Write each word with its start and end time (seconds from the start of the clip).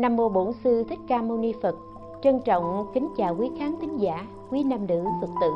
Nam 0.00 0.16
mô 0.16 0.28
Bổn 0.28 0.52
sư 0.64 0.84
Thích 0.88 0.98
Ca 1.08 1.22
Mâu 1.22 1.38
Ni 1.38 1.52
Phật. 1.62 1.76
Trân 2.22 2.40
trọng 2.44 2.86
kính 2.94 3.08
chào 3.16 3.36
quý 3.38 3.50
khán 3.58 3.74
thính 3.80 4.00
giả, 4.00 4.26
quý 4.50 4.62
nam 4.62 4.86
nữ 4.86 5.04
Phật 5.20 5.30
tử, 5.40 5.52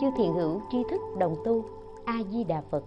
chư 0.00 0.06
thiện 0.16 0.34
hữu 0.34 0.60
tri 0.70 0.84
thức 0.90 1.00
đồng 1.18 1.36
tu. 1.44 1.64
A 2.04 2.14
Di 2.30 2.44
Đà 2.44 2.62
Phật. 2.70 2.84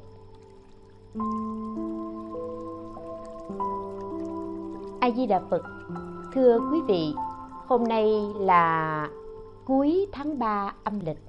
A 4.99 5.09
Di 5.15 5.25
Đà 5.25 5.41
Phật. 5.49 5.61
Thưa 6.33 6.59
quý 6.71 6.81
vị, 6.87 7.13
hôm 7.67 7.83
nay 7.83 8.33
là 8.39 9.09
cuối 9.65 10.07
tháng 10.11 10.39
3 10.39 10.73
âm 10.83 10.99
lịch. 10.99 11.19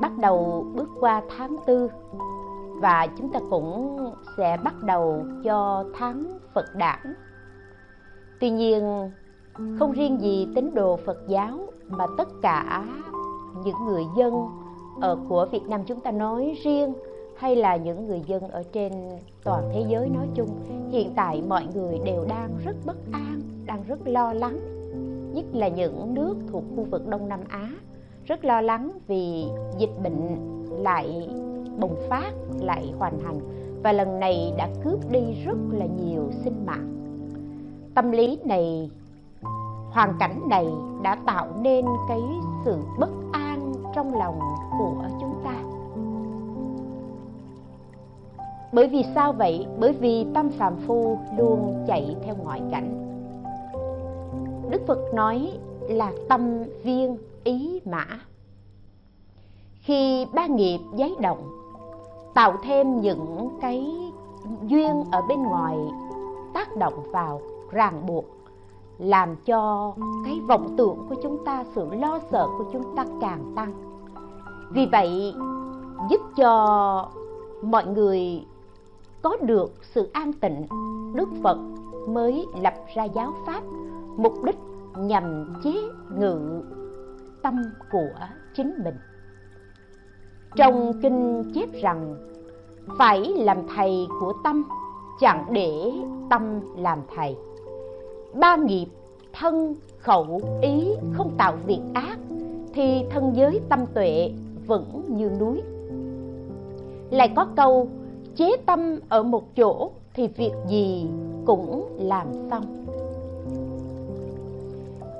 Bắt 0.00 0.12
đầu 0.18 0.66
bước 0.74 0.88
qua 1.00 1.22
tháng 1.36 1.56
4 1.66 1.88
và 2.80 3.06
chúng 3.18 3.32
ta 3.32 3.40
cũng 3.50 3.98
sẽ 4.36 4.58
bắt 4.64 4.74
đầu 4.82 5.24
cho 5.44 5.84
tháng 5.94 6.38
Phật 6.54 6.66
đản 6.74 7.14
tuy 8.42 8.50
nhiên, 8.50 9.10
không 9.78 9.92
riêng 9.92 10.20
gì 10.20 10.48
tín 10.54 10.70
đồ 10.74 10.96
phật 10.96 11.18
giáo 11.28 11.58
mà 11.88 12.06
tất 12.18 12.28
cả 12.42 12.86
những 13.64 13.74
người 13.86 14.04
dân 14.16 14.34
ở 15.00 15.18
của 15.28 15.46
việt 15.52 15.62
nam 15.68 15.84
chúng 15.86 16.00
ta 16.00 16.10
nói 16.10 16.54
riêng 16.64 16.94
hay 17.36 17.56
là 17.56 17.76
những 17.76 18.06
người 18.06 18.22
dân 18.26 18.48
ở 18.48 18.62
trên 18.72 18.92
toàn 19.44 19.70
thế 19.72 19.84
giới 19.88 20.08
nói 20.08 20.26
chung, 20.34 20.48
hiện 20.90 21.12
tại 21.16 21.42
mọi 21.48 21.66
người 21.74 21.98
đều 22.04 22.24
đang 22.28 22.50
rất 22.64 22.76
bất 22.86 22.96
an, 23.12 23.40
đang 23.66 23.82
rất 23.88 23.98
lo 24.04 24.32
lắng. 24.32 24.58
Nhất 25.34 25.44
là 25.52 25.68
những 25.68 26.14
nước 26.14 26.36
thuộc 26.52 26.62
khu 26.76 26.86
vực 26.90 27.08
đông 27.08 27.28
nam 27.28 27.40
á 27.48 27.70
rất 28.24 28.44
lo 28.44 28.60
lắng 28.60 28.90
vì 29.06 29.44
dịch 29.78 30.02
bệnh 30.02 30.36
lại 30.70 31.28
bùng 31.78 31.96
phát, 32.08 32.32
lại 32.60 32.92
hoành 32.98 33.18
hành. 33.20 33.40
Và 33.82 33.92
lần 33.92 34.20
này 34.20 34.52
đã 34.58 34.68
cướp 34.84 35.10
đi 35.10 35.20
rất 35.44 35.58
là 35.72 35.86
nhiều 35.86 36.30
sinh 36.44 36.66
mạng 36.66 37.01
tâm 37.94 38.10
lý 38.10 38.38
này, 38.44 38.90
hoàn 39.90 40.14
cảnh 40.18 40.48
này 40.48 40.66
đã 41.02 41.16
tạo 41.26 41.46
nên 41.60 41.86
cái 42.08 42.22
sự 42.64 42.76
bất 42.98 43.10
an 43.32 43.72
trong 43.94 44.14
lòng 44.14 44.38
của 44.78 44.94
chúng 45.20 45.34
ta. 45.44 45.54
Bởi 48.72 48.88
vì 48.88 49.04
sao 49.14 49.32
vậy? 49.32 49.66
Bởi 49.78 49.92
vì 49.92 50.26
tâm 50.34 50.50
phàm 50.50 50.76
phu 50.86 51.18
luôn 51.38 51.84
chạy 51.86 52.16
theo 52.24 52.34
ngoại 52.42 52.62
cảnh. 52.70 52.98
Đức 54.70 54.82
phật 54.86 54.98
nói 55.14 55.52
là 55.80 56.12
tâm 56.28 56.64
viên 56.84 57.16
ý 57.44 57.80
mã. 57.84 58.06
Khi 59.80 60.26
ba 60.32 60.46
nghiệp 60.46 60.78
giấy 60.96 61.16
động, 61.20 61.50
tạo 62.34 62.56
thêm 62.64 63.00
những 63.00 63.48
cái 63.60 63.86
duyên 64.66 65.04
ở 65.12 65.22
bên 65.28 65.42
ngoài 65.42 65.76
tác 66.54 66.76
động 66.76 67.12
vào 67.12 67.40
ràng 67.72 68.06
buộc, 68.06 68.24
làm 68.98 69.36
cho 69.36 69.92
cái 70.24 70.40
vọng 70.48 70.74
tưởng 70.78 71.06
của 71.08 71.14
chúng 71.22 71.44
ta, 71.44 71.64
sự 71.74 71.86
lo 71.92 72.18
sợ 72.30 72.46
của 72.58 72.64
chúng 72.72 72.96
ta 72.96 73.04
càng 73.20 73.52
tăng. 73.56 73.72
Vì 74.70 74.88
vậy, 74.92 75.34
giúp 76.10 76.20
cho 76.36 77.08
mọi 77.62 77.86
người 77.86 78.46
có 79.22 79.36
được 79.42 79.72
sự 79.82 80.10
an 80.12 80.32
tịnh, 80.32 80.66
đức 81.14 81.28
phật 81.42 81.58
mới 82.08 82.46
lập 82.62 82.74
ra 82.94 83.04
giáo 83.04 83.34
pháp, 83.46 83.62
mục 84.16 84.44
đích 84.44 84.58
nhằm 84.96 85.54
chế 85.64 85.74
ngự 86.18 86.62
tâm 87.42 87.62
của 87.92 88.10
chính 88.56 88.74
mình. 88.84 88.94
Trong 90.56 90.92
kinh 91.02 91.44
chép 91.54 91.68
rằng, 91.82 92.16
phải 92.98 93.32
làm 93.36 93.56
thầy 93.76 94.06
của 94.20 94.32
tâm, 94.44 94.62
chẳng 95.20 95.46
để 95.50 95.92
tâm 96.30 96.60
làm 96.76 96.98
thầy 97.16 97.36
ba 98.34 98.56
nghiệp, 98.56 98.86
thân, 99.32 99.74
khẩu, 99.98 100.40
ý 100.62 100.88
không 101.12 101.30
tạo 101.36 101.54
việc 101.66 101.80
ác, 101.94 102.18
thì 102.74 103.04
thân 103.10 103.36
giới 103.36 103.60
tâm 103.68 103.86
tuệ 103.94 104.32
vững 104.66 105.02
như 105.08 105.30
núi. 105.40 105.62
Lại 107.10 107.32
có 107.36 107.46
câu, 107.56 107.88
chế 108.36 108.56
tâm 108.66 108.98
ở 109.08 109.22
một 109.22 109.56
chỗ 109.56 109.90
thì 110.14 110.26
việc 110.26 110.52
gì 110.68 111.06
cũng 111.46 111.88
làm 111.98 112.26
xong. 112.50 112.64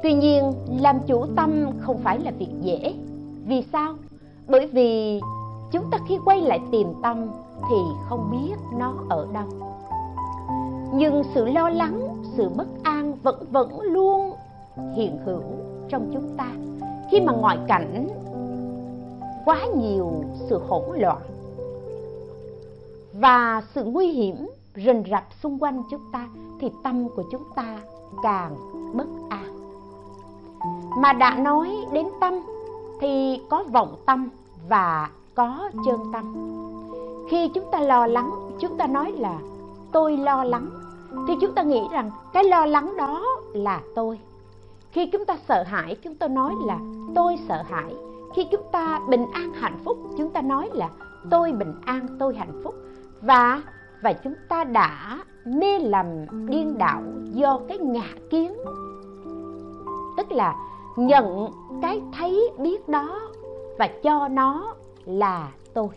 Tuy 0.02 0.14
nhiên, 0.14 0.52
làm 0.80 1.00
chủ 1.06 1.26
tâm 1.36 1.70
không 1.80 1.98
phải 1.98 2.18
là 2.18 2.30
việc 2.38 2.50
dễ. 2.60 2.94
Vì 3.46 3.62
sao? 3.72 3.94
Bởi 4.46 4.66
vì 4.66 5.20
chúng 5.72 5.84
ta 5.90 5.98
khi 6.08 6.18
quay 6.24 6.40
lại 6.40 6.60
tìm 6.70 6.88
tâm 7.02 7.26
thì 7.68 7.76
không 8.08 8.28
biết 8.32 8.54
nó 8.78 8.94
ở 9.08 9.26
đâu 9.32 9.71
nhưng 10.92 11.22
sự 11.34 11.44
lo 11.44 11.68
lắng, 11.68 12.22
sự 12.36 12.48
bất 12.48 12.66
an 12.82 13.14
vẫn 13.22 13.46
vẫn 13.50 13.80
luôn 13.80 14.32
hiện 14.94 15.18
hữu 15.24 15.42
trong 15.88 16.10
chúng 16.12 16.36
ta. 16.36 16.46
Khi 17.10 17.20
mà 17.20 17.32
ngoại 17.32 17.58
cảnh 17.68 18.08
quá 19.44 19.58
nhiều 19.76 20.24
sự 20.48 20.60
hỗn 20.68 20.98
loạn 20.98 21.22
và 23.12 23.62
sự 23.74 23.84
nguy 23.84 24.06
hiểm 24.08 24.46
rình 24.74 25.04
rập 25.10 25.24
xung 25.42 25.58
quanh 25.58 25.82
chúng 25.90 26.00
ta, 26.12 26.28
thì 26.60 26.70
tâm 26.84 27.08
của 27.08 27.22
chúng 27.30 27.44
ta 27.54 27.78
càng 28.22 28.56
bất 28.92 29.06
an. 29.28 29.44
Mà 30.98 31.12
đã 31.12 31.34
nói 31.34 31.70
đến 31.92 32.06
tâm, 32.20 32.34
thì 33.00 33.40
có 33.50 33.64
vọng 33.72 33.96
tâm 34.06 34.28
và 34.68 35.10
có 35.34 35.70
chân 35.86 36.00
tâm. 36.12 36.34
Khi 37.30 37.48
chúng 37.54 37.64
ta 37.72 37.80
lo 37.80 38.06
lắng, 38.06 38.30
chúng 38.60 38.76
ta 38.76 38.86
nói 38.86 39.12
là, 39.12 39.38
tôi 39.92 40.16
lo 40.16 40.44
lắng 40.44 40.70
thì 41.28 41.34
chúng 41.40 41.54
ta 41.54 41.62
nghĩ 41.62 41.80
rằng 41.92 42.10
cái 42.32 42.44
lo 42.44 42.66
lắng 42.66 42.96
đó 42.96 43.26
là 43.52 43.80
tôi. 43.94 44.18
Khi 44.90 45.06
chúng 45.06 45.24
ta 45.24 45.36
sợ 45.48 45.62
hãi, 45.66 45.96
chúng 46.02 46.14
ta 46.14 46.28
nói 46.28 46.54
là 46.66 46.78
tôi 47.14 47.36
sợ 47.48 47.62
hãi. 47.62 47.94
Khi 48.34 48.44
chúng 48.50 48.62
ta 48.72 49.00
bình 49.08 49.26
an 49.32 49.52
hạnh 49.52 49.78
phúc, 49.84 49.98
chúng 50.18 50.30
ta 50.30 50.42
nói 50.42 50.70
là 50.72 50.88
tôi 51.30 51.52
bình 51.52 51.74
an, 51.84 52.06
tôi 52.18 52.34
hạnh 52.34 52.60
phúc. 52.64 52.74
Và 53.20 53.62
và 54.02 54.12
chúng 54.12 54.34
ta 54.48 54.64
đã 54.64 55.18
mê 55.44 55.78
lầm 55.78 56.06
điên 56.48 56.78
đảo 56.78 57.02
do 57.32 57.60
cái 57.68 57.78
ngạ 57.78 58.08
kiến. 58.30 58.52
Tức 60.16 60.32
là 60.32 60.56
nhận 60.96 61.48
cái 61.82 62.02
thấy 62.18 62.50
biết 62.58 62.88
đó 62.88 63.20
và 63.78 63.88
cho 64.02 64.28
nó 64.28 64.74
là 65.04 65.48
tôi 65.74 65.88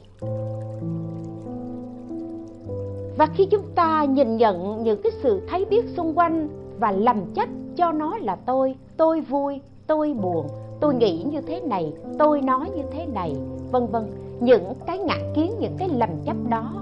và 3.17 3.25
khi 3.25 3.45
chúng 3.45 3.65
ta 3.75 4.03
nhìn 4.03 4.37
nhận 4.37 4.83
những 4.83 5.01
cái 5.01 5.11
sự 5.23 5.41
thấy 5.49 5.65
biết 5.65 5.85
xung 5.97 6.17
quanh 6.17 6.47
và 6.79 6.91
lầm 6.91 7.33
chấp 7.33 7.49
cho 7.75 7.91
nó 7.91 8.17
là 8.17 8.35
tôi 8.35 8.75
tôi 8.97 9.21
vui, 9.21 9.61
tôi 9.87 10.13
buồn, 10.13 10.47
tôi 10.79 10.95
nghĩ 10.95 11.23
như 11.23 11.41
thế 11.41 11.61
này, 11.61 11.93
tôi 12.19 12.41
nói 12.41 12.69
như 12.75 12.83
thế 12.91 13.05
này, 13.05 13.35
vân 13.71 13.87
vân. 13.87 14.11
Những 14.39 14.73
cái 14.87 14.97
ngã 14.97 15.15
kiến, 15.35 15.51
những 15.59 15.75
cái 15.77 15.89
lầm 15.89 16.09
chấp 16.25 16.35
đó 16.49 16.73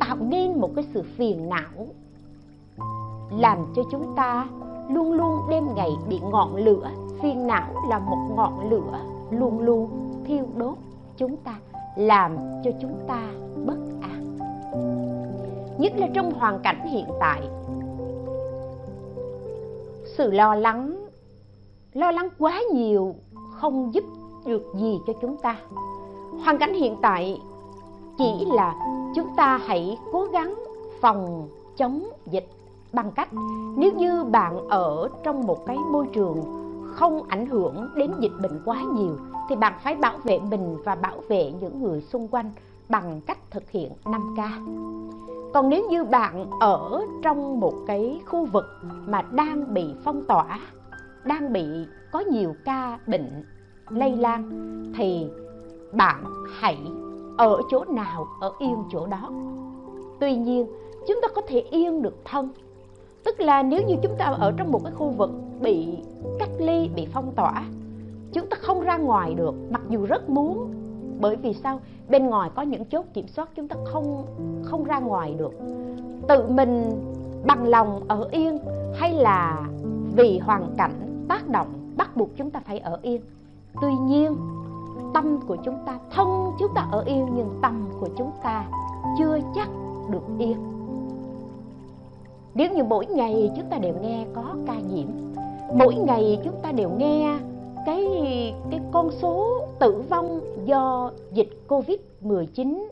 tạo 0.00 0.16
nên 0.20 0.60
một 0.60 0.70
cái 0.76 0.84
sự 0.94 1.02
phiền 1.02 1.48
não, 1.48 1.86
làm 3.38 3.58
cho 3.76 3.82
chúng 3.90 4.16
ta 4.16 4.46
luôn 4.90 5.12
luôn 5.12 5.40
đêm 5.50 5.64
ngày 5.74 5.90
bị 6.08 6.20
ngọn 6.30 6.56
lửa. 6.56 6.90
Phiền 7.22 7.46
não 7.46 7.68
là 7.88 7.98
một 7.98 8.34
ngọn 8.36 8.70
lửa 8.70 9.00
luôn 9.30 9.60
luôn 9.60 9.88
thiêu 10.24 10.44
đốt 10.56 10.74
chúng 11.16 11.36
ta, 11.36 11.58
làm 11.96 12.36
cho 12.64 12.70
chúng 12.80 12.94
ta 13.06 13.22
bất 13.66 13.93
nhất 15.78 15.92
là 15.96 16.08
trong 16.14 16.32
hoàn 16.32 16.60
cảnh 16.62 16.86
hiện 16.86 17.06
tại. 17.20 17.40
Sự 20.16 20.30
lo 20.30 20.54
lắng 20.54 21.06
lo 21.92 22.10
lắng 22.10 22.28
quá 22.38 22.60
nhiều 22.72 23.14
không 23.50 23.94
giúp 23.94 24.04
được 24.46 24.72
gì 24.74 24.98
cho 25.06 25.12
chúng 25.22 25.36
ta. 25.36 25.56
Hoàn 26.44 26.58
cảnh 26.58 26.74
hiện 26.74 26.96
tại 27.02 27.40
chỉ 28.18 28.46
là 28.52 28.74
chúng 29.14 29.28
ta 29.36 29.60
hãy 29.66 29.98
cố 30.12 30.24
gắng 30.24 30.54
phòng 31.00 31.48
chống 31.76 32.04
dịch 32.26 32.48
bằng 32.92 33.12
cách 33.12 33.28
nếu 33.76 33.92
như 33.92 34.24
bạn 34.24 34.68
ở 34.68 35.08
trong 35.22 35.46
một 35.46 35.66
cái 35.66 35.76
môi 35.76 36.06
trường 36.12 36.42
không 36.94 37.22
ảnh 37.28 37.46
hưởng 37.46 37.88
đến 37.96 38.10
dịch 38.20 38.32
bệnh 38.42 38.62
quá 38.64 38.82
nhiều 38.94 39.16
thì 39.48 39.56
bạn 39.56 39.72
phải 39.82 39.94
bảo 39.94 40.18
vệ 40.24 40.38
mình 40.38 40.76
và 40.84 40.94
bảo 40.94 41.16
vệ 41.28 41.52
những 41.60 41.82
người 41.82 42.00
xung 42.00 42.28
quanh 42.28 42.50
bằng 42.88 43.20
cách 43.26 43.38
thực 43.50 43.70
hiện 43.70 43.92
5K 44.04 44.50
còn 45.54 45.68
nếu 45.68 45.88
như 45.90 46.04
bạn 46.04 46.50
ở 46.60 47.06
trong 47.22 47.60
một 47.60 47.74
cái 47.86 48.20
khu 48.26 48.44
vực 48.44 48.64
mà 49.06 49.22
đang 49.22 49.74
bị 49.74 49.84
phong 50.04 50.24
tỏa, 50.24 50.60
đang 51.24 51.52
bị 51.52 51.64
có 52.12 52.20
nhiều 52.20 52.54
ca 52.64 52.98
bệnh 53.06 53.44
lây 53.88 54.16
lan, 54.16 54.50
thì 54.96 55.26
bạn 55.92 56.24
hãy 56.54 56.78
ở 57.36 57.60
chỗ 57.70 57.84
nào, 57.84 58.26
ở 58.40 58.52
yên 58.58 58.76
chỗ 58.90 59.06
đó. 59.06 59.30
Tuy 60.20 60.36
nhiên, 60.36 60.66
chúng 61.08 61.20
ta 61.22 61.28
có 61.34 61.42
thể 61.48 61.60
yên 61.60 62.02
được 62.02 62.16
thân. 62.24 62.48
Tức 63.24 63.40
là 63.40 63.62
nếu 63.62 63.82
như 63.82 63.94
chúng 64.02 64.16
ta 64.18 64.24
ở 64.24 64.52
trong 64.56 64.72
một 64.72 64.80
cái 64.84 64.92
khu 64.92 65.10
vực 65.10 65.30
bị 65.60 65.98
cách 66.38 66.50
ly, 66.58 66.90
bị 66.94 67.06
phong 67.12 67.32
tỏa, 67.36 67.64
chúng 68.32 68.46
ta 68.46 68.56
không 68.60 68.80
ra 68.80 68.96
ngoài 68.96 69.34
được, 69.34 69.54
mặc 69.70 69.82
dù 69.88 70.06
rất 70.06 70.28
muốn. 70.28 70.70
Bởi 71.20 71.36
vì 71.36 71.52
sao? 71.52 71.80
Bên 72.08 72.26
ngoài 72.26 72.50
có 72.54 72.62
những 72.62 72.84
chốt 72.84 73.04
kiểm 73.14 73.28
soát 73.28 73.48
chúng 73.56 73.68
ta 73.68 73.76
không 73.84 74.24
không 74.62 74.84
ra 74.84 74.98
ngoài 74.98 75.34
được. 75.38 75.52
Tự 76.28 76.46
mình 76.48 76.90
bằng 77.46 77.66
lòng 77.66 78.00
ở 78.08 78.28
yên 78.30 78.58
hay 78.94 79.12
là 79.12 79.68
vì 80.16 80.38
hoàn 80.38 80.74
cảnh 80.78 81.24
tác 81.28 81.48
động 81.48 81.68
bắt 81.96 82.16
buộc 82.16 82.28
chúng 82.36 82.50
ta 82.50 82.60
phải 82.66 82.78
ở 82.78 82.98
yên? 83.02 83.20
Tuy 83.80 83.94
nhiên, 83.94 84.36
tâm 85.14 85.40
của 85.46 85.56
chúng 85.56 85.76
ta, 85.86 85.98
thân 86.10 86.50
chúng 86.58 86.74
ta 86.74 86.88
ở 86.92 87.02
yên 87.06 87.26
nhưng 87.34 87.48
tâm 87.62 87.88
của 88.00 88.08
chúng 88.18 88.30
ta 88.42 88.64
chưa 89.18 89.38
chắc 89.54 89.68
được 90.10 90.22
yên. 90.38 90.56
Nếu 92.54 92.72
như 92.72 92.84
mỗi 92.84 93.06
ngày 93.06 93.52
chúng 93.56 93.66
ta 93.70 93.78
đều 93.78 93.94
nghe 94.02 94.26
có 94.34 94.54
ca 94.66 94.74
nhiễm, 94.74 95.06
mỗi 95.74 95.94
ngày 95.94 96.40
chúng 96.44 96.54
ta 96.62 96.72
đều 96.72 96.90
nghe 96.90 97.38
cái 97.86 98.06
cái 98.70 98.80
con 98.92 99.10
số 99.10 99.60
tử 99.78 100.02
vong 100.10 100.40
do 100.64 101.10
dịch 101.32 101.53
covid 101.68 101.98
19 102.20 102.88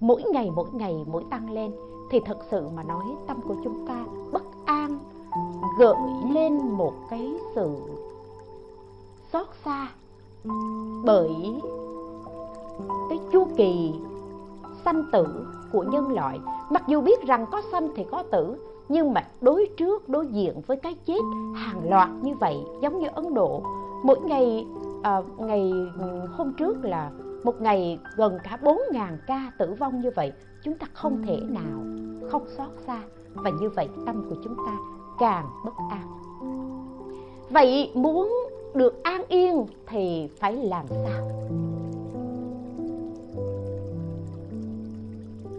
mỗi 0.00 0.22
ngày 0.32 0.50
mỗi 0.56 0.68
ngày 0.72 0.94
mỗi 1.06 1.24
tăng 1.30 1.50
lên 1.50 1.72
thì 2.10 2.20
thật 2.26 2.38
sự 2.50 2.68
mà 2.68 2.82
nói 2.82 3.04
tâm 3.28 3.40
của 3.48 3.54
chúng 3.64 3.86
ta 3.86 4.04
bất 4.32 4.42
an 4.64 4.98
gợi 5.78 5.96
lên 6.30 6.58
một 6.58 6.92
cái 7.10 7.32
sự 7.54 7.76
xót 9.32 9.46
xa 9.64 9.88
bởi 11.04 11.30
cái 13.08 13.18
chu 13.32 13.46
kỳ 13.56 13.92
sanh 14.84 15.04
tử 15.12 15.46
của 15.72 15.82
nhân 15.82 16.12
loại. 16.12 16.40
Mặc 16.70 16.82
dù 16.88 17.00
biết 17.00 17.22
rằng 17.26 17.46
có 17.50 17.62
sanh 17.72 17.88
thì 17.96 18.04
có 18.10 18.22
tử 18.22 18.56
nhưng 18.88 19.12
mà 19.12 19.28
đối 19.40 19.70
trước 19.76 20.08
đối 20.08 20.26
diện 20.26 20.60
với 20.66 20.76
cái 20.76 20.94
chết 21.06 21.20
hàng 21.54 21.90
loạt 21.90 22.08
như 22.22 22.34
vậy 22.40 22.56
giống 22.82 22.98
như 22.98 23.08
ấn 23.14 23.34
độ 23.34 23.62
mỗi 24.02 24.20
ngày 24.20 24.66
à, 25.02 25.22
ngày 25.38 25.72
hôm 26.36 26.52
trước 26.52 26.84
là 26.84 27.10
một 27.44 27.60
ngày 27.60 27.98
gần 28.16 28.38
cả 28.44 28.58
4.000 28.62 29.16
ca 29.26 29.52
tử 29.58 29.74
vong 29.78 30.00
như 30.00 30.10
vậy, 30.16 30.32
chúng 30.62 30.74
ta 30.74 30.86
không 30.92 31.22
thể 31.26 31.40
nào 31.48 31.80
không 32.30 32.46
xót 32.56 32.68
xa. 32.86 33.02
Và 33.34 33.50
như 33.50 33.68
vậy 33.68 33.88
tâm 34.06 34.26
của 34.30 34.36
chúng 34.44 34.54
ta 34.66 34.76
càng 35.18 35.46
bất 35.64 35.74
an. 35.90 36.20
Vậy 37.50 37.90
muốn 37.94 38.32
được 38.74 39.02
an 39.02 39.22
yên 39.28 39.66
thì 39.86 40.28
phải 40.38 40.56
làm 40.56 40.86
sao? 40.88 41.30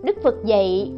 Đức 0.03 0.17
phật 0.23 0.35
dạy, 0.45 0.91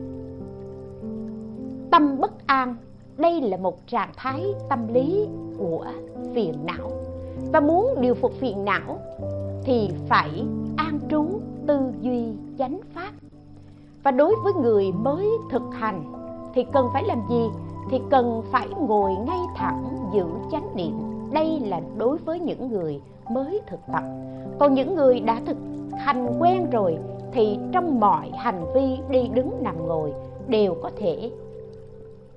tâm 1.92 2.20
bất 2.20 2.48
an, 2.48 2.76
đây 3.18 3.42
là 3.42 3.58
một 3.58 3.88
trạng 3.88 4.12
thái 4.16 4.54
tâm 4.70 4.94
lý 4.94 5.28
của 5.58 5.86
phiền 6.36 6.54
não. 6.66 6.92
Và 7.52 7.60
muốn 7.60 7.96
điều 8.02 8.16
phục 8.16 8.34
phiền 8.34 8.66
não 8.66 9.00
thì 9.64 9.90
phải 10.08 10.44
chánh 12.64 12.80
pháp. 12.94 13.12
Và 14.04 14.12
đối 14.12 14.36
với 14.44 14.54
người 14.54 14.92
mới 14.92 15.28
thực 15.50 15.62
hành, 15.72 16.14
thì 16.54 16.66
cần 16.74 16.90
phải 16.94 17.04
làm 17.04 17.22
gì? 17.30 17.50
Thì 17.90 18.02
cần 18.10 18.44
phải 18.52 18.68
ngồi 18.80 19.12
ngay 19.28 19.40
thẳng 19.56 19.84
giữ 20.14 20.26
chánh 20.52 20.76
niệm. 20.76 20.94
Đây 21.32 21.60
là 21.60 21.82
đối 21.98 22.18
với 22.18 22.40
những 22.40 22.70
người 22.70 23.02
mới 23.30 23.62
thực 23.68 23.80
tập. 23.94 24.04
Còn 24.60 24.74
những 24.74 24.96
người 24.96 25.20
đã 25.20 25.42
thực 25.46 25.58
hành 25.98 26.38
quen 26.40 26.70
rồi, 26.70 26.98
thì 27.32 27.58
trong 27.72 28.00
mọi 28.00 28.32
hành 28.38 28.66
vi 28.74 28.98
đi 29.10 29.28
đứng 29.34 29.64
nằm 29.64 29.88
ngồi 29.88 30.14
đều 30.48 30.76
có 30.84 30.92
thể 30.98 31.32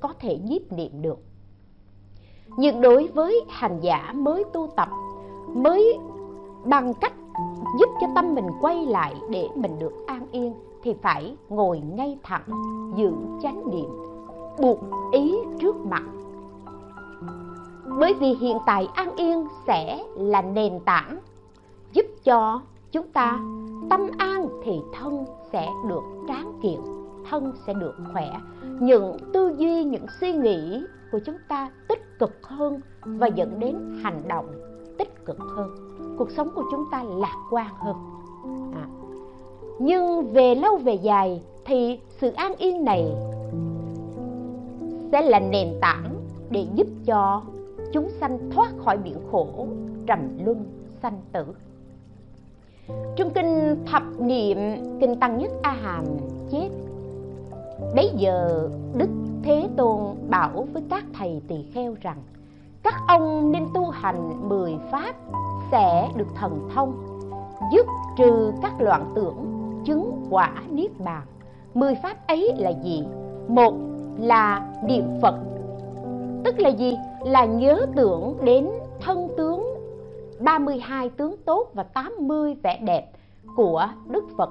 có 0.00 0.08
thể 0.18 0.38
nhiếp 0.44 0.72
niệm 0.72 1.02
được. 1.02 1.18
Nhưng 2.56 2.80
đối 2.80 3.06
với 3.06 3.44
hành 3.48 3.80
giả 3.80 4.12
mới 4.14 4.44
tu 4.52 4.66
tập, 4.76 4.88
mới 5.48 5.98
bằng 6.64 6.94
cách 6.94 7.12
giúp 7.78 7.88
cho 8.00 8.06
tâm 8.14 8.34
mình 8.34 8.46
quay 8.60 8.86
lại 8.86 9.14
để 9.30 9.48
mình 9.54 9.78
được 9.78 9.92
an 10.06 10.26
yên, 10.32 10.54
thì 10.82 10.94
phải 11.02 11.36
ngồi 11.48 11.78
ngay 11.78 12.18
thẳng, 12.22 12.48
giữ 12.96 13.12
chánh 13.42 13.70
niệm, 13.70 13.90
buộc 14.58 14.78
ý 15.12 15.36
trước 15.58 15.76
mặt. 15.76 16.02
Bởi 17.98 18.14
vì 18.14 18.34
hiện 18.34 18.58
tại 18.66 18.88
an 18.94 19.16
yên 19.16 19.46
sẽ 19.66 20.04
là 20.16 20.42
nền 20.42 20.80
tảng 20.80 21.18
giúp 21.92 22.06
cho 22.24 22.60
chúng 22.92 23.08
ta, 23.08 23.38
tâm 23.90 24.00
an 24.18 24.48
thì 24.64 24.80
thân 24.92 25.24
sẽ 25.52 25.68
được 25.88 26.02
tráng 26.28 26.52
kiện, 26.62 26.80
thân 27.30 27.52
sẽ 27.66 27.74
được 27.74 27.94
khỏe. 28.12 28.40
Những 28.80 29.16
tư 29.32 29.54
duy, 29.58 29.84
những 29.84 30.06
suy 30.20 30.32
nghĩ 30.32 30.82
của 31.12 31.18
chúng 31.26 31.36
ta 31.48 31.70
tích 31.88 32.18
cực 32.18 32.46
hơn 32.46 32.80
và 33.04 33.26
dẫn 33.26 33.60
đến 33.60 33.98
hành 34.02 34.22
động 34.28 34.46
tích 34.98 35.24
cực 35.24 35.38
hơn 35.38 35.85
cuộc 36.18 36.30
sống 36.30 36.48
của 36.54 36.62
chúng 36.70 36.84
ta 36.90 37.02
lạc 37.02 37.36
quan 37.50 37.74
hơn 37.78 37.96
à. 38.74 38.86
nhưng 39.78 40.32
về 40.32 40.54
lâu 40.54 40.76
về 40.76 40.94
dài 40.94 41.42
thì 41.64 42.00
sự 42.20 42.30
an 42.30 42.54
yên 42.58 42.84
này 42.84 43.12
sẽ 45.12 45.22
là 45.22 45.40
nền 45.40 45.68
tảng 45.80 46.14
để 46.50 46.66
giúp 46.74 46.86
cho 47.06 47.42
chúng 47.92 48.08
sanh 48.20 48.50
thoát 48.50 48.70
khỏi 48.84 48.98
biển 48.98 49.16
khổ, 49.30 49.66
trầm 50.06 50.38
luân, 50.44 50.64
sanh 51.02 51.20
tử 51.32 51.44
trong 53.16 53.30
kinh 53.34 53.76
thập 53.86 54.02
niệm, 54.20 54.58
kinh 55.00 55.20
tăng 55.20 55.38
nhất 55.38 55.50
a 55.62 55.70
hàm 55.70 56.04
chết 56.50 56.68
bấy 57.94 58.10
giờ 58.16 58.68
đức 58.94 59.08
thế 59.42 59.68
tôn 59.76 60.00
bảo 60.28 60.66
với 60.72 60.82
các 60.90 61.04
thầy 61.12 61.42
tỳ 61.48 61.56
kheo 61.74 61.96
rằng 62.00 62.18
các 62.86 63.02
ông 63.08 63.52
nên 63.52 63.66
tu 63.74 63.90
hành 63.90 64.48
mười 64.48 64.78
pháp 64.90 65.14
sẽ 65.70 66.08
được 66.16 66.26
thần 66.34 66.68
thông, 66.74 66.94
dứt 67.72 67.86
trừ 68.16 68.52
các 68.62 68.80
loạn 68.80 69.12
tưởng, 69.14 69.36
chứng 69.84 70.26
quả 70.30 70.52
niết 70.70 71.00
bàn. 71.00 71.22
Mười 71.74 71.94
pháp 72.02 72.26
ấy 72.26 72.52
là 72.58 72.70
gì? 72.70 73.04
Một 73.48 73.74
là 74.18 74.72
niệm 74.82 75.04
phật. 75.22 75.34
Tức 76.44 76.58
là 76.58 76.68
gì? 76.68 76.96
Là 77.24 77.44
nhớ 77.44 77.86
tưởng 77.96 78.36
đến 78.42 78.68
thân 79.00 79.28
tướng 79.36 79.64
32 80.40 81.08
tướng 81.08 81.36
tốt 81.44 81.70
và 81.74 81.82
80 81.82 82.56
vẻ 82.62 82.78
đẹp 82.82 83.10
của 83.56 83.88
Đức 84.06 84.24
Phật. 84.36 84.50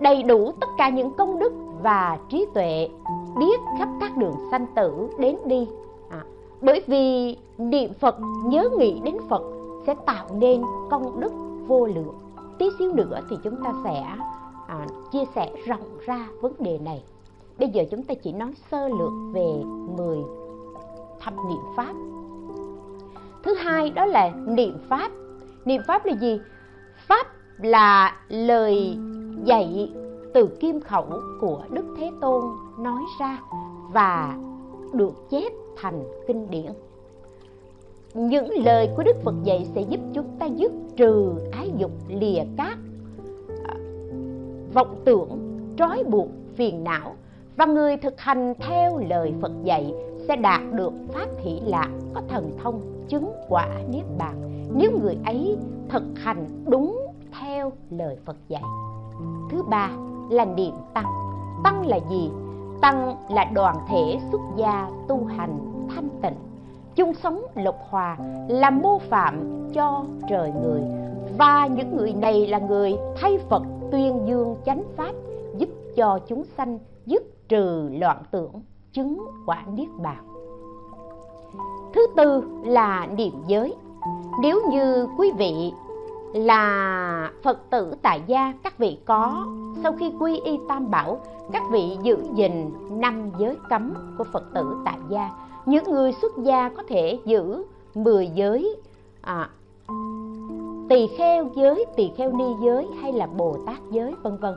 Đầy 0.00 0.22
đủ 0.22 0.52
tất 0.60 0.68
cả 0.78 0.88
những 0.88 1.12
công 1.12 1.38
đức 1.38 1.52
và 1.82 2.18
trí 2.28 2.46
tuệ, 2.54 2.88
biết 3.38 3.60
khắp 3.78 3.88
các 4.00 4.16
đường 4.16 4.34
sanh 4.50 4.66
tử 4.76 5.08
đến 5.18 5.36
đi 5.44 5.68
bởi 6.62 6.82
vì 6.86 7.36
niệm 7.58 7.92
Phật 8.00 8.16
nhớ 8.44 8.68
nghĩ 8.78 9.00
đến 9.04 9.16
Phật 9.28 9.42
sẽ 9.86 9.94
tạo 10.06 10.26
nên 10.34 10.62
công 10.90 11.20
đức 11.20 11.32
vô 11.66 11.86
lượng. 11.86 12.14
Tí 12.58 12.66
xíu 12.78 12.92
nữa 12.92 13.20
thì 13.30 13.36
chúng 13.44 13.64
ta 13.64 13.72
sẽ 13.84 14.02
à, 14.66 14.86
chia 15.12 15.24
sẻ 15.34 15.52
rộng 15.66 15.98
ra 16.06 16.28
vấn 16.40 16.52
đề 16.58 16.78
này. 16.78 17.02
Bây 17.58 17.68
giờ 17.68 17.84
chúng 17.90 18.02
ta 18.02 18.14
chỉ 18.14 18.32
nói 18.32 18.52
sơ 18.70 18.88
lược 18.88 19.12
về 19.32 19.62
10 19.96 20.18
thập 21.20 21.34
niệm 21.48 21.60
pháp. 21.76 21.94
Thứ 23.42 23.54
hai 23.54 23.90
đó 23.90 24.04
là 24.04 24.30
niệm 24.46 24.78
pháp. 24.88 25.10
Niệm 25.64 25.80
pháp 25.86 26.06
là 26.06 26.12
gì? 26.12 26.40
Pháp 27.06 27.26
là 27.58 28.16
lời 28.28 28.98
dạy 29.44 29.92
từ 30.34 30.46
kim 30.60 30.80
khẩu 30.80 31.06
của 31.40 31.62
đức 31.70 31.84
thế 31.96 32.10
tôn 32.20 32.44
nói 32.78 33.02
ra 33.20 33.38
và 33.92 34.36
được 34.92 35.30
chép 35.30 35.52
thành 35.80 36.02
kinh 36.26 36.50
điển. 36.50 36.72
Những 38.14 38.64
lời 38.64 38.88
của 38.96 39.02
đức 39.02 39.16
phật 39.22 39.34
dạy 39.44 39.66
sẽ 39.74 39.80
giúp 39.80 40.00
chúng 40.12 40.26
ta 40.38 40.46
dứt 40.46 40.72
trừ 40.96 41.32
ái 41.52 41.70
dục, 41.78 41.90
lìa 42.08 42.42
cát 42.56 42.78
à, 43.64 43.74
vọng 44.74 45.02
tưởng, 45.04 45.38
trói 45.78 46.04
buộc, 46.04 46.28
phiền 46.54 46.84
não 46.84 47.14
và 47.56 47.66
người 47.66 47.96
thực 47.96 48.20
hành 48.20 48.54
theo 48.58 48.98
lời 49.08 49.32
phật 49.40 49.52
dạy 49.64 49.94
sẽ 50.28 50.36
đạt 50.36 50.60
được 50.72 50.92
pháp 51.08 51.26
hỷ 51.38 51.60
lạc, 51.64 51.90
có 52.14 52.22
thần 52.28 52.50
thông, 52.62 52.80
chứng 53.08 53.32
quả 53.48 53.68
niết 53.88 54.04
bàn. 54.18 54.66
Nếu 54.74 54.90
người 55.02 55.16
ấy 55.24 55.56
thực 55.88 56.02
hành 56.16 56.46
đúng 56.66 57.06
theo 57.40 57.72
lời 57.90 58.16
phật 58.24 58.36
dạy. 58.48 58.62
Thứ 59.50 59.62
ba 59.62 59.90
là 60.30 60.44
niệm 60.44 60.74
tăng. 60.94 61.06
Tăng 61.64 61.86
là 61.86 61.98
gì? 62.10 62.30
Tăng 62.80 63.16
là 63.28 63.44
đoàn 63.44 63.76
thể 63.88 64.18
xuất 64.32 64.40
gia 64.56 64.88
tu 65.08 65.24
hành 65.24 65.58
thanh 65.94 66.08
tịnh, 66.22 66.36
chung 66.96 67.14
sống 67.14 67.42
lục 67.54 67.76
hòa, 67.90 68.16
là 68.48 68.70
mô 68.70 68.98
phạm 68.98 69.62
cho 69.72 70.04
trời 70.28 70.52
người. 70.62 70.82
Và 71.38 71.66
những 71.66 71.96
người 71.96 72.12
này 72.12 72.46
là 72.46 72.58
người 72.58 72.96
thay 73.20 73.38
phật 73.38 73.62
tuyên 73.90 74.20
dương 74.26 74.56
chánh 74.66 74.82
pháp, 74.96 75.12
giúp 75.56 75.68
cho 75.96 76.18
chúng 76.28 76.44
sanh 76.56 76.78
dứt 77.06 77.48
trừ 77.48 77.88
loạn 77.92 78.22
tưởng, 78.30 78.52
chứng 78.92 79.24
quả 79.46 79.64
niết 79.76 79.88
bàn. 80.02 80.24
Thứ 81.94 82.06
tư 82.16 82.42
là 82.64 83.06
niệm 83.16 83.32
giới. 83.46 83.74
Nếu 84.42 84.60
như 84.70 85.08
quý 85.18 85.32
vị 85.38 85.72
là 86.34 87.30
phật 87.42 87.70
tử 87.70 87.94
tại 88.02 88.22
gia 88.26 88.52
các 88.62 88.78
vị 88.78 88.98
có. 89.04 89.46
Sau 89.82 89.92
khi 89.92 90.12
quy 90.20 90.40
y 90.44 90.58
tam 90.68 90.90
bảo 90.90 91.20
các 91.52 91.62
vị 91.70 91.96
giữ 92.02 92.16
gìn 92.34 92.70
năm 92.90 93.30
giới 93.38 93.56
cấm 93.70 93.94
của 94.18 94.24
phật 94.24 94.44
tử 94.54 94.76
tại 94.84 94.98
gia. 95.08 95.30
Những 95.66 95.84
người 95.84 96.12
xuất 96.12 96.32
gia 96.38 96.68
có 96.68 96.82
thể 96.88 97.18
giữ 97.24 97.64
10 97.94 98.30
giới 98.34 98.76
à, 99.20 99.50
tỳ 100.88 101.06
kheo 101.06 101.50
giới 101.56 101.84
tỳ 101.96 102.10
kheo 102.16 102.32
ni 102.32 102.44
giới 102.64 102.86
hay 103.02 103.12
là 103.12 103.26
bồ 103.26 103.56
tát 103.66 103.78
giới 103.90 104.14
vân 104.22 104.36
vân. 104.36 104.54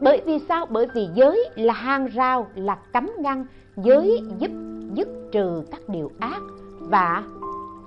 Bởi 0.00 0.20
vì 0.26 0.38
sao? 0.48 0.66
Bởi 0.70 0.86
vì 0.94 1.08
giới 1.14 1.50
là 1.54 1.74
hàng 1.74 2.06
rào 2.06 2.46
là 2.54 2.74
cấm 2.74 3.10
ngăn 3.18 3.46
giới 3.76 4.22
giúp 4.38 4.50
dứt 4.94 5.08
trừ 5.32 5.62
các 5.70 5.80
điều 5.88 6.10
ác 6.20 6.42
và 6.80 7.22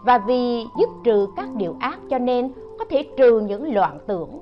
và 0.08 0.18
vì 0.18 0.66
dứt 0.80 0.90
trừ 1.04 1.28
các 1.36 1.50
điều 1.56 1.76
ác 1.80 2.00
cho 2.10 2.18
nên 2.20 2.52
có 2.80 2.86
thể 2.90 3.06
trừ 3.18 3.40
những 3.40 3.74
loạn 3.74 4.00
tưởng 4.08 4.40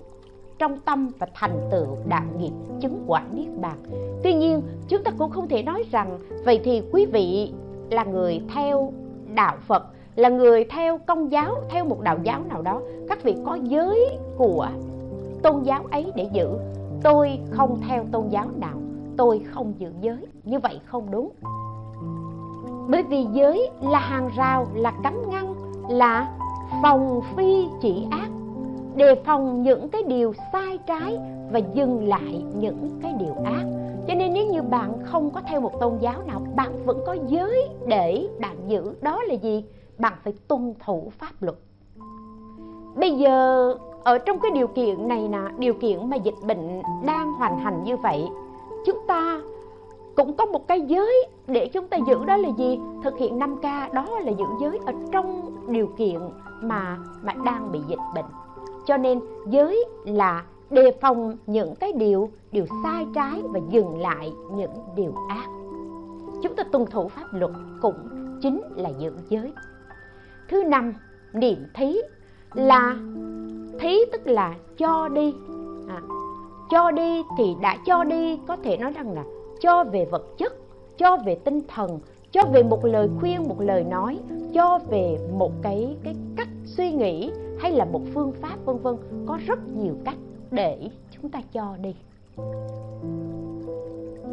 trong 0.58 0.80
tâm 0.80 1.12
và 1.20 1.28
thành 1.34 1.68
tựu 1.72 1.98
đạo 2.08 2.24
nghiệp 2.40 2.52
chứng 2.80 3.04
quả 3.08 3.24
niết 3.32 3.48
bàn. 3.62 3.78
Tuy 4.24 4.34
nhiên, 4.34 4.62
chúng 4.88 5.04
ta 5.04 5.12
cũng 5.18 5.30
không 5.30 5.48
thể 5.48 5.64
nói 5.64 5.84
rằng 5.92 6.20
vậy 6.46 6.62
thì 6.64 6.82
quý 6.92 7.06
vị 7.06 7.54
là 7.90 8.04
người 8.04 8.42
theo 8.54 8.94
đạo 9.36 9.58
phật, 9.68 9.84
là 10.16 10.30
người 10.30 10.64
theo 10.64 10.98
công 10.98 11.32
giáo, 11.32 11.56
theo 11.70 11.86
một 11.86 12.02
đạo 12.02 12.18
giáo 12.24 12.42
nào 12.50 12.62
đó, 12.62 12.82
các 13.10 13.24
vị 13.24 13.36
có 13.46 13.58
giới 13.64 14.18
của 14.38 14.68
tôn 15.44 15.64
giáo 15.64 15.84
ấy 15.92 16.12
để 16.16 16.30
giữ. 16.34 16.50
Tôi 17.04 17.40
không 17.50 17.82
theo 17.88 18.06
tôn 18.12 18.30
giáo 18.30 18.48
nào, 18.58 18.78
tôi 19.18 19.42
không 19.54 19.74
giữ 19.78 19.90
giới. 20.02 20.18
Như 20.44 20.60
vậy 20.60 20.80
không 20.86 21.12
đúng 21.12 21.30
bởi 22.88 23.04
vì 23.04 23.26
giới 23.34 23.70
là 23.82 24.00
hàng 24.00 24.30
rào, 24.36 24.68
là 24.74 24.94
cấm 25.04 25.14
ngăn, 25.30 25.56
là 25.90 26.28
phòng 26.84 27.22
phi 27.36 27.68
chỉ 27.82 28.08
ác. 28.12 28.30
Đề 28.96 29.16
phòng 29.16 29.64
những 29.64 29.90
cái 29.90 30.04
điều 30.04 30.34
sai 30.54 30.78
trái 30.88 31.18
và 31.52 31.60
dừng 31.74 32.08
lại 32.08 32.44
những 32.60 32.90
cái 33.02 33.14
điều 33.20 33.36
ác. 33.46 33.64
Cho 34.08 34.14
nên 34.14 34.34
nếu 34.34 34.48
như 34.48 34.62
bạn 34.62 34.94
không 35.04 35.30
có 35.30 35.42
theo 35.48 35.62
một 35.62 35.80
tôn 35.80 35.98
giáo 36.00 36.22
nào, 36.28 36.42
bạn 36.56 36.86
vẫn 36.86 37.00
có 37.06 37.18
giới 37.28 37.70
để 37.88 38.28
bạn 38.40 38.56
giữ. 38.68 38.94
Đó 39.02 39.24
là 39.24 39.34
gì? 39.34 39.66
Bạn 39.98 40.14
phải 40.24 40.34
tuân 40.48 40.74
thủ 40.86 41.12
pháp 41.18 41.32
luật. 41.40 41.58
Bây 42.96 43.12
giờ, 43.12 43.76
ở 44.04 44.18
trong 44.18 44.40
cái 44.40 44.52
điều 44.52 44.68
kiện 44.68 45.08
này 45.08 45.28
nè, 45.28 45.42
điều 45.58 45.74
kiện 45.74 46.10
mà 46.10 46.18
dịch 46.18 46.36
bệnh 46.48 46.82
đang 47.06 47.34
hoành 47.34 47.60
hành 47.60 47.84
như 47.84 47.98
vậy, 47.98 48.28
chúng 48.86 49.00
ta 49.08 49.40
cũng 50.16 50.34
có 50.34 50.46
một 50.46 50.68
cái 50.68 50.82
giới 50.82 51.28
để 51.48 51.68
chúng 51.68 51.88
ta 51.88 51.98
giữ 52.08 52.26
đó 52.26 52.38
là 52.38 52.50
gì? 52.58 52.80
Thực 53.04 53.18
hiện 53.18 53.40
5 53.40 53.58
k 53.58 53.94
đó 53.94 54.20
là 54.26 54.32
giữ 54.32 54.46
giới 54.62 54.80
ở 54.86 54.94
trong 55.12 55.56
điều 55.68 55.88
kiện 55.98 56.20
mà 56.62 56.98
mà 57.22 57.34
đang 57.46 57.72
bị 57.72 57.80
dịch 57.88 58.00
bệnh. 58.16 58.26
Cho 58.86 58.98
nên 58.98 59.20
giới 59.48 59.86
là 60.06 60.44
đề 60.70 60.92
phòng 61.02 61.38
những 61.46 61.76
cái 61.76 61.92
điều 61.92 62.30
điều 62.52 62.66
sai 62.84 63.06
trái 63.16 63.42
và 63.44 63.60
dừng 63.70 64.02
lại 64.02 64.34
những 64.56 64.72
điều 64.96 65.14
ác. 65.30 65.48
Chúng 66.44 66.56
ta 66.56 66.64
tuân 66.64 66.86
thủ 66.86 67.08
pháp 67.08 67.34
luật 67.34 67.52
cũng 67.82 67.98
chính 68.42 68.62
là 68.76 68.90
giữ 68.90 69.12
giới. 69.30 69.54
Thứ 70.50 70.64
năm 70.64 70.94
niệm 71.34 71.58
thí 71.74 71.98
là 72.54 72.96
thí 73.80 73.98
tức 74.12 74.28
là 74.28 74.56
cho 74.78 75.10
đi. 75.10 75.36
À, 75.90 76.02
cho 76.70 76.92
đi 76.92 77.24
thì 77.38 77.56
đã 77.62 77.78
cho 77.86 78.04
đi 78.04 78.40
có 78.48 78.58
thể 78.64 78.78
nói 78.78 78.92
rằng 78.92 79.12
là 79.12 79.24
cho 79.62 79.84
về 79.84 80.06
vật 80.06 80.38
chất 80.38 80.54
cho 80.98 81.18
về 81.18 81.36
tinh 81.36 81.60
thần 81.68 82.00
cho 82.32 82.42
về 82.54 82.64
một 82.64 82.86
lời 82.86 83.10
khuyên 83.20 83.44
một 83.44 83.62
lời 83.62 83.84
nói 83.84 84.20
cho 84.54 84.80
về 84.90 85.18
một 85.34 85.52
cái 85.62 85.96
cái 86.04 86.16
cách 86.38 86.48
suy 86.66 86.92
nghĩ 86.92 87.32
hay 87.60 87.72
là 87.72 87.86
một 87.86 88.02
phương 88.14 88.32
pháp 88.32 88.58
vân 88.66 88.78
vân. 88.78 88.96
Có 89.26 89.40
rất 89.46 89.60
nhiều 89.78 89.94
cách 90.06 90.18
để 90.52 90.90
chúng 91.12 91.32
ta 91.32 91.42
cho 91.54 91.76
đi. 91.82 91.96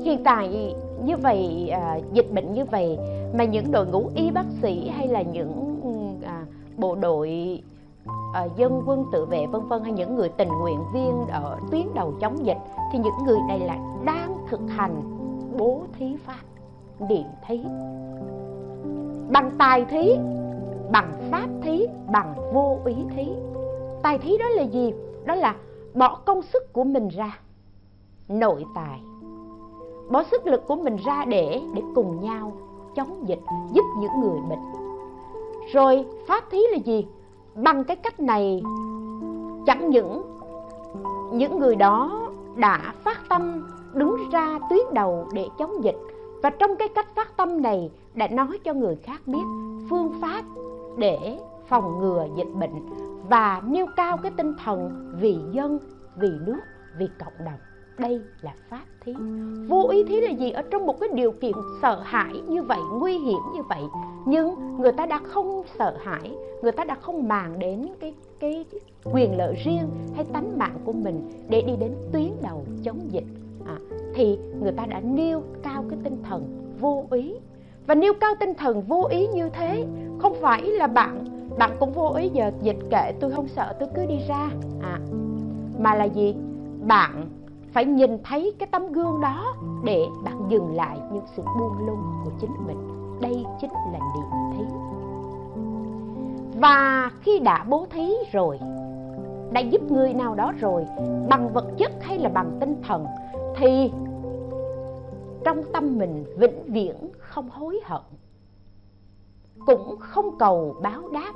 Hiện 0.04 0.24
tại 0.24 0.74
như 1.04 1.16
vậy 1.16 1.68
à, 1.68 1.98
dịch 2.12 2.32
bệnh 2.32 2.52
như 2.52 2.64
vậy 2.64 2.98
mà 3.34 3.44
những 3.44 3.72
đội 3.72 3.86
ngũ 3.86 4.10
y 4.14 4.30
bác 4.30 4.46
sĩ 4.62 4.88
hay 4.88 5.08
là 5.08 5.22
những 5.22 5.80
ừ, 5.82 6.26
à, 6.26 6.46
bộ 6.76 6.94
đội 6.94 7.60
Ờ, 8.32 8.48
dân 8.56 8.82
quân 8.86 9.04
tự 9.12 9.24
vệ, 9.24 9.46
vân 9.46 9.68
vân, 9.68 9.82
hay 9.82 9.92
những 9.92 10.16
người 10.16 10.28
tình 10.28 10.48
nguyện 10.48 10.78
viên 10.92 11.26
ở 11.26 11.58
tuyến 11.70 11.94
đầu 11.94 12.14
chống 12.20 12.46
dịch, 12.46 12.56
thì 12.92 12.98
những 12.98 13.24
người 13.26 13.38
này 13.48 13.60
là 13.60 13.76
đang 14.04 14.36
thực 14.48 14.60
hành 14.68 15.02
bố 15.58 15.82
thí 15.98 16.16
pháp, 16.16 16.40
niệm 17.08 17.26
thí. 17.46 17.60
Bằng 19.30 19.50
tài 19.58 19.84
thí, 19.84 20.16
bằng 20.90 21.12
pháp 21.30 21.46
thí, 21.62 21.86
bằng 22.12 22.34
vô 22.52 22.78
ý 22.84 22.96
thí. 23.16 23.28
Tài 24.02 24.18
thí 24.18 24.38
đó 24.38 24.48
là 24.48 24.62
gì? 24.62 24.92
Đó 25.24 25.34
là 25.34 25.56
bỏ 25.94 26.18
công 26.24 26.42
sức 26.42 26.72
của 26.72 26.84
mình 26.84 27.08
ra, 27.08 27.38
nội 28.28 28.64
tài. 28.74 29.00
Bỏ 30.10 30.22
sức 30.30 30.46
lực 30.46 30.66
của 30.66 30.76
mình 30.76 30.96
ra 31.06 31.24
để 31.24 31.60
để 31.74 31.82
cùng 31.94 32.20
nhau 32.20 32.52
chống 32.94 33.28
dịch, 33.28 33.40
giúp 33.72 33.84
những 33.98 34.20
người 34.20 34.40
bệnh. 34.48 34.72
Rồi, 35.72 36.06
pháp 36.26 36.44
thí 36.50 36.58
là 36.72 36.78
gì? 36.78 37.06
Bằng 37.54 37.84
cái 37.84 37.96
cách 37.96 38.20
này, 38.20 38.62
chẳng 39.66 39.90
những 39.90 40.22
những 41.32 41.58
người 41.58 41.76
đó 41.76 42.28
đã 42.56 42.94
phát 43.04 43.20
tâm 43.28 43.68
đứng 43.94 44.16
ra 44.30 44.58
tuyến 44.70 44.94
đầu 44.94 45.28
để 45.32 45.48
chống 45.58 45.84
dịch, 45.84 45.96
và 46.42 46.50
trong 46.50 46.76
cái 46.76 46.88
cách 46.88 47.06
phát 47.14 47.36
tâm 47.36 47.62
này 47.62 47.90
đã 48.14 48.28
nói 48.28 48.58
cho 48.64 48.74
người 48.74 48.96
khác 48.96 49.20
biết 49.26 49.44
phương 49.90 50.12
pháp 50.20 50.42
để 50.98 51.38
phòng 51.68 51.98
ngừa 52.00 52.26
dịch 52.36 52.52
bệnh 52.60 52.88
và 53.28 53.62
nêu 53.66 53.86
cao 53.96 54.16
cái 54.16 54.32
tinh 54.36 54.54
thần 54.64 55.10
vì 55.20 55.38
dân, 55.52 55.78
vì 56.16 56.30
nước, 56.46 56.60
vì 56.98 57.08
cộng 57.18 57.46
đồng 57.46 57.58
đây 57.98 58.20
là 58.40 58.54
pháp 58.68 58.84
thí. 59.04 59.14
Vô 59.68 59.88
ý 59.88 60.04
thí 60.04 60.20
là 60.20 60.30
gì? 60.30 60.50
Ở 60.50 60.62
trong 60.62 60.86
một 60.86 61.00
cái 61.00 61.08
điều 61.14 61.32
kiện 61.32 61.52
sợ 61.82 62.00
hãi 62.04 62.32
như 62.48 62.62
vậy 62.62 62.78
nguy 62.92 63.18
hiểm 63.18 63.40
như 63.54 63.62
vậy. 63.68 63.82
Nhưng 64.26 64.54
người 64.78 64.92
ta 64.92 65.06
đã 65.06 65.20
không 65.24 65.62
sợ 65.78 65.96
hãi 66.04 66.36
người 66.62 66.72
ta 66.72 66.84
đã 66.84 66.94
không 66.94 67.28
màng 67.28 67.58
đến 67.58 67.86
cái 68.00 68.14
cái 68.40 68.64
quyền 69.04 69.36
lợi 69.36 69.54
riêng 69.64 69.88
hay 70.14 70.24
tánh 70.24 70.58
mạng 70.58 70.76
của 70.84 70.92
mình 70.92 71.30
để 71.48 71.62
đi 71.62 71.72
đến 71.76 71.94
tuyến 72.12 72.30
đầu 72.42 72.64
chống 72.82 73.12
dịch. 73.12 73.24
À, 73.66 73.76
thì 74.14 74.38
người 74.62 74.72
ta 74.72 74.86
đã 74.86 75.00
nêu 75.00 75.42
cao 75.62 75.84
cái 75.90 75.98
tinh 76.04 76.22
thần 76.22 76.74
vô 76.80 77.04
ý. 77.10 77.34
Và 77.86 77.94
nêu 77.94 78.12
cao 78.20 78.34
tinh 78.40 78.54
thần 78.54 78.82
vô 78.82 79.06
ý 79.10 79.26
như 79.26 79.48
thế 79.48 79.86
không 80.18 80.34
phải 80.40 80.62
là 80.62 80.86
bạn 80.86 81.24
bạn 81.58 81.70
cũng 81.80 81.92
vô 81.92 82.14
ý 82.14 82.28
giờ 82.28 82.50
dịch 82.62 82.78
kệ 82.90 83.12
tôi 83.20 83.30
không 83.30 83.48
sợ 83.48 83.76
tôi 83.80 83.88
cứ 83.94 84.06
đi 84.06 84.18
ra. 84.28 84.50
À 84.82 85.00
mà 85.78 85.94
là 85.94 86.04
gì? 86.04 86.34
Bạn 86.86 87.28
phải 87.72 87.84
nhìn 87.84 88.18
thấy 88.24 88.54
cái 88.58 88.68
tấm 88.72 88.92
gương 88.92 89.20
đó 89.20 89.54
để 89.84 90.06
bạn 90.24 90.46
dừng 90.48 90.74
lại 90.74 90.98
những 91.12 91.24
sự 91.36 91.42
buông 91.58 91.86
lung 91.86 92.02
của 92.24 92.30
chính 92.40 92.66
mình. 92.66 92.88
Đây 93.20 93.46
chính 93.60 93.70
là 93.70 93.98
niệm 94.14 94.58
thí 94.58 94.64
và 96.62 97.10
khi 97.20 97.38
đã 97.38 97.64
bố 97.68 97.86
thí 97.90 98.14
rồi, 98.32 98.58
đã 99.52 99.60
giúp 99.60 99.82
người 99.90 100.14
nào 100.14 100.34
đó 100.34 100.52
rồi, 100.60 100.86
bằng 101.28 101.52
vật 101.52 101.64
chất 101.78 101.92
hay 102.00 102.18
là 102.18 102.28
bằng 102.28 102.56
tinh 102.60 102.76
thần, 102.82 103.06
thì 103.56 103.92
trong 105.44 105.62
tâm 105.72 105.98
mình 105.98 106.24
vĩnh 106.36 106.72
viễn 106.72 106.96
không 107.18 107.50
hối 107.50 107.80
hận, 107.84 108.00
cũng 109.66 109.96
không 109.98 110.38
cầu 110.38 110.76
báo 110.82 111.02
đáp. 111.12 111.32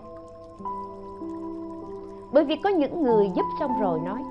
Bởi 2.32 2.44
vì 2.44 2.56
có 2.64 2.70
những 2.70 3.02
người 3.02 3.30
giúp 3.34 3.44
xong 3.60 3.80
rồi 3.80 4.00
nói 4.00 4.22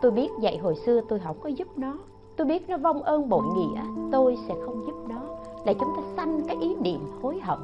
tôi 0.00 0.10
biết 0.10 0.28
dạy 0.40 0.58
hồi 0.58 0.74
xưa 0.74 1.00
tôi 1.08 1.18
không 1.18 1.36
có 1.42 1.48
giúp 1.48 1.68
nó. 1.76 1.94
Tôi 2.36 2.46
biết 2.46 2.68
nó 2.68 2.76
vong 2.76 3.02
ơn 3.02 3.28
bội 3.28 3.42
nghĩa 3.54 3.82
tôi 4.12 4.38
sẽ 4.48 4.54
không 4.66 4.82
giúp 4.86 4.94
nó. 5.08 5.20
Để 5.66 5.74
chúng 5.74 5.92
ta 5.96 6.02
sanh 6.16 6.40
cái 6.48 6.56
ý 6.60 6.74
niệm 6.74 7.00
hối 7.22 7.40
hận. 7.42 7.58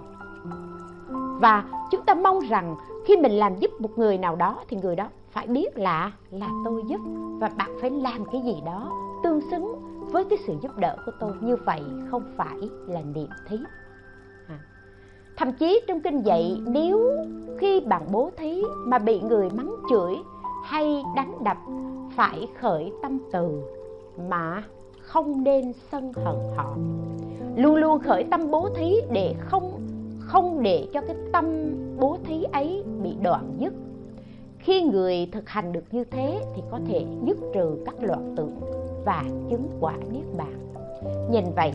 Và 1.41 1.65
chúng 1.91 2.03
ta 2.03 2.15
mong 2.15 2.41
rằng 2.41 2.77
khi 3.05 3.17
mình 3.17 3.33
làm 3.33 3.57
giúp 3.59 3.71
một 3.79 3.99
người 3.99 4.19
nào 4.19 4.37
đó, 4.37 4.59
thì 4.69 4.77
người 4.77 4.97
đó 4.97 5.09
phải 5.31 5.47
biết 5.47 5.79
là 5.79 6.13
là 6.31 6.49
tôi 6.65 6.83
giúp. 6.87 7.01
Và 7.41 7.51
bạn 7.57 7.71
phải 7.81 7.91
làm 7.91 8.25
cái 8.33 8.41
gì 8.45 8.63
đó 8.67 8.93
tương 9.23 9.41
xứng 9.51 9.77
với 10.13 10.25
cái 10.25 10.39
sự 10.47 10.55
giúp 10.63 10.77
đỡ 10.77 10.97
của 11.07 11.13
tôi. 11.21 11.33
Như 11.41 11.57
vậy 11.57 11.83
không 12.11 12.23
phải 12.37 12.57
là 12.87 13.03
niệm 13.03 13.29
thí. 13.49 13.57
À. 14.49 14.59
thậm 15.37 15.53
chí 15.53 15.81
trong 15.87 16.01
kinh 16.01 16.23
dạy, 16.23 16.61
nếu 16.67 17.11
khi 17.59 17.81
bạn 17.81 18.03
bố 18.13 18.31
thí 18.37 18.63
mà 18.79 18.99
bị 18.99 19.21
người 19.21 19.51
mắng 19.51 19.75
chửi 19.91 20.17
hay 20.67 21.03
đánh 21.17 21.33
đập, 21.45 21.57
phải 22.17 22.49
khởi 22.61 22.93
tâm 23.03 23.19
từ 23.33 23.63
mà 24.29 24.65
không 25.01 25.45
nên 25.45 25.73
sân 25.93 26.13
hận 26.13 26.37
họ. 26.57 26.77
Luôn 27.57 27.77
luôn 27.77 28.01
khởi 28.01 28.25
tâm 28.31 28.51
bố 28.51 28.69
thí 28.77 28.95
để 29.11 29.35
không 29.39 29.81
không 30.19 30.63
để 30.63 30.89
cho 30.93 31.01
cái 31.01 31.17
tâm 31.33 31.45
bố 32.01 32.17
thí 32.25 32.45
ấy 32.53 32.85
bị 33.03 33.17
đoạn 33.23 33.57
dứt. 33.59 33.73
Khi 34.59 34.83
người 34.83 35.29
thực 35.33 35.49
hành 35.49 35.73
được 35.73 35.85
như 35.91 36.05
thế 36.05 36.45
thì 36.55 36.63
có 36.71 36.81
thể 36.87 37.07
dứt 37.25 37.39
trừ 37.55 37.79
các 37.87 37.95
loạn 38.01 38.35
tưởng 38.37 38.61
và 39.05 39.25
chứng 39.51 39.69
quả 39.81 39.95
niết 40.13 40.25
bàn. 40.37 40.73
Nhìn 41.31 41.45
vậy 41.57 41.73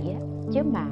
chứ 0.51 0.62
mà 0.74 0.86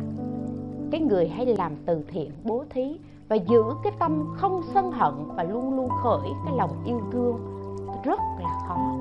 cái 0.91 1.01
người 1.01 1.27
hay 1.27 1.45
làm 1.45 1.71
từ 1.85 2.03
thiện 2.07 2.31
bố 2.43 2.63
thí 2.69 2.99
và 3.29 3.35
giữ 3.35 3.63
cái 3.83 3.93
tâm 3.99 4.27
không 4.35 4.61
sân 4.73 4.91
hận 4.91 5.13
và 5.35 5.43
luôn 5.43 5.75
luôn 5.75 5.89
khởi 6.03 6.29
cái 6.45 6.53
lòng 6.57 6.71
yêu 6.85 6.99
thương 7.11 7.58
rất 8.03 8.19
là 8.39 8.49
khó. 8.67 8.95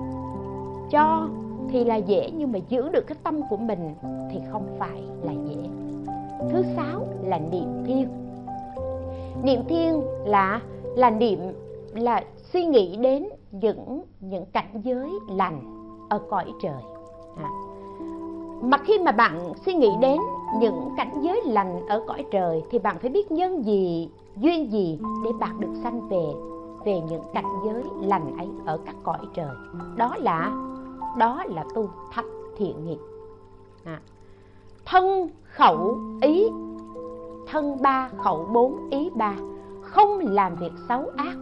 Cho 0.90 1.28
thì 1.68 1.84
là 1.84 1.96
dễ, 1.96 2.30
nhưng 2.36 2.52
mà 2.52 2.58
giữ 2.68 2.88
được 2.88 3.06
cái 3.06 3.18
tâm 3.22 3.40
của 3.50 3.56
mình 3.56 3.94
thì 4.30 4.40
không 4.52 4.66
phải 4.78 5.02
là 5.22 5.32
dễ. 5.32 5.68
Thứ 6.50 6.62
sáu 6.76 7.06
là 7.22 7.38
niệm 7.38 7.84
thiên 7.86 8.08
niệm 9.42 9.60
thiên 9.68 10.02
là 10.24 10.60
là 10.96 11.10
niệm, 11.10 11.38
là 11.94 12.24
suy 12.52 12.64
nghĩ 12.64 12.96
đến 12.96 13.28
những 13.52 14.02
những 14.20 14.46
cảnh 14.46 14.80
giới 14.84 15.10
lành 15.28 15.60
ở 16.08 16.20
cõi 16.30 16.52
trời. 16.62 16.82
À. 17.36 17.50
mà 18.62 18.78
khi 18.78 18.98
mà 18.98 19.12
bạn 19.12 19.52
suy 19.66 19.74
nghĩ 19.74 19.90
đến 20.00 20.18
những 20.60 20.88
cảnh 20.96 21.20
giới 21.22 21.42
lành 21.44 21.86
ở 21.88 22.04
cõi 22.06 22.24
trời 22.30 22.62
thì 22.70 22.78
bạn 22.78 22.96
phải 22.98 23.10
biết 23.10 23.32
nhân 23.32 23.64
gì, 23.64 24.08
duyên 24.36 24.72
gì 24.72 24.98
để 25.24 25.30
bạn 25.40 25.60
được 25.60 25.72
sanh 25.82 26.08
về 26.08 26.24
về 26.88 27.00
những 27.00 27.23
cảnh 27.35 27.61
giới 27.64 27.83
lành 28.00 28.37
ấy 28.38 28.49
ở 28.66 28.78
các 28.87 28.97
cõi 29.02 29.18
trời. 29.35 29.57
Đó 29.97 30.14
là 30.18 30.52
đó 31.18 31.45
là 31.47 31.64
tu 31.75 31.90
thập 32.12 32.25
thiện 32.57 32.85
nghiệp. 32.85 32.99
À. 33.85 34.00
thân 34.85 35.28
khẩu 35.42 35.99
ý, 36.23 36.49
thân 37.47 37.83
ba 37.83 38.11
khẩu 38.25 38.49
bốn 38.52 38.90
ý 38.90 39.11
ba, 39.14 39.35
không 39.83 40.18
làm 40.18 40.57
việc 40.57 40.73
xấu 40.88 41.11
ác. 41.16 41.37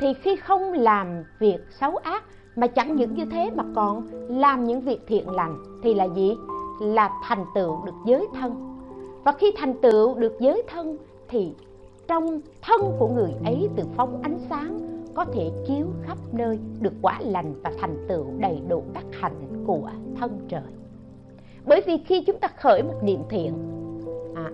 Thì 0.00 0.14
khi 0.14 0.36
không 0.36 0.72
làm 0.72 1.24
việc 1.38 1.58
xấu 1.80 1.96
ác, 1.96 2.24
mà 2.56 2.66
chẳng 2.66 2.96
những 2.96 3.14
như 3.14 3.24
thế 3.24 3.50
mà 3.54 3.64
còn 3.74 4.02
làm 4.28 4.64
những 4.64 4.80
việc 4.80 5.00
thiện 5.06 5.30
lành, 5.30 5.80
thì 5.82 5.94
là 5.94 6.04
gì? 6.04 6.36
Là 6.80 7.10
thành 7.22 7.44
tựu 7.54 7.84
được 7.84 7.94
giới 8.04 8.26
thân. 8.34 8.78
Và 9.24 9.32
khi 9.32 9.52
thành 9.56 9.74
tựu 9.80 10.14
được 10.14 10.36
giới 10.40 10.62
thân, 10.68 10.96
thì 11.28 11.54
trong 12.08 12.40
thân 12.62 12.80
của 12.98 13.08
người 13.08 13.32
ấy 13.44 13.68
từ 13.76 13.84
phóng 13.96 14.22
ánh 14.22 14.38
sáng 14.50 14.80
có 15.14 15.24
thể 15.24 15.50
chiếu 15.66 15.86
khắp 16.02 16.18
nơi 16.32 16.58
được 16.80 16.92
quả 17.02 17.20
lành 17.20 17.54
và 17.62 17.72
thành 17.80 18.06
tựu 18.08 18.26
đầy 18.38 18.60
đủ 18.68 18.82
các 18.94 19.04
hạnh 19.12 19.64
của 19.66 19.90
thân 20.20 20.46
trời 20.48 20.62
bởi 21.66 21.82
vì 21.86 21.98
khi 21.98 22.24
chúng 22.26 22.38
ta 22.38 22.48
khởi 22.48 22.82
một 22.82 23.02
niệm 23.02 23.20
thiện 23.28 23.54
à, 24.34 24.50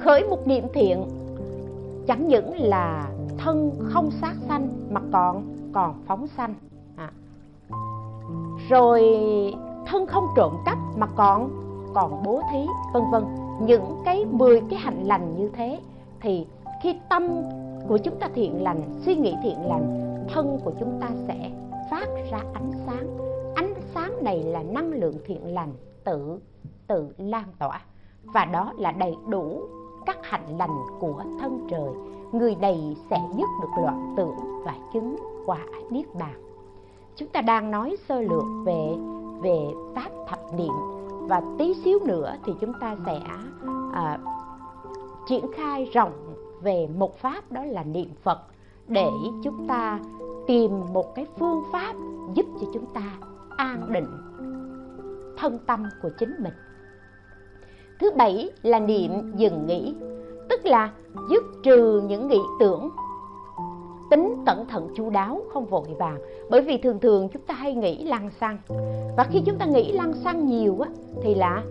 khởi 0.00 0.28
một 0.28 0.46
niệm 0.46 0.64
thiện 0.74 1.04
chẳng 2.06 2.28
những 2.28 2.56
là 2.56 3.10
thân 3.38 3.70
không 3.78 4.10
sát 4.10 4.34
sanh 4.48 4.68
mà 4.90 5.00
còn 5.12 5.56
còn 5.72 6.02
phóng 6.06 6.26
sanh 6.26 6.54
à. 6.96 7.10
rồi 8.68 9.02
thân 9.86 10.06
không 10.06 10.26
trộm 10.36 10.56
cắp 10.64 10.78
mà 10.96 11.06
còn 11.16 11.50
còn 11.94 12.22
bố 12.22 12.42
thí 12.52 12.58
vân 12.94 13.02
vân 13.12 13.24
những 13.60 14.02
cái 14.04 14.24
10 14.24 14.60
cái 14.70 14.78
hạnh 14.78 15.02
lành 15.04 15.36
như 15.36 15.50
thế 15.52 15.80
thì 16.20 16.46
khi 16.86 16.94
tâm 17.08 17.22
của 17.88 17.98
chúng 17.98 18.18
ta 18.20 18.28
thiện 18.34 18.62
lành 18.62 18.80
suy 19.04 19.14
nghĩ 19.14 19.34
thiện 19.42 19.66
lành 19.68 20.16
thân 20.28 20.58
của 20.64 20.72
chúng 20.80 20.98
ta 21.00 21.10
sẽ 21.28 21.50
phát 21.90 22.08
ra 22.30 22.38
ánh 22.54 22.72
sáng. 22.86 23.18
Ánh 23.54 23.74
sáng 23.94 24.24
này 24.24 24.42
là 24.42 24.62
năng 24.62 24.92
lượng 24.92 25.14
thiện 25.24 25.54
lành 25.54 25.72
tự 26.04 26.38
tự 26.86 27.14
lan 27.18 27.44
tỏa. 27.58 27.80
Và 28.24 28.44
đó 28.44 28.72
là 28.76 28.92
đầy 28.92 29.16
đủ 29.28 29.60
các 30.06 30.18
hạnh 30.22 30.58
lành 30.58 30.76
của 31.00 31.22
thân 31.40 31.66
trời. 31.70 31.88
Người 32.32 32.54
đầy 32.54 32.96
sẽ 33.10 33.20
dứt 33.36 33.48
được 33.62 33.82
loạn 33.82 34.14
tưởng 34.16 34.36
và 34.64 34.74
chứng 34.92 35.16
quả 35.46 35.60
niết 35.90 36.14
bàn. 36.14 36.42
Chúng 37.16 37.28
ta 37.28 37.40
đang 37.40 37.70
nói 37.70 37.96
sơ 38.08 38.20
lược 38.20 38.44
về 38.64 38.96
về 39.42 39.58
pháp 39.94 40.10
thập 40.28 40.40
niệm. 40.56 40.72
Và 41.20 41.42
tí 41.58 41.74
xíu 41.74 41.98
nữa 42.04 42.34
thì 42.44 42.52
chúng 42.60 42.72
ta 42.80 42.96
sẽ 43.06 43.20
à, 43.92 44.18
triển 45.28 45.44
khai 45.52 45.84
rộng 45.84 46.25
về 46.62 46.88
một 46.96 47.18
pháp 47.18 47.52
đó 47.52 47.64
là 47.64 47.84
niệm 47.84 48.08
phật, 48.22 48.38
để 48.88 49.08
chúng 49.44 49.66
ta 49.68 50.00
tìm 50.46 50.70
một 50.92 51.14
cái 51.14 51.26
phương 51.38 51.62
pháp 51.72 51.94
giúp 52.34 52.46
cho 52.60 52.66
chúng 52.74 52.86
ta 52.94 53.12
an 53.56 53.92
định 53.92 54.06
thân 55.38 55.58
tâm 55.66 55.84
của 56.02 56.10
chính 56.18 56.34
mình. 56.38 56.52
Thứ 58.00 58.10
bảy 58.16 58.50
là 58.62 58.78
niệm 58.78 59.32
dừng 59.36 59.66
nghĩ 59.66 59.94
tức 60.48 60.66
là 60.66 60.92
dứt 61.30 61.42
trừ 61.62 62.02
những 62.08 62.28
nghĩ 62.28 62.40
tưởng. 62.60 62.90
Tính 64.10 64.42
cẩn 64.46 64.66
thận 64.66 64.88
chu 64.96 65.10
đáo, 65.10 65.40
không 65.52 65.66
vội 65.66 65.88
vàng, 65.98 66.18
bởi 66.50 66.60
vì 66.60 66.78
thường 66.78 66.98
thường 67.00 67.28
chúng 67.28 67.42
ta 67.42 67.54
hay 67.54 67.74
nghĩ 67.74 68.04
lăng 68.04 68.30
xăng. 68.40 68.58
Và 69.16 69.26
khi 69.30 69.40
chúng 69.46 69.58
ta 69.58 69.66
nghĩ 69.66 69.92
lăng 69.92 70.12
xăng 70.12 70.46
nhiều 70.46 70.80
á, 70.80 70.90
thì 71.22 71.34
là 71.34 71.62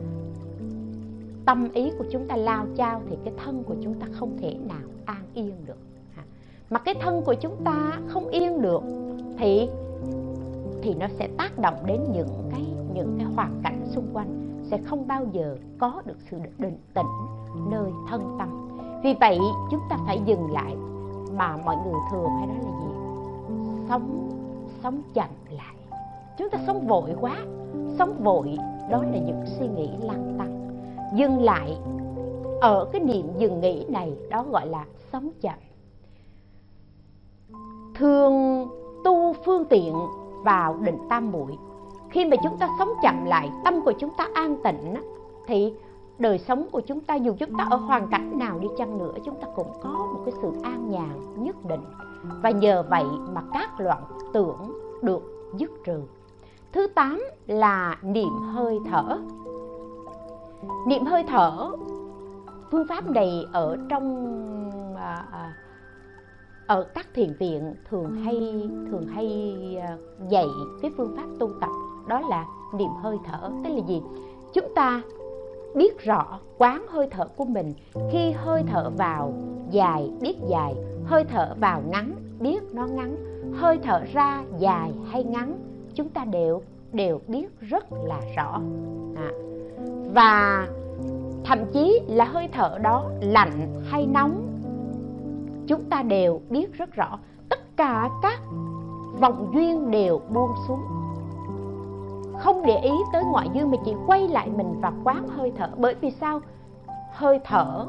tâm 1.46 1.72
ý 1.74 1.92
của 1.98 2.06
chúng 2.12 2.28
ta 2.28 2.36
lao 2.36 2.66
chao 2.78 3.02
thì 3.10 3.18
cái 3.26 3.34
thân 3.44 3.64
của 3.64 3.76
chúng 3.84 3.94
ta 3.94 4.08
không 4.12 4.38
thể 4.38 4.58
nào 4.68 4.88
an 5.06 5.24
yên 5.34 5.66
được. 5.66 5.78
À, 6.16 6.24
mà 6.70 6.80
cái 6.80 6.96
thân 7.02 7.22
của 7.26 7.34
chúng 7.34 7.64
ta 7.64 8.00
không 8.08 8.28
yên 8.28 8.62
được 8.62 8.84
thì 9.38 9.70
thì 10.82 10.94
nó 10.94 11.08
sẽ 11.20 11.30
tác 11.38 11.60
động 11.60 11.76
đến 11.86 12.02
những 12.14 12.50
cái 12.52 12.66
những 12.94 13.16
cái 13.18 13.28
hoàn 13.36 13.62
cảnh 13.64 13.82
xung 13.86 14.08
quanh, 14.14 14.60
sẽ 14.64 14.78
không 14.78 15.08
bao 15.08 15.26
giờ 15.32 15.58
có 15.80 16.02
được 16.06 16.18
sự 16.32 16.38
định 16.58 16.78
tĩnh 16.94 17.06
nơi 17.70 17.92
thân 18.10 18.36
tâm. 18.40 18.68
Vì 19.04 19.16
vậy, 19.20 19.40
chúng 19.72 19.82
ta 19.90 19.98
phải 20.06 20.20
dừng 20.26 20.52
lại 20.52 20.76
mà 21.38 21.58
mọi 21.66 21.76
người 21.76 22.00
thường 22.12 22.30
hay 22.38 22.48
nói 22.48 22.58
là 22.58 22.72
gì? 22.80 22.94
Sống 23.90 24.30
sống 24.84 25.02
chậm 25.14 25.30
lại. 25.50 25.76
Chúng 26.38 26.50
ta 26.50 26.60
sống 26.68 26.88
vội 26.88 27.16
quá. 27.22 27.38
Sống 27.98 28.24
vội 28.24 28.58
đó 28.92 29.04
là 29.04 29.18
những 29.18 29.44
suy 29.46 29.68
nghĩ 29.68 29.90
lăng 30.02 30.36
tăng 30.38 30.55
dừng 31.16 31.42
lại 31.42 31.78
ở 32.62 32.90
cái 32.92 33.02
niệm 33.02 33.28
dừng 33.38 33.62
nghĩ 33.62 33.86
này, 33.90 34.14
đó 34.30 34.46
gọi 34.52 34.68
là 34.68 34.86
sống 35.12 35.30
chậm. 35.42 35.60
Thường 37.96 38.68
tu 39.04 39.34
phương 39.46 39.66
tiện 39.66 39.94
vào 40.44 40.78
định 40.78 40.98
tam 41.10 41.32
muội, 41.32 41.58
khi 42.10 42.26
mà 42.26 42.38
chúng 42.44 42.58
ta 42.58 42.70
sống 42.80 42.90
chậm 43.04 43.26
lại, 43.26 43.52
tâm 43.64 43.82
của 43.82 43.94
chúng 44.00 44.10
ta 44.18 44.28
an 44.34 44.58
tịnh 44.64 44.96
thì 45.48 45.74
đời 46.18 46.40
sống 46.40 46.68
của 46.72 46.82
chúng 46.82 47.02
ta, 47.02 47.16
dù 47.16 47.34
chúng 47.40 47.58
ta 47.58 47.68
ở 47.70 47.78
hoàn 47.78 48.08
cảnh 48.08 48.38
nào 48.38 48.60
đi 48.60 48.68
chăng 48.78 48.98
nữa, 48.98 49.14
chúng 49.26 49.36
ta 49.42 49.48
cũng 49.56 49.68
có 49.84 49.90
một 49.90 50.22
cái 50.26 50.34
sự 50.42 50.52
an 50.64 50.92
nhàn 50.92 51.44
nhất 51.44 51.56
định. 51.66 51.82
Và 52.42 52.50
nhờ 52.50 52.84
vậy 52.90 53.06
mà 53.34 53.42
các 53.54 53.80
loạn 53.80 54.04
tưởng 54.34 54.80
được 55.02 55.52
dứt 55.58 55.72
trừ. 55.86 56.02
Thứ 56.72 56.88
tám 56.88 57.24
là 57.48 57.98
niệm 58.02 58.38
hơi 58.54 58.80
thở 58.92 59.20
niệm 60.88 61.06
hơi 61.06 61.24
thở. 61.28 61.72
Phương 62.72 62.88
pháp 62.88 63.10
này 63.10 63.46
ở 63.54 63.78
trong 63.90 64.96
à, 64.98 65.26
à, 65.32 65.54
ở 66.68 66.84
các 66.96 67.08
thiền 67.14 67.34
viện 67.40 67.76
thường 67.90 68.16
hay 68.24 68.70
thường 68.92 69.08
hay 69.08 69.56
à, 69.82 69.98
dạy 70.30 70.48
cái 70.82 70.92
phương 70.98 71.16
pháp 71.18 71.26
tu 71.40 71.50
tập 71.62 71.70
đó 72.08 72.22
là 72.30 72.46
niệm 72.74 72.90
hơi 73.02 73.18
thở. 73.26 73.52
Tức 73.64 73.70
là 73.70 73.88
gì? 73.88 74.02
Chúng 74.54 74.76
ta 74.76 75.02
biết 75.76 76.04
rõ 76.04 76.40
quán 76.58 76.86
hơi 76.90 77.08
thở 77.12 77.28
của 77.28 77.46
mình. 77.46 77.74
Khi 78.12 78.32
hơi 78.32 78.64
thở 78.68 78.90
vào 78.98 79.34
dài 79.72 80.12
biết 80.22 80.36
dài. 80.50 80.76
Hơi 81.06 81.24
thở 81.24 81.56
vào 81.60 81.82
ngắn 81.92 82.16
biết 82.40 82.64
nó 82.74 82.86
ngắn. 82.86 83.16
Hơi 83.54 83.80
thở 83.84 84.04
ra 84.14 84.44
dài 84.60 84.92
hay 85.12 85.24
ngắn 85.24 85.60
chúng 85.96 86.10
ta 86.10 86.26
đều 86.26 86.62
đều 86.94 87.22
biết 87.28 87.60
rất 87.60 87.86
là 87.92 88.22
rõ. 88.36 88.62
À 89.16 89.32
và 90.14 90.68
thậm 91.44 91.60
chí 91.74 92.00
là 92.08 92.26
hơi 92.26 92.50
thở 92.52 92.78
đó 92.82 93.10
lạnh 93.22 93.84
hay 93.90 94.06
nóng, 94.06 94.60
chúng 95.68 95.84
ta 95.90 96.04
đều 96.04 96.42
biết 96.50 96.74
rất 96.74 96.94
rõ. 96.94 97.20
Tất 97.50 97.60
cả 97.78 98.10
các 98.22 98.40
vòng 99.20 99.52
duyên 99.54 99.92
đều 99.92 100.22
buông 100.34 100.52
xuống. 100.68 100.80
Không 102.40 102.66
để 102.66 102.80
ý 102.80 102.92
tới 103.14 103.24
ngoại 103.32 103.48
duyên 103.54 103.72
mà 103.72 103.78
chỉ 103.86 103.94
quay 104.08 104.28
lại 104.28 104.50
mình 104.56 104.82
và 104.82 104.92
quán 105.04 105.28
hơi 105.28 105.52
thở. 105.58 105.70
Bởi 105.78 105.96
vì 106.02 106.12
sao? 106.12 106.40
Hơi 107.12 107.40
thở 107.44 107.86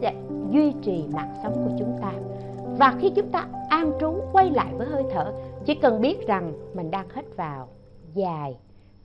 sẽ 0.00 0.14
duy 0.50 0.72
trì 0.82 1.04
mạng 1.12 1.34
sống 1.42 1.52
của 1.52 1.76
chúng 1.78 1.98
ta. 2.02 2.12
Và 2.78 2.94
khi 3.00 3.10
chúng 3.10 3.30
ta 3.30 3.46
an 3.68 3.92
trú 4.00 4.14
quay 4.32 4.50
lại 4.50 4.74
với 4.76 4.86
hơi 4.86 5.04
thở, 5.12 5.32
chỉ 5.64 5.74
cần 5.74 6.00
biết 6.00 6.26
rằng 6.26 6.52
mình 6.74 6.90
đang 6.90 7.06
hít 7.14 7.36
vào 7.36 7.68
dài, 8.14 8.56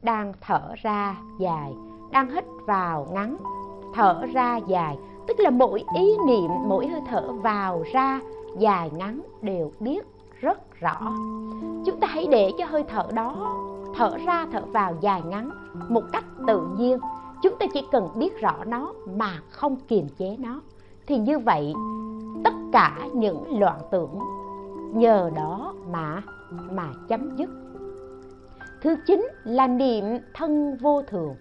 đang 0.02 0.34
thở 0.42 0.62
ra 0.76 1.15
dài 1.39 1.74
đang 2.12 2.30
hít 2.30 2.45
vào 2.65 3.08
ngắn, 3.12 3.38
thở 3.93 4.26
ra 4.34 4.58
dài. 4.58 4.98
Tức 5.28 5.39
là 5.39 5.50
mỗi 5.50 5.84
ý 5.95 6.17
niệm, 6.28 6.52
mỗi 6.67 6.88
hơi 6.88 7.02
thở 7.08 7.32
vào 7.32 7.84
ra, 7.93 8.19
dài, 8.58 8.91
ngắn 8.93 9.22
đều 9.41 9.72
biết 9.80 10.08
rất 10.39 10.80
rõ. 10.80 11.13
Chúng 11.86 12.00
ta 12.00 12.08
hãy 12.08 12.28
để 12.32 12.52
cho 12.58 12.65
hơi 12.65 12.84
thở 12.84 13.04
đó 13.13 13.56
thở 13.95 14.17
ra, 14.26 14.48
thở 14.52 14.62
vào 14.72 14.95
dài, 15.02 15.22
ngắn 15.26 15.50
một 15.89 16.04
cách 16.12 16.26
tự 16.48 16.67
nhiên. 16.78 17.00
Chúng 17.43 17.56
ta 17.60 17.65
chỉ 17.74 17.82
cần 17.91 18.10
biết 18.15 18.41
rõ 18.41 18.54
nó 18.65 18.93
mà 19.17 19.39
không 19.50 19.76
kiềm 19.88 20.08
chế 20.17 20.36
nó. 20.39 20.62
Thì 21.08 21.17
như 21.17 21.39
vậy, 21.39 21.74
tất 22.43 22.54
cả 22.72 22.98
những 23.13 23.60
loạn 23.60 23.80
tưởng 23.91 24.19
nhờ 24.93 25.32
đó 25.36 25.74
mà 25.91 26.22
mà 26.72 26.88
chấm 27.08 27.36
dứt 27.36 27.50
thứ 28.82 28.96
chín 29.06 29.28
là 29.44 29.68
niệm 29.68 30.06
thân 30.34 30.78
vô 30.82 31.02
thường. 31.02 31.36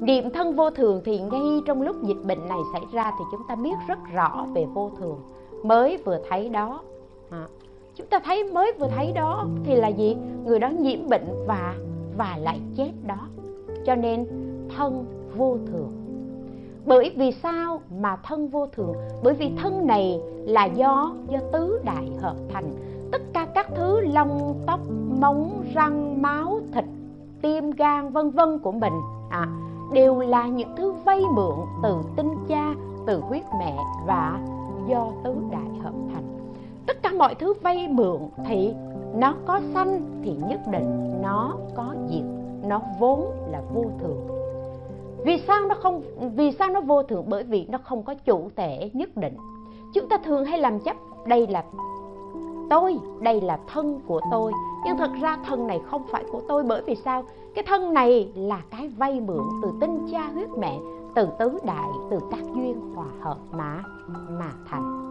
Niệm 0.00 0.30
thân 0.30 0.56
vô 0.56 0.70
thường 0.70 1.00
thì 1.04 1.20
ngay 1.20 1.62
trong 1.66 1.82
lúc 1.82 1.96
dịch 2.02 2.24
bệnh 2.24 2.48
này 2.48 2.58
xảy 2.72 2.82
ra 2.92 3.12
thì 3.18 3.24
chúng 3.32 3.40
ta 3.48 3.54
biết 3.54 3.74
rất 3.88 3.98
rõ 4.14 4.46
về 4.54 4.66
vô 4.74 4.90
thường 4.98 5.18
mới 5.62 5.96
vừa 6.04 6.18
thấy 6.28 6.48
đó. 6.48 6.80
À, 7.30 7.46
chúng 7.94 8.06
ta 8.06 8.18
thấy 8.18 8.44
mới 8.44 8.72
vừa 8.78 8.88
thấy 8.96 9.12
đó 9.12 9.46
thì 9.64 9.74
là 9.74 9.88
gì? 9.88 10.16
Người 10.46 10.58
đó 10.58 10.68
nhiễm 10.68 11.08
bệnh 11.08 11.44
và 11.46 11.74
và 12.16 12.36
lại 12.40 12.60
chết 12.76 12.90
đó. 13.06 13.28
Cho 13.84 13.94
nên 13.94 14.26
thân 14.76 15.04
vô 15.36 15.58
thường. 15.66 15.92
Bởi 16.86 17.12
vì 17.16 17.32
sao 17.32 17.80
mà 18.00 18.16
thân 18.16 18.48
vô 18.48 18.66
thường? 18.66 18.94
Bởi 19.22 19.34
vì 19.34 19.50
thân 19.62 19.86
này 19.86 20.20
là 20.44 20.64
do 20.64 21.14
do 21.28 21.38
tứ 21.52 21.80
đại 21.84 22.10
hợp 22.20 22.36
thành 22.52 22.72
tất 23.16 23.24
cả 23.32 23.46
các 23.54 23.66
thứ 23.76 24.00
lông 24.00 24.54
tóc 24.66 24.80
móng 25.20 25.64
răng 25.74 26.22
máu 26.22 26.60
thịt 26.72 26.84
tim 27.42 27.70
gan 27.70 28.12
vân 28.12 28.30
vân 28.30 28.58
của 28.58 28.72
mình 28.72 28.92
à, 29.30 29.48
đều 29.92 30.20
là 30.20 30.46
những 30.46 30.76
thứ 30.76 30.92
vay 30.92 31.22
mượn 31.34 31.54
từ 31.82 31.96
tinh 32.16 32.34
cha 32.48 32.74
từ 33.06 33.20
huyết 33.20 33.42
mẹ 33.58 33.76
và 34.06 34.40
do 34.88 35.12
tứ 35.24 35.34
đại 35.50 35.80
hợp 35.82 35.92
thành. 36.12 36.24
Tất 36.86 37.02
cả 37.02 37.10
mọi 37.18 37.34
thứ 37.34 37.54
vay 37.62 37.88
mượn 37.88 38.18
thì 38.46 38.74
nó 39.14 39.34
có 39.46 39.60
sanh 39.74 40.20
thì 40.24 40.32
nhất 40.48 40.60
định 40.70 41.18
nó 41.22 41.54
có 41.74 41.94
diệt 42.10 42.24
nó 42.62 42.80
vốn 42.98 43.30
là 43.50 43.62
vô 43.74 43.84
thường. 44.00 44.26
Vì 45.24 45.42
sao 45.46 45.66
nó 45.68 45.74
không 45.74 46.02
vì 46.36 46.52
sao 46.52 46.68
nó 46.68 46.80
vô 46.80 47.02
thường? 47.02 47.24
Bởi 47.28 47.42
vì 47.42 47.66
nó 47.68 47.78
không 47.78 48.02
có 48.02 48.14
chủ 48.14 48.50
thể 48.56 48.90
nhất 48.92 49.16
định. 49.16 49.36
Chúng 49.94 50.08
ta 50.08 50.18
thường 50.24 50.44
hay 50.44 50.58
làm 50.58 50.80
chấp 50.80 50.96
đây 51.26 51.46
là 51.46 51.64
tôi, 52.70 52.98
đây 53.20 53.40
là 53.40 53.58
thân 53.66 54.00
của 54.06 54.20
tôi. 54.30 54.52
Nhưng 54.84 54.96
thật 54.96 55.10
ra 55.20 55.38
thân 55.46 55.66
này 55.66 55.80
không 55.86 56.02
phải 56.10 56.24
của 56.32 56.40
tôi, 56.48 56.62
bởi 56.62 56.82
vì 56.86 56.94
sao? 56.94 57.24
Cái 57.54 57.64
thân 57.64 57.94
này 57.94 58.32
là 58.34 58.62
cái 58.70 58.88
vay 58.88 59.20
mượn 59.20 59.44
từ 59.62 59.72
tinh 59.80 60.06
cha 60.12 60.30
huyết 60.34 60.48
mẹ, 60.58 60.78
từ 61.14 61.28
tứ 61.38 61.58
đại, 61.64 61.88
từ 62.10 62.18
các 62.30 62.40
duyên 62.54 62.94
hòa 62.94 63.06
hợp 63.20 63.38
mà 63.52 63.82
mà 64.30 64.52
thành. 64.70 65.10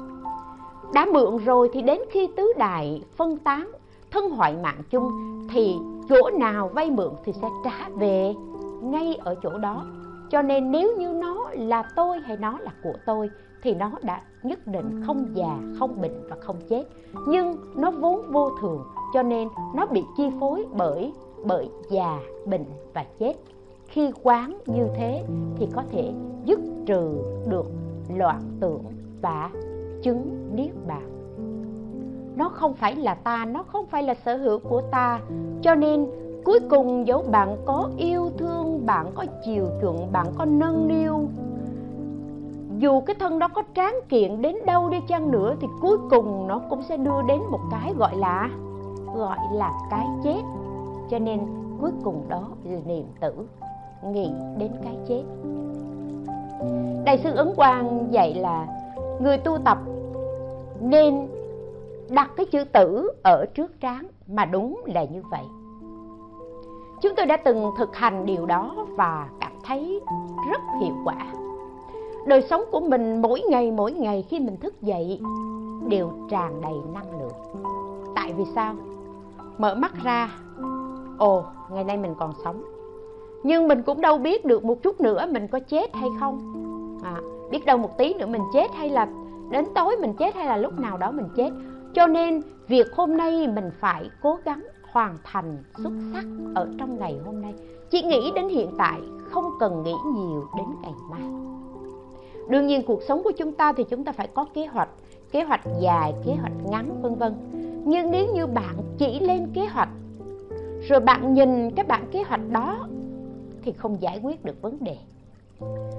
Đã 0.93 1.05
mượn 1.13 1.37
rồi 1.37 1.69
thì 1.73 1.81
đến 1.81 2.01
khi 2.11 2.27
tứ 2.35 2.53
đại 2.57 3.03
phân 3.15 3.37
tán, 3.37 3.71
thân 4.11 4.29
hoại 4.29 4.55
mạng 4.63 4.81
chung, 4.89 5.11
thì 5.53 5.77
chỗ 6.09 6.29
nào 6.39 6.69
vay 6.73 6.91
mượn 6.91 7.13
thì 7.25 7.33
sẽ 7.33 7.47
trả 7.63 7.89
về 7.95 8.35
ngay 8.81 9.15
ở 9.23 9.35
chỗ 9.43 9.57
đó. 9.57 9.85
Cho 10.29 10.41
nên 10.41 10.71
nếu 10.71 10.97
như 10.97 11.13
nó 11.13 11.49
là 11.51 11.83
tôi 11.95 12.19
hay 12.19 12.37
nó 12.37 12.59
là 12.59 12.71
của 12.83 12.93
tôi 13.05 13.29
thì 13.65 13.75
nó 13.75 13.91
đã 14.03 14.21
nhất 14.43 14.67
định 14.67 15.01
không 15.07 15.25
già, 15.33 15.59
không 15.79 16.01
bệnh 16.01 16.27
và 16.29 16.35
không 16.39 16.55
chết. 16.69 16.83
Nhưng 17.27 17.55
nó 17.75 17.91
vốn 17.91 18.31
vô 18.31 18.49
thường, 18.61 18.83
cho 19.13 19.23
nên 19.23 19.47
nó 19.75 19.85
bị 19.85 20.03
chi 20.17 20.29
phối 20.39 20.65
bởi 20.73 21.13
bởi 21.45 21.69
già, 21.89 22.19
bệnh 22.45 22.65
và 22.93 23.05
chết. 23.19 23.33
Khi 23.87 24.11
quán 24.23 24.57
như 24.65 24.87
thế 24.95 25.23
thì 25.55 25.67
có 25.73 25.83
thể 25.91 26.11
dứt 26.45 26.59
trừ 26.85 27.17
được 27.49 27.65
loạn 28.15 28.41
tưởng 28.59 28.83
và 29.21 29.49
chứng 30.01 30.49
niết 30.55 30.71
bàn. 30.87 31.09
Nó 32.35 32.49
không 32.49 32.73
phải 32.73 32.95
là 32.95 33.15
ta, 33.15 33.45
nó 33.45 33.63
không 33.63 33.85
phải 33.85 34.03
là 34.03 34.13
sở 34.13 34.37
hữu 34.37 34.59
của 34.59 34.81
ta. 34.91 35.19
Cho 35.61 35.75
nên 35.75 36.07
cuối 36.43 36.59
cùng 36.69 37.07
dẫu 37.07 37.23
bạn 37.31 37.57
có 37.65 37.89
yêu 37.97 38.29
thương, 38.37 38.85
bạn 38.85 39.11
có 39.15 39.25
chiều 39.45 39.67
chuộng, 39.81 40.11
bạn 40.11 40.27
có 40.37 40.45
nâng 40.45 40.87
niu 40.87 41.27
dù 42.77 43.01
cái 43.01 43.15
thân 43.19 43.39
đó 43.39 43.47
có 43.47 43.63
tráng 43.75 43.95
kiện 44.09 44.41
đến 44.41 44.55
đâu 44.65 44.89
đi 44.89 44.97
chăng 45.07 45.31
nữa 45.31 45.55
thì 45.61 45.67
cuối 45.81 45.97
cùng 46.09 46.47
nó 46.47 46.61
cũng 46.69 46.83
sẽ 46.83 46.97
đưa 46.97 47.21
đến 47.27 47.41
một 47.51 47.59
cái 47.71 47.93
gọi 47.97 48.17
là 48.17 48.49
gọi 49.15 49.37
là 49.51 49.71
cái 49.91 50.07
chết. 50.23 50.41
Cho 51.09 51.19
nên 51.19 51.39
cuối 51.81 51.91
cùng 52.03 52.25
đó 52.29 52.41
là 52.63 52.79
niềm 52.85 53.05
tử, 53.19 53.33
nghĩ 54.03 54.31
đến 54.57 54.71
cái 54.83 54.97
chết. 55.07 55.23
Đại 57.05 57.17
sư 57.17 57.35
ấn 57.35 57.53
quang 57.55 58.07
dạy 58.11 58.33
là 58.33 58.67
người 59.19 59.37
tu 59.37 59.57
tập 59.65 59.77
nên 60.81 61.27
đặt 62.09 62.29
cái 62.37 62.45
chữ 62.45 62.63
tử 62.63 63.11
ở 63.23 63.45
trước 63.53 63.79
trán 63.79 64.07
mà 64.27 64.45
đúng 64.45 64.81
là 64.85 65.03
như 65.03 65.21
vậy. 65.31 65.43
Chúng 67.01 67.15
tôi 67.17 67.25
đã 67.25 67.37
từng 67.37 67.71
thực 67.77 67.95
hành 67.95 68.25
điều 68.25 68.45
đó 68.45 68.85
và 68.89 69.29
cảm 69.39 69.51
thấy 69.63 70.01
rất 70.51 70.61
hiệu 70.81 70.95
quả 71.05 71.15
đời 72.25 72.41
sống 72.49 72.61
của 72.71 72.79
mình 72.79 73.21
mỗi 73.21 73.41
ngày 73.49 73.71
mỗi 73.71 73.91
ngày 73.91 74.25
khi 74.29 74.39
mình 74.39 74.57
thức 74.57 74.81
dậy 74.81 75.19
đều 75.87 76.11
tràn 76.29 76.61
đầy 76.61 76.73
năng 76.93 77.19
lượng. 77.19 77.63
Tại 78.15 78.33
vì 78.37 78.43
sao? 78.55 78.75
Mở 79.57 79.75
mắt 79.75 79.93
ra 80.03 80.29
ồ 81.17 81.43
ngày 81.71 81.83
nay 81.83 81.97
mình 81.97 82.15
còn 82.19 82.33
sống. 82.43 82.63
Nhưng 83.43 83.67
mình 83.67 83.81
cũng 83.81 84.01
đâu 84.01 84.17
biết 84.17 84.45
được 84.45 84.65
một 84.65 84.83
chút 84.83 85.01
nữa 85.01 85.25
mình 85.31 85.47
có 85.47 85.59
chết 85.59 85.93
hay 85.93 86.09
không. 86.19 86.53
À, 87.03 87.15
biết 87.51 87.65
đâu 87.65 87.77
một 87.77 87.97
tí 87.97 88.13
nữa 88.13 88.25
mình 88.25 88.41
chết 88.53 88.71
hay 88.73 88.89
là 88.89 89.07
đến 89.49 89.65
tối 89.75 89.95
mình 90.01 90.13
chết 90.13 90.35
hay 90.35 90.45
là 90.45 90.57
lúc 90.57 90.79
nào 90.79 90.97
đó 90.97 91.11
mình 91.11 91.27
chết. 91.35 91.49
Cho 91.93 92.07
nên 92.07 92.41
việc 92.67 92.87
hôm 92.95 93.17
nay 93.17 93.47
mình 93.47 93.71
phải 93.79 94.09
cố 94.21 94.37
gắng 94.45 94.63
hoàn 94.91 95.17
thành 95.23 95.63
xuất 95.77 95.93
sắc 96.13 96.25
ở 96.55 96.67
trong 96.79 96.99
ngày 96.99 97.19
hôm 97.25 97.41
nay. 97.41 97.53
Chỉ 97.89 98.01
nghĩ 98.01 98.31
đến 98.35 98.49
hiện 98.49 98.69
tại 98.77 99.01
không 99.31 99.45
cần 99.59 99.83
nghĩ 99.83 99.93
nhiều 100.13 100.47
đến 100.57 100.65
ngày 100.81 100.93
mai 101.11 101.21
đương 102.49 102.67
nhiên 102.67 102.83
cuộc 102.85 102.99
sống 103.07 103.23
của 103.23 103.31
chúng 103.31 103.51
ta 103.51 103.73
thì 103.73 103.83
chúng 103.83 104.03
ta 104.03 104.11
phải 104.11 104.27
có 104.27 104.45
kế 104.53 104.65
hoạch 104.65 104.89
kế 105.35 105.43
hoạch 105.43 105.61
dài, 105.79 106.13
kế 106.25 106.33
hoạch 106.33 106.53
ngắn, 106.69 107.01
vân 107.01 107.15
vân. 107.15 107.33
Nhưng 107.85 108.11
nếu 108.11 108.27
như 108.33 108.47
bạn 108.47 108.75
chỉ 108.97 109.19
lên 109.19 109.47
kế 109.53 109.65
hoạch, 109.65 109.89
rồi 110.87 110.99
bạn 110.99 111.33
nhìn 111.33 111.71
cái 111.71 111.85
bản 111.85 112.05
kế 112.11 112.23
hoạch 112.23 112.49
đó, 112.49 112.87
thì 113.63 113.71
không 113.71 114.01
giải 114.01 114.19
quyết 114.23 114.45
được 114.45 114.61
vấn 114.61 114.77
đề. 114.83 114.97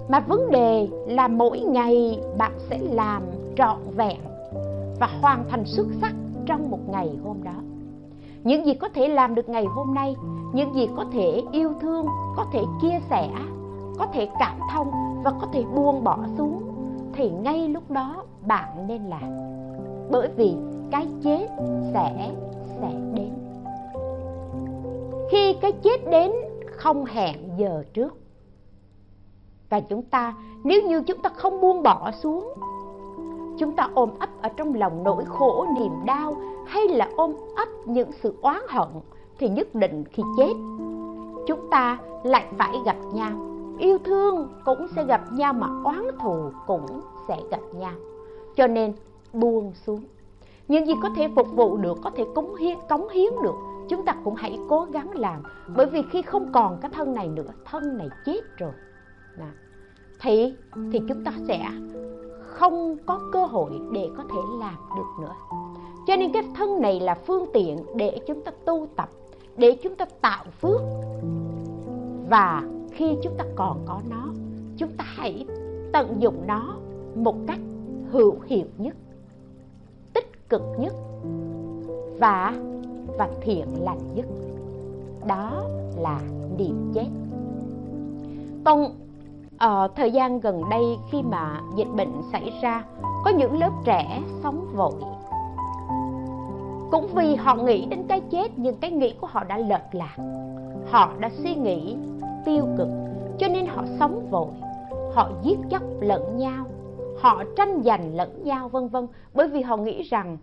Mà 0.09 0.21
vấn 0.21 0.51
đề 0.51 0.89
là 1.07 1.29
mỗi 1.29 1.61
ngày 1.61 2.19
bạn 2.39 2.53
sẽ 2.71 2.79
làm 2.79 3.23
trọn 3.57 3.79
vẹn 3.97 4.21
và 5.01 5.09
hoàn 5.21 5.45
thành 5.49 5.65
xuất 5.65 5.87
sắc 6.01 6.13
trong 6.47 6.71
một 6.71 6.89
ngày 6.89 7.11
hôm 7.25 7.37
đó. 7.45 7.55
Những 8.45 8.67
gì 8.67 8.75
có 8.75 8.89
thể 8.89 9.09
làm 9.09 9.35
được 9.35 9.49
ngày 9.49 9.65
hôm 9.65 9.95
nay, 9.95 10.17
những 10.53 10.75
gì 10.75 10.89
có 10.97 11.05
thể 11.13 11.43
yêu 11.53 11.73
thương, 11.81 12.07
có 12.37 12.47
thể 12.53 12.63
chia 12.83 12.99
sẻ 13.11 13.29
có 13.99 14.07
thể 14.13 14.29
cảm 14.39 14.59
thông 14.73 14.91
và 15.25 15.31
có 15.41 15.47
thể 15.53 15.65
buông 15.75 16.05
bỏ 16.05 16.19
xuống, 16.39 16.63
thì 17.13 17.31
ngay 17.31 17.69
lúc 17.69 17.91
đó 17.91 18.25
bạn 18.47 18.87
nên 18.87 19.03
làm. 19.03 19.31
Bởi 20.11 20.29
vì 20.37 20.57
cái 20.91 21.09
chết 21.23 21.49
sẽ 21.95 22.31
sẽ 22.81 22.93
đến. 23.15 23.33
Khi 25.31 25.55
cái 25.61 25.73
chết 25.73 26.11
đến, 26.11 26.33
không 26.77 27.05
hẹn 27.05 27.37
giờ 27.57 27.85
trước. 27.95 28.17
Và 29.71 29.81
chúng 29.81 30.03
ta, 30.03 30.35
nếu 30.65 30.83
như 30.83 31.03
chúng 31.03 31.23
ta 31.23 31.31
không 31.37 31.61
buông 31.61 31.83
bỏ 31.83 32.11
xuống, 32.11 32.55
chúng 33.59 33.77
ta 33.77 33.89
ôm 33.95 34.11
ấp 34.19 34.29
ở 34.43 34.49
trong 34.49 34.75
lòng 34.75 35.05
nỗi 35.05 35.25
khổ, 35.25 35.67
niềm 35.81 35.93
đau, 36.05 36.37
hay 36.67 36.89
là 36.89 37.09
ôm 37.17 37.37
ấp 37.57 37.69
những 37.87 38.11
sự 38.23 38.35
oán 38.43 38.61
hận, 38.69 38.89
thì 39.39 39.49
nhất 39.49 39.75
định 39.75 40.05
khi 40.11 40.23
chết, 40.37 40.53
chúng 41.47 41.71
ta 41.71 41.99
lại 42.25 42.47
phải 42.59 42.75
gặp 42.85 42.97
nhau 43.13 43.56
yêu 43.79 43.99
thương 43.99 44.49
cũng 44.65 44.87
sẽ 44.97 45.05
gặp 45.05 45.33
nhau 45.33 45.53
mà 45.53 45.67
oán 45.85 46.07
thù 46.23 46.51
cũng 46.67 47.01
sẽ 47.29 47.37
gặp 47.51 47.61
nhau. 47.75 47.93
Cho 48.57 48.67
nên 48.67 48.93
buông 49.33 49.73
xuống. 49.87 50.05
Những 50.69 50.87
gì 50.87 50.95
có 51.03 51.11
thể 51.17 51.29
phục 51.37 51.47
vụ 51.53 51.77
được, 51.77 51.99
có 52.03 52.11
thể 52.11 52.25
cống 52.35 52.55
hiến 52.57 52.79
cống 52.89 53.09
hiến 53.09 53.33
được, 53.43 53.55
chúng 53.89 54.05
ta 54.05 54.15
cũng 54.25 54.35
hãy 54.35 54.59
cố 54.69 54.87
gắng 54.93 55.19
làm. 55.19 55.43
Bởi 55.77 55.87
vì 55.87 56.03
khi 56.11 56.23
không 56.23 56.53
còn 56.53 56.79
cái 56.81 56.91
thân 56.95 57.15
này 57.15 57.29
nữa, 57.29 57.51
thân 57.65 57.97
này 57.99 58.09
chết 58.27 58.41
rồi. 58.57 58.73
Nào. 59.39 59.53
thì 60.21 60.55
thì 60.93 61.01
chúng 61.09 61.25
ta 61.25 61.33
sẽ 61.49 61.71
không 62.41 62.97
có 63.07 63.21
cơ 63.33 63.45
hội 63.45 63.71
để 63.93 64.11
có 64.17 64.25
thể 64.31 64.41
làm 64.59 64.77
được 64.97 65.23
nữa. 65.23 65.35
Cho 66.07 66.17
nên 66.17 66.33
cái 66.33 66.43
thân 66.55 66.81
này 66.81 67.01
là 67.01 67.15
phương 67.15 67.47
tiện 67.53 67.85
để 67.97 68.21
chúng 68.27 68.45
ta 68.45 68.53
tu 68.65 68.87
tập, 68.97 69.09
để 69.57 69.77
chúng 69.83 69.95
ta 69.95 70.05
tạo 70.21 70.45
phước 70.61 70.81
và 72.31 72.63
khi 72.97 73.17
chúng 73.23 73.37
ta 73.37 73.45
còn 73.55 73.83
có 73.87 74.01
nó, 74.11 74.29
chúng 74.77 74.91
ta 74.97 75.05
hãy 75.07 75.47
tận 75.93 76.17
dụng 76.19 76.47
nó 76.47 76.77
một 77.15 77.37
cách 77.47 77.61
hữu 78.11 78.35
hiệu 78.47 78.67
nhất, 78.79 78.97
tích 80.15 80.49
cực 80.49 80.63
nhất 80.79 80.95
và 82.19 82.55
và 83.19 83.29
thiện 83.41 83.67
lành 83.81 84.15
nhất. 84.15 84.27
Đó 85.27 85.63
là 85.99 86.21
niệm 86.59 86.91
chết 86.95 87.07
còn 88.67 88.91
ở 89.59 89.89
thời 89.97 90.11
gian 90.11 90.41
gần 90.41 90.63
đây 90.71 90.85
khi 91.11 91.23
mà 91.23 91.61
dịch 91.77 91.89
bệnh 91.97 92.13
xảy 92.33 92.53
ra, 92.63 92.85
có 93.25 93.31
những 93.31 93.59
lớp 93.59 93.71
trẻ 93.85 94.23
sống 94.43 94.67
vội. 94.77 94.93
Cũng 96.91 97.07
vì 97.15 97.35
họ 97.35 97.55
nghĩ 97.55 97.87
đến 97.87 98.05
cái 98.09 98.21
chết, 98.31 98.53
nhưng 98.57 98.77
cái 98.77 98.91
nghĩ 98.91 99.15
của 99.21 99.27
họ 99.27 99.45
đã 99.45 99.59
lệch 99.59 99.95
lạc. 99.95 100.17
Họ 100.91 101.13
đã 101.21 101.31
suy 101.43 101.55
nghĩ 101.55 101.97
tiêu 102.47 102.65
cực, 102.79 102.89
cho 103.39 103.49
nên 103.49 103.67
họ 103.67 103.85
sống 103.99 104.31
vội, 104.31 104.49
họ 105.15 105.31
giết 105.43 105.59
chóc 105.71 105.83
lẫn 106.01 106.37
nhau, 106.37 106.65
họ 107.21 107.43
tranh 107.57 107.83
giành 107.85 108.17
lẫn 108.17 108.45
nhau, 108.45 108.69
vân 108.69 108.89
vân. 108.89 109.07
Bởi 109.35 109.49
vì 109.49 109.63
họ 109.63 109.77
nghĩ 109.77 110.03
rằng, 110.03 110.39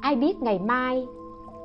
ai 0.00 0.16
biết 0.16 0.42
ngày 0.42 0.58
mai 0.58 1.06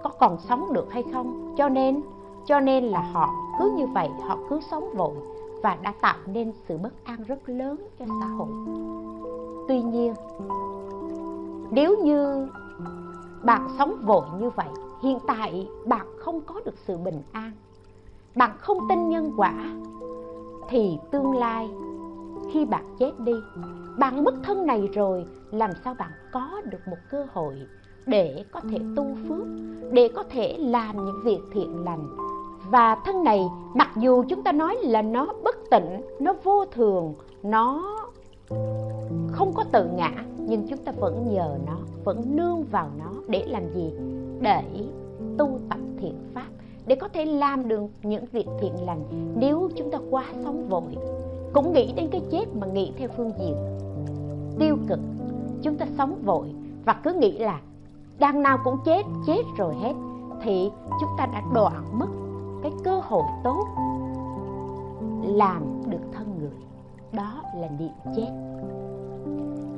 có 0.04 0.10
còn 0.20 0.38
sống 0.50 0.74
được 0.74 0.92
hay 0.92 1.04
không? 1.14 1.56
Cho 1.58 1.70
nên 1.70 2.02
cho 2.46 2.60
nên 2.60 2.84
là 2.84 3.02
họ 3.14 3.30
cứ 3.60 3.74
như 3.78 3.88
vậy, 3.88 4.10
họ 4.28 4.38
cứ 4.50 4.60
sống 4.72 4.90
vội 4.96 5.16
và 5.64 5.78
đã 5.82 5.94
tạo 6.02 6.18
nên 6.26 6.52
sự 6.68 6.78
bất 6.78 7.04
an 7.04 7.24
rất 7.28 7.50
lớn 7.50 7.88
cho 8.00 8.06
xã 8.22 8.28
hội. 8.28 8.48
Tuy 9.68 9.82
nhiên, 9.82 10.14
nếu 11.72 11.98
như 12.04 12.48
bạn 13.44 13.68
sống 13.78 13.96
vội 14.06 14.26
như 14.40 14.50
vậy, 14.50 14.70
hiện 15.02 15.18
tại 15.28 15.68
bạn 15.86 16.06
không 16.20 16.42
có 16.42 16.56
được 16.66 16.76
sự 16.88 16.98
bình 16.98 17.22
an 17.32 17.52
bạn 18.38 18.52
không 18.60 18.78
tin 18.90 19.10
nhân 19.10 19.32
quả, 19.38 19.54
thì 20.70 20.98
tương 21.12 21.38
lai, 21.38 21.70
khi 22.52 22.66
bạn 22.66 22.86
chết 23.00 23.12
đi, 23.20 23.34
bạn 23.98 24.24
mất 24.24 24.36
thân 24.44 24.66
này 24.66 24.90
rồi, 24.94 25.26
làm 25.52 25.72
sao 25.84 25.94
bạn 25.94 26.12
có 26.32 26.62
được 26.72 26.88
một 26.90 26.98
cơ 27.10 27.26
hội 27.34 27.56
để 28.06 28.44
có 28.52 28.60
thể 28.60 28.80
tu 28.96 29.06
phước, 29.30 29.48
để 29.92 30.10
có 30.16 30.24
thể 30.24 30.58
làm 30.60 31.06
những 31.06 31.22
việc 31.24 31.40
thiện 31.52 31.84
lành. 31.84 32.08
Và 32.70 32.96
thân 32.96 33.24
này, 33.24 33.42
mặc 33.74 33.90
dù 33.98 34.24
chúng 34.30 34.44
ta 34.44 34.52
nói 34.52 34.78
là 34.82 35.02
nó 35.02 35.28
bất 35.44 35.56
tịnh, 35.72 36.02
nó 36.20 36.34
vô 36.44 36.66
thường, 36.66 37.14
nó 37.44 37.98
không 39.32 39.52
có 39.56 39.64
tự 39.72 39.90
ngã, 39.96 40.12
nhưng 40.38 40.68
chúng 40.68 40.80
ta 40.80 40.92
vẫn 40.92 41.34
nhờ 41.34 41.58
nó, 41.68 41.78
vẫn 42.04 42.36
nương 42.36 42.64
vào 42.64 42.90
nó 43.00 43.12
để 43.28 43.46
làm 43.48 43.70
gì? 43.74 43.94
Để 44.42 44.64
tu 45.38 45.60
tập 45.70 45.80
thiện 45.98 46.16
pháp 46.34 46.48
để 46.88 46.96
có 46.96 47.08
thể 47.08 47.26
làm 47.26 47.68
được 47.68 47.86
những 48.04 48.26
việc 48.32 48.48
thiện 48.60 48.86
lành 48.86 49.04
nếu 49.36 49.70
chúng 49.76 49.92
ta 49.92 49.98
quá 50.10 50.26
sống 50.44 50.68
vội. 50.70 50.98
Cũng 51.54 51.74
nghĩ 51.74 51.94
đến 51.96 52.08
cái 52.12 52.22
chết 52.32 52.46
mà 52.56 52.68
nghĩ 52.68 52.92
theo 52.98 53.10
phương 53.18 53.32
diện 53.40 53.56
tiêu 54.60 54.78
cực. 54.88 55.00
Chúng 55.62 55.78
ta 55.78 55.86
sống 55.98 56.22
vội 56.26 56.48
và 56.86 56.94
cứ 56.94 57.14
nghĩ 57.14 57.38
là 57.38 57.62
đằng 58.20 58.42
nào 58.42 58.58
cũng 58.64 58.78
chết 58.86 59.06
chết 59.28 59.42
rồi 59.58 59.76
hết, 59.76 59.94
thì 60.42 60.72
chúng 61.02 61.10
ta 61.18 61.26
đã 61.26 61.42
đoạn 61.54 62.00
mất 62.00 62.08
cái 62.64 62.72
cơ 62.84 63.00
hội 63.00 63.24
tốt 63.44 63.66
làm 65.24 65.62
được 65.90 66.02
thân 66.14 66.38
người. 66.40 66.60
Đó 67.12 67.42
là 67.56 67.70
niệm 67.80 68.14
chết 68.16 68.28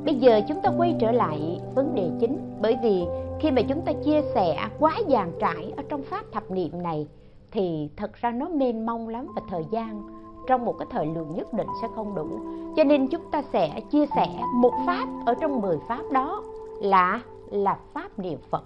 bây 0.06 0.16
giờ 0.16 0.42
chúng 0.48 0.62
ta 0.62 0.70
quay 0.78 0.96
trở 1.00 1.12
lại 1.12 1.62
vấn 1.76 1.96
đề 1.96 2.12
chính, 2.20 2.38
bởi 2.62 2.78
vì 2.84 3.06
khi 3.40 3.52
mà 3.52 3.62
chúng 3.62 3.82
ta 3.82 3.94
chia 3.94 4.22
sẻ 4.34 4.70
quá 4.80 4.94
dàn 5.08 5.32
trải 5.40 5.74
ở 5.78 5.84
trong 5.90 6.04
pháp 6.04 6.26
thập 6.32 6.52
niệm 6.52 6.84
này, 6.84 7.08
thì 7.52 7.90
thật 7.98 8.14
ra 8.14 8.32
nó 8.32 8.50
mênh 8.50 8.86
mông 8.86 9.08
lắm 9.08 9.28
và 9.36 9.42
thời 9.50 9.66
gian 9.72 10.02
trong 10.48 10.66
một 10.66 10.76
cái 10.80 10.88
thời 10.92 11.06
lượng 11.06 11.36
nhất 11.36 11.54
định 11.54 11.68
sẽ 11.82 11.88
không 11.96 12.16
đủ. 12.16 12.28
Cho 12.76 12.84
nên 12.84 13.08
chúng 13.08 13.32
ta 13.32 13.42
sẽ 13.54 13.82
chia 13.92 14.06
sẻ 14.16 14.28
một 14.56 14.74
pháp 14.86 15.08
ở 15.26 15.34
trong 15.42 15.62
10 15.62 15.78
pháp 15.88 16.02
đó 16.12 16.44
là 16.82 17.22
là 17.50 17.80
pháp 17.94 18.20
niệm 18.20 18.40
Phật. 18.50 18.64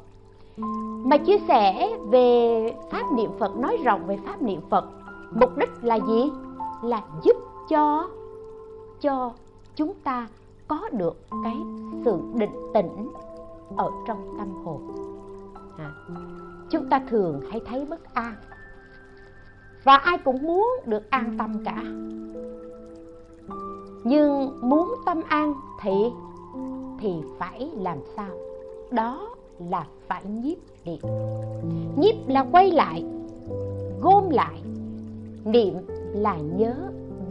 Mà 1.04 1.18
chia 1.18 1.38
sẻ 1.48 1.98
về 2.10 2.76
pháp 2.92 3.12
niệm 3.12 3.32
Phật, 3.40 3.58
nói 3.58 3.78
rộng 3.84 4.06
về 4.08 4.18
pháp 4.26 4.42
niệm 4.42 4.62
Phật, 4.70 4.86
mục 5.32 5.58
đích 5.58 5.70
là 5.82 5.96
gì? 5.96 6.32
Là 6.84 7.02
giúp 7.24 7.36
cho 7.70 8.08
cho 9.02 9.32
chúng 9.76 9.94
ta 10.04 10.28
có 10.74 10.90
được 10.92 11.18
cái 11.44 11.58
sự 12.06 12.18
định 12.36 12.56
tĩnh 12.74 13.12
ở 13.78 13.92
trong 14.08 14.36
tâm 14.38 14.48
hồn. 14.64 14.82
À, 15.78 15.92
chúng 16.70 16.90
ta 16.90 17.04
thường 17.10 17.42
hay 17.52 17.62
thấy 17.66 17.86
bất 17.86 18.14
an 18.14 18.36
và 19.84 19.96
ai 19.96 20.18
cũng 20.18 20.44
muốn 20.44 20.68
được 20.86 21.10
an 21.10 21.36
tâm 21.38 21.64
cả. 21.66 21.84
Nhưng 24.04 24.60
muốn 24.70 24.96
tâm 25.06 25.22
an 25.28 25.54
thì 25.82 25.92
thì 27.00 27.14
phải 27.40 27.72
làm 27.78 27.98
sao? 28.16 28.36
Đó 28.92 29.36
là 29.70 29.88
phải 30.08 30.26
nhiếp 30.26 30.58
niệm. 30.86 31.02
Nhiếp 31.98 32.16
là 32.28 32.46
quay 32.52 32.72
lại 32.72 33.06
gom 34.02 34.30
lại. 34.30 34.62
Niệm 35.46 35.74
là 36.14 36.38
nhớ 36.38 36.76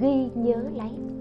ghi 0.00 0.30
nhớ 0.34 0.64
lấy 0.74 1.11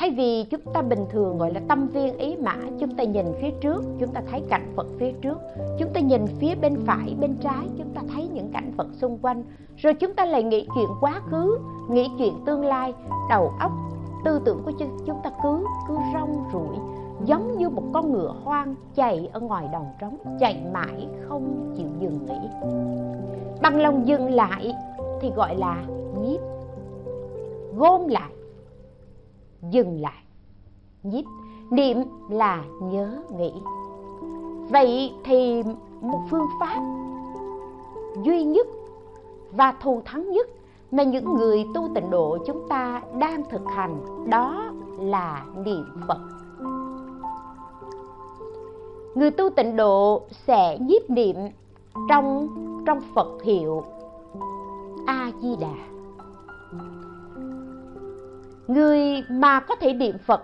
thay 0.00 0.10
vì 0.10 0.44
chúng 0.50 0.60
ta 0.74 0.82
bình 0.82 1.06
thường 1.10 1.38
gọi 1.38 1.54
là 1.54 1.60
tâm 1.68 1.88
viên 1.88 2.18
ý 2.18 2.36
mã, 2.36 2.56
chúng 2.78 2.96
ta 2.96 3.04
nhìn 3.04 3.26
phía 3.40 3.50
trước, 3.50 3.84
chúng 3.98 4.12
ta 4.12 4.22
thấy 4.30 4.42
cảnh 4.48 4.72
vật 4.76 4.86
phía 4.98 5.12
trước. 5.12 5.38
Chúng 5.78 5.92
ta 5.92 6.00
nhìn 6.00 6.26
phía 6.26 6.54
bên 6.54 6.76
phải, 6.86 7.16
bên 7.20 7.36
trái, 7.42 7.68
chúng 7.78 7.88
ta 7.94 8.00
thấy 8.14 8.28
những 8.34 8.52
cảnh 8.52 8.72
vật 8.76 8.86
xung 8.92 9.18
quanh. 9.22 9.42
Rồi 9.76 9.94
chúng 9.94 10.14
ta 10.14 10.24
lại 10.24 10.42
nghĩ 10.42 10.66
chuyện 10.74 10.88
quá 11.00 11.20
khứ, 11.30 11.58
nghĩ 11.90 12.10
chuyện 12.18 12.34
tương 12.46 12.64
lai. 12.64 12.94
Đầu 13.30 13.52
óc, 13.60 13.72
tư 14.24 14.40
tưởng 14.44 14.62
của 14.64 14.72
chúng 15.06 15.20
ta 15.24 15.30
cứ 15.42 15.64
cứ 15.88 15.94
rong 16.14 16.44
ruổi, 16.52 16.76
giống 17.24 17.58
như 17.58 17.68
một 17.68 17.84
con 17.92 18.12
ngựa 18.12 18.34
hoang 18.44 18.74
chạy 18.94 19.28
ở 19.32 19.40
ngoài 19.40 19.68
đồng 19.72 19.86
trống, 20.00 20.16
chạy 20.40 20.62
mãi 20.72 21.08
không 21.28 21.72
chịu 21.76 21.88
dừng 22.00 22.26
nghỉ. 22.26 22.68
Bằng 23.62 23.80
lòng 23.80 24.06
dừng 24.06 24.30
lại 24.30 24.74
thì 25.20 25.30
gọi 25.36 25.56
là 25.56 25.82
nhiếp, 26.20 26.40
gom 27.76 28.08
lại 28.08 28.30
dừng 29.62 30.00
lại. 30.00 30.22
Nhiếp 31.02 31.24
niệm 31.70 31.96
là 32.30 32.64
nhớ 32.82 33.22
nghĩ. 33.38 33.52
Vậy 34.70 35.12
thì 35.24 35.62
một 36.00 36.20
phương 36.30 36.46
pháp 36.60 36.80
duy 38.22 38.44
nhất 38.44 38.66
và 39.52 39.72
thù 39.72 40.02
thắng 40.04 40.32
nhất 40.32 40.48
mà 40.90 41.02
những 41.02 41.34
người 41.34 41.66
tu 41.74 41.88
tịnh 41.94 42.10
độ 42.10 42.38
chúng 42.46 42.68
ta 42.68 43.02
đang 43.18 43.42
thực 43.50 43.62
hành 43.66 44.00
đó 44.30 44.72
là 44.98 45.44
niệm 45.64 45.84
phật. 46.08 46.18
Người 49.14 49.30
tu 49.30 49.50
tịnh 49.50 49.76
độ 49.76 50.22
sẽ 50.30 50.78
nhiếp 50.78 51.10
niệm 51.10 51.36
trong 52.08 52.48
trong 52.86 53.00
phật 53.14 53.42
hiệu 53.42 53.82
a 55.06 55.30
di 55.40 55.56
đà 55.56 55.99
người 58.70 59.24
mà 59.30 59.60
có 59.60 59.74
thể 59.76 59.92
niệm 59.92 60.18
phật, 60.18 60.42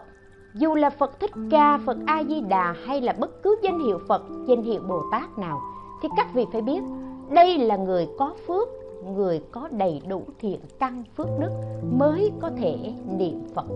dù 0.55 0.75
là 0.75 0.91
phật 0.91 1.21
thích 1.21 1.31
ca, 1.51 1.79
phật 1.87 1.97
a 2.07 2.25
di 2.25 2.41
đà 2.41 2.75
hay 2.87 3.01
là 3.01 3.15
bất 3.19 3.43
cứ 3.43 3.57
danh 3.63 3.79
hiệu 3.81 3.99
phật 4.09 4.23
danh 4.47 4.63
hiệu 4.63 4.81
bồ 4.89 5.03
tát 5.13 5.39
nào, 5.39 5.61
thì 6.03 6.09
các 6.17 6.35
vị 6.35 6.45
phải 6.53 6.63
biết, 6.63 6.83
đây 7.31 7.59
là 7.59 7.77
người 7.77 8.09
có 8.19 8.35
phước, 8.47 8.69
người 9.17 9.43
có 9.51 9.69
đầy 9.73 10.03
đủ 10.09 10.23
thiện 10.39 10.61
căn 10.79 11.03
phước 11.17 11.27
đức 11.41 11.51
mới 11.99 12.33
có 12.41 12.51
thể 12.57 12.77
niệm 13.19 13.41
phật. 13.55 13.67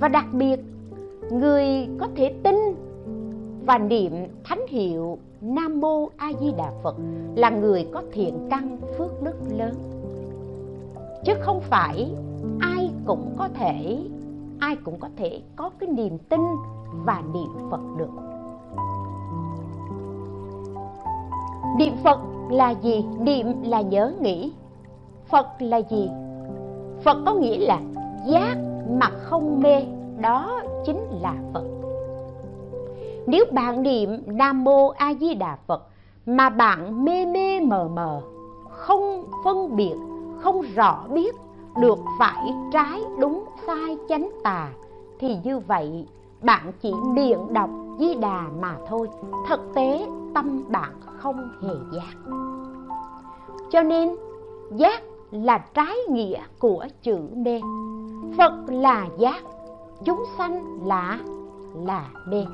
Và 0.00 0.08
đặc 0.08 0.26
biệt, 0.32 0.60
người 1.30 1.88
có 1.98 2.08
thể 2.16 2.34
tin 2.42 2.56
và 3.66 3.78
niệm 3.78 4.12
thánh 4.44 4.66
hiệu 4.68 5.18
nam 5.40 5.80
mô 5.80 6.08
a 6.16 6.32
di 6.40 6.52
đà 6.58 6.72
phật 6.82 6.96
là 7.36 7.50
người 7.50 7.86
có 7.92 8.02
thiện 8.12 8.48
căn 8.50 8.78
phước 8.98 9.22
đức 9.22 9.34
lớn. 9.58 9.74
Chứ 11.24 11.32
không 11.40 11.60
phải 11.60 12.10
ai 12.60 12.90
cũng 13.06 13.34
có 13.38 13.48
thể, 13.54 13.98
ai 14.60 14.76
cũng 14.76 15.00
có 15.00 15.08
thể 15.16 15.42
có 15.56 15.70
cái 15.78 15.88
niềm 15.88 16.18
tin 16.18 16.40
và 17.04 17.22
niệm 17.34 17.70
phật 17.70 17.80
được. 17.96 18.10
Niệm 21.78 21.92
phật 22.04 22.20
là 22.50 22.70
gì? 22.70 23.04
Niệm 23.20 23.62
là 23.62 23.80
nhớ 23.80 24.12
nghĩ. 24.20 24.52
Phật 25.28 25.46
là 25.58 25.76
gì? 25.76 26.10
Phật 27.02 27.16
có 27.26 27.34
nghĩa 27.34 27.58
là 27.58 27.80
giác 28.26 28.56
mà 28.90 29.10
không 29.10 29.60
mê, 29.60 29.86
đó 30.18 30.62
chính 30.84 31.00
là 31.22 31.34
phật. 31.54 31.64
Nếu 33.26 33.44
bạn 33.52 33.82
niệm 33.82 34.22
nam 34.26 34.64
mô 34.64 34.88
a 34.88 35.14
di 35.14 35.34
đà 35.34 35.58
phật 35.66 35.86
mà 36.26 36.50
bạn 36.50 37.04
mê 37.04 37.26
mê 37.26 37.60
mờ 37.60 37.88
mờ, 37.94 38.20
không 38.68 39.24
phân 39.44 39.76
biệt, 39.76 39.94
không 40.40 40.60
rõ 40.74 41.04
biết 41.10 41.36
được 41.76 41.98
phải 42.18 42.54
trái 42.72 43.00
đúng, 43.18 43.44
sai 43.66 43.98
chánh 44.08 44.30
tà. 44.42 44.68
Thì 45.18 45.36
như 45.44 45.58
vậy, 45.58 46.06
bạn 46.42 46.72
chỉ 46.82 46.92
miệng 47.04 47.52
đọc 47.52 47.70
di 47.98 48.14
đà 48.14 48.46
mà 48.60 48.76
thôi. 48.88 49.08
Thực 49.48 49.60
tế, 49.74 50.06
tâm 50.34 50.64
bạn 50.68 50.92
không 51.18 51.48
hề 51.62 51.74
giác. 51.92 52.32
Cho 53.70 53.82
nên, 53.82 54.16
giác 54.70 55.02
là 55.30 55.58
trái 55.58 55.96
nghĩa 56.08 56.40
của 56.58 56.86
chữ 57.02 57.18
mê 57.36 57.60
phật 58.38 58.52
là 58.68 59.06
giác, 59.18 59.42
chúng 60.04 60.24
sanh 60.38 60.78
là 60.84 61.18
là 61.86 62.08
mê 62.26 62.46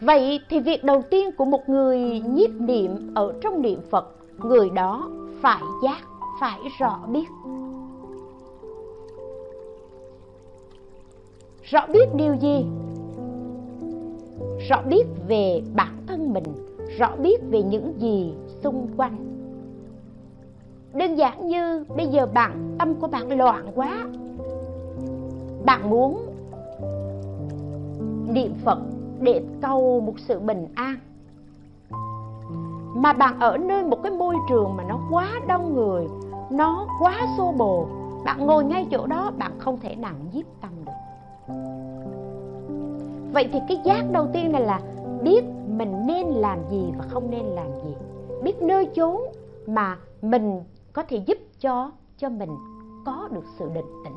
vậy 0.00 0.40
thì 0.48 0.60
việc 0.60 0.84
đầu 0.84 1.02
tiên 1.10 1.30
của 1.32 1.44
một 1.44 1.68
người 1.68 2.22
nhiếp 2.26 2.50
niệm 2.50 3.14
ở 3.14 3.34
trong 3.40 3.62
niệm 3.62 3.80
phật, 3.90 4.14
người 4.38 4.70
đó 4.70 5.08
phải 5.42 5.62
giác 5.82 6.09
phải 6.40 6.60
rõ 6.78 6.98
biết. 7.08 7.28
Rõ 11.62 11.86
biết 11.92 12.14
điều 12.14 12.34
gì? 12.34 12.66
Rõ 14.68 14.82
biết 14.88 15.04
về 15.28 15.62
bản 15.74 16.02
thân 16.06 16.32
mình, 16.32 16.44
rõ 16.98 17.16
biết 17.16 17.40
về 17.50 17.62
những 17.62 17.94
gì 18.00 18.34
xung 18.62 18.88
quanh. 18.96 19.16
Đơn 20.94 21.14
giản 21.14 21.48
như 21.48 21.84
bây 21.96 22.06
giờ 22.06 22.26
bạn, 22.26 22.76
tâm 22.78 22.94
của 22.94 23.06
bạn 23.06 23.38
loạn 23.38 23.72
quá. 23.74 24.08
Bạn 25.64 25.90
muốn 25.90 26.26
niệm 28.28 28.54
phật 28.64 28.78
để 29.20 29.42
cầu 29.62 30.00
một 30.00 30.14
sự 30.18 30.38
bình 30.40 30.66
an. 30.74 30.96
Mà 32.94 33.12
bạn 33.12 33.40
ở 33.40 33.56
nơi 33.56 33.84
một 33.84 34.02
cái 34.02 34.12
môi 34.12 34.34
trường 34.48 34.76
mà 34.76 34.84
nó 34.88 34.98
quá 35.10 35.40
đông 35.48 35.74
người 35.74 36.06
nó 36.50 36.86
quá 37.00 37.20
xô 37.36 37.52
bồ. 37.58 37.86
Bạn 38.24 38.46
ngồi 38.46 38.64
ngay 38.64 38.86
chỗ 38.90 39.06
đó, 39.06 39.32
bạn 39.38 39.52
không 39.58 39.78
thể 39.80 39.96
nào 39.96 40.14
nhiếp 40.32 40.44
tâm 40.60 40.70
được. 40.84 40.92
Vậy 43.32 43.48
thì 43.52 43.58
cái 43.68 43.80
giác 43.84 44.04
đầu 44.12 44.26
tiên 44.32 44.52
này 44.52 44.62
là 44.62 44.80
biết 45.22 45.44
mình 45.68 46.06
nên 46.06 46.26
làm 46.26 46.58
gì 46.70 46.92
và 46.98 47.04
không 47.08 47.30
nên 47.30 47.44
làm 47.44 47.66
gì. 47.84 47.94
Biết 48.42 48.62
nơi 48.62 48.88
chốn 48.94 49.20
mà 49.66 49.96
mình 50.22 50.62
có 50.92 51.02
thể 51.02 51.16
giúp 51.16 51.38
cho 51.60 51.90
cho 52.18 52.28
mình 52.28 52.50
có 53.04 53.28
được 53.30 53.44
sự 53.58 53.68
định 53.74 54.02
tĩnh. 54.04 54.16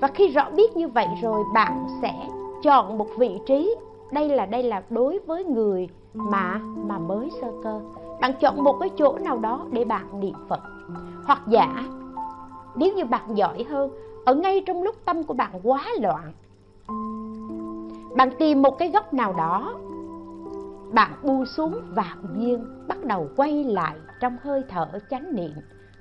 Và 0.00 0.08
khi 0.08 0.28
rõ 0.28 0.50
biết 0.50 0.76
như 0.76 0.88
vậy 0.88 1.06
rồi, 1.22 1.44
bạn 1.54 1.86
sẽ 2.02 2.28
chọn 2.62 2.98
một 2.98 3.06
vị 3.18 3.40
trí. 3.46 3.74
Đây 4.12 4.28
là 4.28 4.46
đây 4.46 4.62
là 4.62 4.82
đối 4.90 5.18
với 5.18 5.44
người 5.44 5.88
mà 6.14 6.60
mà 6.76 6.98
mới 6.98 7.30
sơ 7.40 7.52
cơ 7.62 7.80
bạn 8.20 8.32
chọn 8.40 8.64
một 8.64 8.76
cái 8.80 8.90
chỗ 8.96 9.18
nào 9.18 9.38
đó 9.38 9.66
để 9.70 9.84
bạn 9.84 10.20
niệm 10.20 10.34
phật. 10.48 10.60
Hoặc 11.24 11.42
giả, 11.48 11.84
nếu 12.76 12.94
như 12.94 13.04
bạn 13.04 13.36
giỏi 13.36 13.64
hơn, 13.64 13.90
ở 14.24 14.34
ngay 14.34 14.62
trong 14.66 14.82
lúc 14.82 14.94
tâm 15.04 15.22
của 15.22 15.34
bạn 15.34 15.60
quá 15.62 15.84
loạn, 16.00 16.32
bạn 18.16 18.30
tìm 18.38 18.62
một 18.62 18.78
cái 18.78 18.90
góc 18.90 19.14
nào 19.14 19.32
đó, 19.32 19.74
bạn 20.92 21.12
bu 21.22 21.44
xuống 21.44 21.80
vạn 21.90 22.18
nhiên 22.36 22.64
bắt 22.88 23.04
đầu 23.04 23.28
quay 23.36 23.64
lại 23.64 23.96
trong 24.20 24.36
hơi 24.42 24.62
thở 24.68 24.88
chánh 25.10 25.34
niệm, 25.34 25.54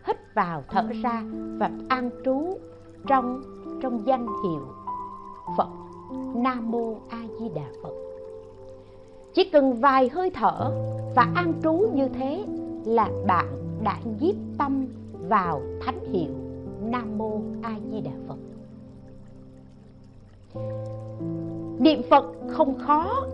hít 0.08 0.36
vào 0.36 0.63
thở 0.69 0.88
ra 1.03 1.23
và 1.60 1.71
an 1.89 2.10
trú 2.25 2.58
trong 3.08 3.41
trong 3.82 4.08
danh 4.08 4.27
hiệu 4.43 4.67
phật 5.58 5.69
nam 6.36 6.71
mô 6.71 6.95
a 7.10 7.17
di 7.39 7.49
đà 7.55 7.65
phật 7.84 8.09
chỉ 9.33 9.49
cần 9.53 9.73
vài 9.73 10.09
hơi 10.09 10.29
thở 10.29 10.71
và 11.15 11.27
an 11.35 11.53
trú 11.63 11.73
như 11.93 12.07
thế 12.07 12.45
là 12.85 13.09
bạn 13.27 13.45
đã 13.83 13.97
nhiếp 14.19 14.35
tâm 14.57 14.85
vào 15.27 15.61
thánh 15.85 15.99
hiệu 16.11 16.31
nam 16.81 17.17
mô 17.17 17.41
a 17.61 17.75
di 17.91 18.01
đà 18.01 18.11
phật. 18.27 18.37
Niệm 21.79 22.01
phật 22.09 22.25
không 22.47 22.79
khó. 22.79 23.27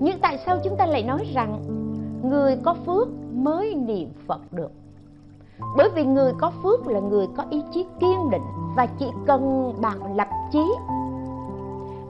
Nhưng 0.00 0.18
tại 0.20 0.38
sao 0.46 0.58
chúng 0.64 0.76
ta 0.76 0.86
lại 0.86 1.02
nói 1.02 1.26
rằng 1.34 1.62
người 2.22 2.56
có 2.64 2.74
phước 2.86 3.08
mới 3.32 3.74
niệm 3.74 4.08
phật 4.26 4.52
được? 4.52 4.70
Bởi 5.76 5.88
vì 5.94 6.04
người 6.04 6.32
có 6.38 6.52
phước 6.62 6.86
là 6.86 7.00
người 7.00 7.26
có 7.36 7.44
ý 7.50 7.62
chí 7.72 7.86
kiên 8.00 8.30
định 8.30 8.42
và 8.76 8.86
chỉ 8.98 9.06
cần 9.26 9.72
bạn 9.80 10.16
lập 10.16 10.28
chí 10.52 10.64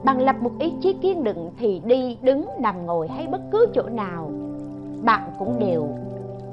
bạn 0.03 0.21
lập 0.21 0.35
một 0.41 0.51
ý 0.59 0.73
chí 0.81 0.93
kiên 0.93 1.23
định 1.23 1.49
thì 1.57 1.81
đi, 1.85 2.17
đứng, 2.21 2.45
nằm, 2.59 2.85
ngồi 2.85 3.07
hay 3.07 3.27
bất 3.27 3.41
cứ 3.51 3.65
chỗ 3.73 3.83
nào, 3.83 4.31
bạn 5.03 5.31
cũng 5.39 5.59
đều 5.59 5.87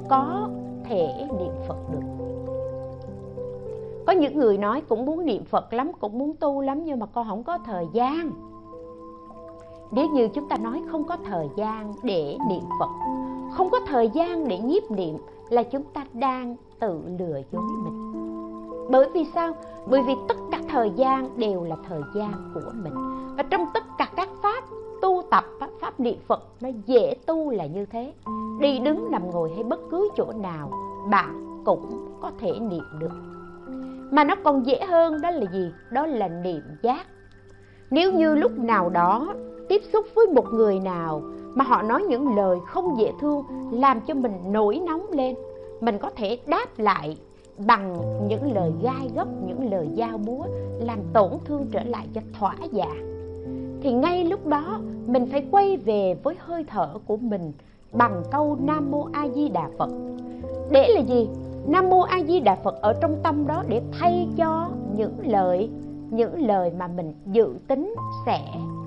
có 0.09 0.49
thể 0.83 1.27
niệm 1.39 1.51
phật 1.67 1.77
được. 1.91 1.99
Có 4.07 4.13
những 4.13 4.37
người 4.37 4.57
nói 4.57 4.81
cũng 4.89 5.05
muốn 5.05 5.25
niệm 5.25 5.43
phật 5.45 5.73
lắm, 5.73 5.91
cũng 5.99 6.19
muốn 6.19 6.33
tu 6.39 6.61
lắm, 6.61 6.83
nhưng 6.85 6.99
mà 6.99 7.05
con 7.05 7.27
không 7.29 7.43
có 7.43 7.57
thời 7.65 7.87
gian. 7.93 8.31
Nếu 9.91 10.09
như 10.09 10.27
chúng 10.27 10.49
ta 10.49 10.57
nói 10.57 10.81
không 10.91 11.03
có 11.03 11.17
thời 11.25 11.47
gian 11.55 11.93
để 12.03 12.37
niệm 12.49 12.63
phật, 12.79 12.89
không 13.51 13.69
có 13.69 13.79
thời 13.87 14.09
gian 14.09 14.47
để 14.47 14.59
nhiếp 14.59 14.91
niệm 14.91 15.17
là 15.49 15.63
chúng 15.63 15.83
ta 15.83 16.05
đang 16.13 16.55
tự 16.79 17.01
lừa 17.19 17.41
dối 17.51 17.63
mình. 17.83 18.11
Bởi 18.89 19.09
vì 19.13 19.25
sao? 19.35 19.53
Bởi 19.87 20.01
vì 20.07 20.13
tất 20.27 20.37
cả 20.51 20.59
thời 20.69 20.91
gian 20.95 21.29
đều 21.37 21.63
là 21.63 21.75
thời 21.89 22.01
gian 22.15 22.51
của 22.53 22.71
mình 22.83 22.93
và 23.37 23.43
trong 23.43 23.65
tất 23.73 23.83
cả 23.97 24.09
các 24.15 24.29
pháp 24.41 24.63
tu 25.01 25.23
tập, 25.31 25.43
pháp 25.79 25.99
niệm 25.99 26.17
phật, 26.27 26.43
nó 26.61 26.69
dễ 26.85 27.15
tu 27.25 27.51
là 27.51 27.65
như 27.65 27.85
thế. 27.85 28.13
Đi 28.59 28.79
đứng 28.79 29.11
nằm 29.11 29.31
ngồi 29.31 29.51
hay 29.55 29.63
bất 29.63 29.79
cứ 29.91 30.09
chỗ 30.15 30.25
nào, 30.41 30.71
bạn 31.09 31.61
cũng 31.65 32.15
có 32.21 32.31
thể 32.39 32.51
niệm 32.59 32.83
được. 32.99 33.11
Mà 34.11 34.23
nó 34.23 34.35
còn 34.43 34.65
dễ 34.65 34.85
hơn 34.85 35.21
đó 35.21 35.31
là 35.31 35.51
gì? 35.51 35.71
Đó 35.91 36.05
là 36.05 36.27
niệm 36.27 36.61
giác. 36.81 37.05
Nếu 37.91 38.13
như 38.13 38.35
lúc 38.35 38.51
nào 38.57 38.89
đó 38.89 39.33
tiếp 39.69 39.81
xúc 39.93 40.05
với 40.15 40.27
một 40.27 40.45
người 40.53 40.79
nào 40.79 41.21
mà 41.55 41.65
họ 41.65 41.81
nói 41.81 42.03
những 42.03 42.35
lời 42.35 42.57
không 42.67 42.97
dễ 42.97 43.11
thương, 43.21 43.43
làm 43.71 44.01
cho 44.01 44.13
mình 44.13 44.33
nổi 44.51 44.81
nóng 44.85 45.11
lên, 45.11 45.35
mình 45.81 45.97
có 45.97 46.09
thể 46.15 46.39
đáp 46.45 46.65
lại 46.77 47.17
bằng 47.57 47.97
những 48.27 48.53
lời 48.55 48.71
gai 48.83 49.11
góc, 49.15 49.27
những 49.47 49.71
lời 49.71 49.87
dao 49.97 50.17
búa, 50.17 50.45
làm 50.79 50.99
tổn 51.13 51.31
thương 51.45 51.65
trở 51.71 51.83
lại 51.83 52.07
cho 52.13 52.21
thỏa 52.39 52.55
dạ 52.71 52.95
thì 53.81 53.93
ngay 53.93 54.23
lúc 54.23 54.47
đó, 54.47 54.79
mình 55.07 55.27
phải 55.31 55.45
quay 55.51 55.77
về 55.77 56.15
với 56.23 56.35
hơi 56.39 56.65
thở 56.67 56.89
của 57.05 57.17
mình 57.17 57.51
bằng 57.91 58.23
câu 58.31 58.57
nam 58.61 58.91
mô 58.91 59.07
a 59.11 59.27
di 59.27 59.49
đà 59.49 59.69
phật. 59.77 59.89
Để 60.69 60.87
là 60.87 61.01
gì? 61.01 61.29
Nam 61.67 61.89
mô 61.89 61.99
a 61.99 62.23
di 62.27 62.39
đà 62.39 62.55
phật 62.55 62.81
ở 62.81 62.93
trong 63.01 63.15
tâm 63.23 63.47
đó 63.47 63.63
để 63.67 63.81
thay 63.99 64.27
cho 64.37 64.69
những 64.95 65.13
lời 65.23 65.69
những 66.11 66.47
lời 66.47 66.71
mà 66.77 66.87
mình 66.87 67.13
dự 67.25 67.55
tính 67.67 67.95
sẽ 68.25 68.41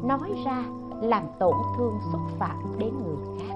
nói 0.04 0.30
ra, 0.44 0.64
làm 1.02 1.22
tổn 1.38 1.54
thương 1.76 1.98
xúc 2.12 2.20
phạm 2.38 2.74
đến 2.78 2.90
người 3.04 3.38
khác. 3.38 3.54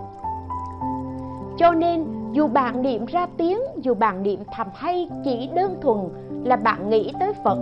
Cho 1.58 1.74
nên, 1.74 2.04
dù 2.32 2.48
bạn 2.48 2.82
niệm 2.82 3.04
ra 3.04 3.26
tiếng, 3.36 3.58
dù 3.82 3.94
bạn 3.94 4.22
niệm 4.22 4.40
thầm 4.52 4.66
hay 4.74 5.10
chỉ 5.24 5.48
đơn 5.54 5.76
thuần 5.80 5.98
là 6.44 6.56
bạn 6.56 6.90
nghĩ 6.90 7.12
tới 7.20 7.32
phật, 7.44 7.58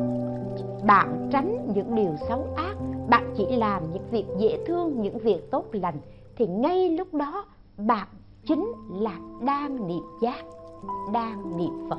bạn 0.87 1.29
tránh 1.33 1.73
những 1.75 1.95
điều 1.95 2.17
xấu 2.29 2.45
ác 2.57 2.77
bạn 3.11 3.35
chỉ 3.37 3.57
làm 3.57 3.83
những 3.92 4.03
việc 4.11 4.25
dễ 4.38 4.64
thương, 4.66 5.03
những 5.03 5.19
việc 5.19 5.51
tốt 5.51 5.64
lành, 5.73 5.99
thì 6.37 6.47
ngay 6.47 6.90
lúc 6.90 7.14
đó 7.14 7.45
bạn 7.77 8.09
chính 8.47 8.73
là 8.88 9.19
đang 9.40 9.88
niệm 9.88 10.03
giác 10.21 10.45
đang 11.12 11.57
niệm 11.57 11.88
phật. 11.90 11.99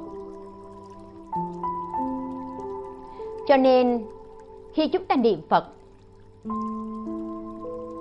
Cho 3.48 3.58
nên, 3.58 4.06
khi 4.74 4.88
chúng 4.88 5.06
ta 5.06 5.15
niệm 5.15 5.41
phật, 5.50 5.65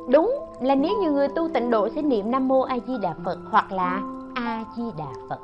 đúng 0.09 0.35
là 0.61 0.75
nếu 0.75 0.99
như 1.03 1.11
người 1.11 1.29
tu 1.29 1.49
tịnh 1.49 1.71
độ 1.71 1.88
sẽ 1.88 2.03
niệm 2.03 2.31
nam 2.31 2.49
mô 2.49 2.61
a 2.61 2.79
di 2.87 2.92
đà 3.03 3.14
phật 3.25 3.38
hoặc 3.51 3.73
là 3.73 4.03
a 4.35 4.64
di 4.77 4.85
đà 4.99 5.12
phật. 5.29 5.38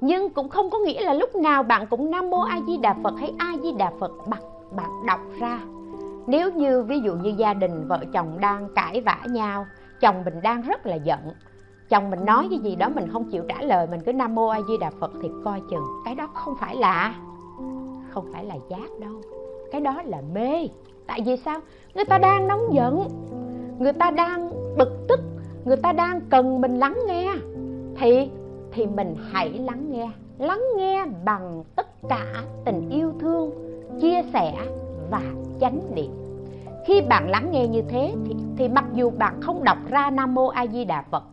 Nhưng 0.00 0.30
cũng 0.30 0.48
không 0.48 0.70
có 0.70 0.78
nghĩa 0.78 1.00
là 1.00 1.14
lúc 1.14 1.36
nào 1.36 1.62
bạn 1.62 1.86
cũng 1.90 2.10
nam 2.10 2.30
mô 2.30 2.40
a 2.40 2.60
di 2.66 2.76
đà 2.76 2.96
phật 3.02 3.14
hay 3.18 3.34
a 3.38 3.52
di 3.62 3.72
đà 3.72 3.92
phật 4.00 4.12
bằng, 4.28 4.42
bạn 4.76 4.90
đọc 5.06 5.20
ra 5.38 5.60
nếu 6.26 6.52
như 6.52 6.82
ví 6.82 7.00
dụ 7.00 7.14
như 7.14 7.34
gia 7.36 7.54
đình 7.54 7.88
vợ 7.88 7.98
chồng 8.12 8.40
đang 8.40 8.68
cãi 8.74 9.00
vã 9.00 9.18
nhau, 9.28 9.66
chồng 10.00 10.24
mình 10.24 10.40
đang 10.42 10.62
rất 10.62 10.86
là 10.86 10.94
giận, 10.94 11.20
chồng 11.88 12.10
mình 12.10 12.24
nói 12.24 12.46
cái 12.50 12.58
gì 12.58 12.76
đó 12.76 12.88
mình 12.88 13.08
không 13.12 13.30
chịu 13.30 13.44
trả 13.48 13.62
lời, 13.62 13.86
mình 13.90 14.00
cứ 14.06 14.12
nam 14.12 14.34
mô 14.34 14.48
a 14.48 14.60
di 14.68 14.78
đà 14.78 14.90
phật 15.00 15.12
thì 15.22 15.28
coi 15.44 15.60
chừng 15.70 15.84
cái 16.04 16.14
đó 16.14 16.26
không 16.34 16.54
phải 16.60 16.76
là, 16.76 17.14
không 18.10 18.32
phải 18.32 18.44
là 18.44 18.54
giác 18.70 19.00
đâu. 19.00 19.20
Cái 19.72 19.80
đó 19.80 20.02
là 20.04 20.20
mê. 20.34 20.68
Tại 21.06 21.20
vì 21.26 21.36
sao? 21.36 21.60
Người 21.94 22.04
ta 22.04 22.18
đang 22.18 22.48
nóng 22.48 22.74
giận, 22.74 23.08
người 23.78 23.92
ta 23.92 24.10
đang 24.10 24.50
bực 24.76 25.06
tức, 25.08 25.20
người 25.64 25.76
ta 25.76 25.92
đang 25.92 26.20
cần 26.20 26.60
mình 26.60 26.78
lắng 26.78 26.98
nghe. 27.06 27.34
Thì 27.96 28.30
thì 28.72 28.86
mình 28.86 29.16
hãy 29.32 29.48
lắng 29.48 29.90
nghe. 29.90 30.10
Lắng 30.38 30.62
nghe 30.76 31.06
bằng 31.24 31.64
tất 31.76 31.86
cả 32.08 32.26
tình 32.64 32.90
yêu 32.90 33.12
thương, 33.20 33.50
chia 34.00 34.22
sẻ 34.32 34.54
và 35.10 35.20
chánh 35.60 35.80
niệm. 35.94 36.10
Khi 36.86 37.00
bạn 37.00 37.30
lắng 37.30 37.48
nghe 37.50 37.66
như 37.66 37.82
thế 37.88 38.14
thì, 38.26 38.34
thì 38.56 38.68
mặc 38.68 38.84
dù 38.94 39.10
bạn 39.10 39.40
không 39.40 39.64
đọc 39.64 39.78
ra 39.88 40.10
nam 40.10 40.34
mô 40.34 40.46
a 40.46 40.66
di 40.66 40.84
đà 40.84 41.02
phật 41.10 41.24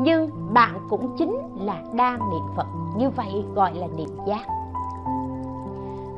nhưng 0.00 0.30
bạn 0.52 0.86
cũng 0.90 1.16
chính 1.18 1.38
là 1.60 1.82
đang 1.94 2.18
niệm 2.30 2.42
phật 2.56 2.66
như 2.96 3.10
vậy 3.10 3.44
gọi 3.54 3.74
là 3.74 3.86
niệm 3.96 4.08
giác. 4.26 4.46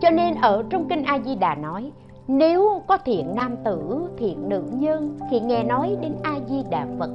Cho 0.00 0.10
nên 0.10 0.34
ở 0.34 0.64
trong 0.70 0.88
kinh 0.88 1.02
a 1.02 1.18
di 1.18 1.34
đà 1.34 1.54
nói 1.54 1.92
nếu 2.28 2.82
có 2.86 2.98
thiện 3.04 3.34
nam 3.34 3.56
tử 3.64 4.08
thiện 4.18 4.48
nữ 4.48 4.62
nhân 4.72 5.18
khi 5.30 5.40
nghe 5.40 5.64
nói 5.64 5.96
đến 6.00 6.12
a 6.22 6.34
di 6.48 6.62
đà 6.70 6.86
phật 6.98 7.10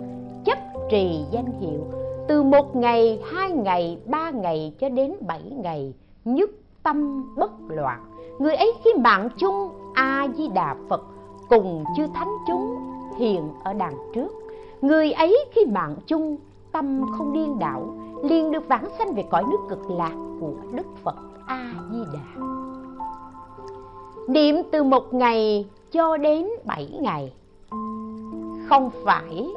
chấp 0.46 0.58
trì 0.90 1.26
danh 1.32 1.60
hiệu 1.60 1.86
từ 2.28 2.44
một 2.44 2.76
ngày 2.76 3.20
hai 3.32 3.52
ngày 3.52 3.98
ba 4.06 4.30
ngày 4.30 4.74
cho 4.80 4.90
đến 4.90 5.14
bảy 5.28 5.44
ngày 5.64 5.94
nhất 6.26 6.50
tâm 6.84 7.26
bất 7.38 7.52
loạn 7.68 8.13
người 8.40 8.56
ấy 8.56 8.74
khi 8.84 8.94
mạng 8.94 9.30
chung 9.38 9.70
a 9.94 10.28
di 10.38 10.48
đà 10.48 10.76
phật, 10.90 11.02
cùng 11.50 11.84
chư 11.98 12.08
thánh 12.14 12.32
chúng 12.48 12.78
hiện 13.18 13.50
ở 13.64 13.74
đằng 13.74 13.96
trước. 14.14 14.28
Người 14.82 15.12
ấy 15.12 15.46
khi 15.52 15.66
mạng 15.66 15.96
chung, 16.08 16.38
tâm 16.72 17.06
không 17.18 17.34
điên 17.34 17.60
đảo, 17.60 17.94
liền 18.24 18.52
được 18.52 18.68
vãng 18.68 18.90
sanh 18.98 19.14
về 19.14 19.24
cõi 19.32 19.44
nước 19.52 19.60
cực 19.70 19.92
lạc 19.92 20.16
của 20.40 20.54
đức 20.72 20.88
phật 21.04 21.16
a 21.46 21.74
di 21.92 22.00
đà 22.14 22.44
niệm 24.28 24.56
từ 24.72 24.84
một 24.84 25.14
ngày 25.14 25.66
cho 25.92 26.18
đến 26.18 26.48
bảy 26.66 26.88
ngày. 27.02 27.34
Không 28.70 28.90
phải 29.06 29.48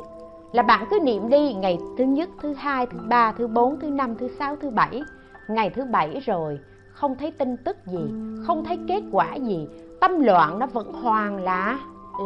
là 0.52 0.62
bạn 0.62 0.86
cứ 0.90 0.98
niệm 1.02 1.28
đi 1.28 1.54
ngày 1.54 1.78
thứ 1.98 2.04
nhất, 2.04 2.28
thứ 2.40 2.52
hai, 2.52 2.86
thứ 2.86 2.98
ba, 3.08 3.32
thứ 3.32 3.46
bốn, 3.46 3.80
thứ 3.80 3.90
năm, 3.90 4.14
thứ 4.16 4.28
sáu, 4.38 4.56
thứ 4.56 4.70
bảy. 4.70 5.02
Ngày 5.48 5.70
thứ 5.70 5.84
bảy 5.92 6.20
rồi 6.26 6.58
không 6.96 7.16
thấy 7.16 7.30
tin 7.30 7.56
tức 7.56 7.76
gì 7.86 8.10
không 8.46 8.64
thấy 8.64 8.78
kết 8.88 9.02
quả 9.12 9.34
gì. 9.34 9.68
Tâm 10.00 10.20
loạn 10.20 10.58
nó 10.58 10.66
vẫn 10.66 10.92
hoàn 10.92 11.42
là 11.42 11.78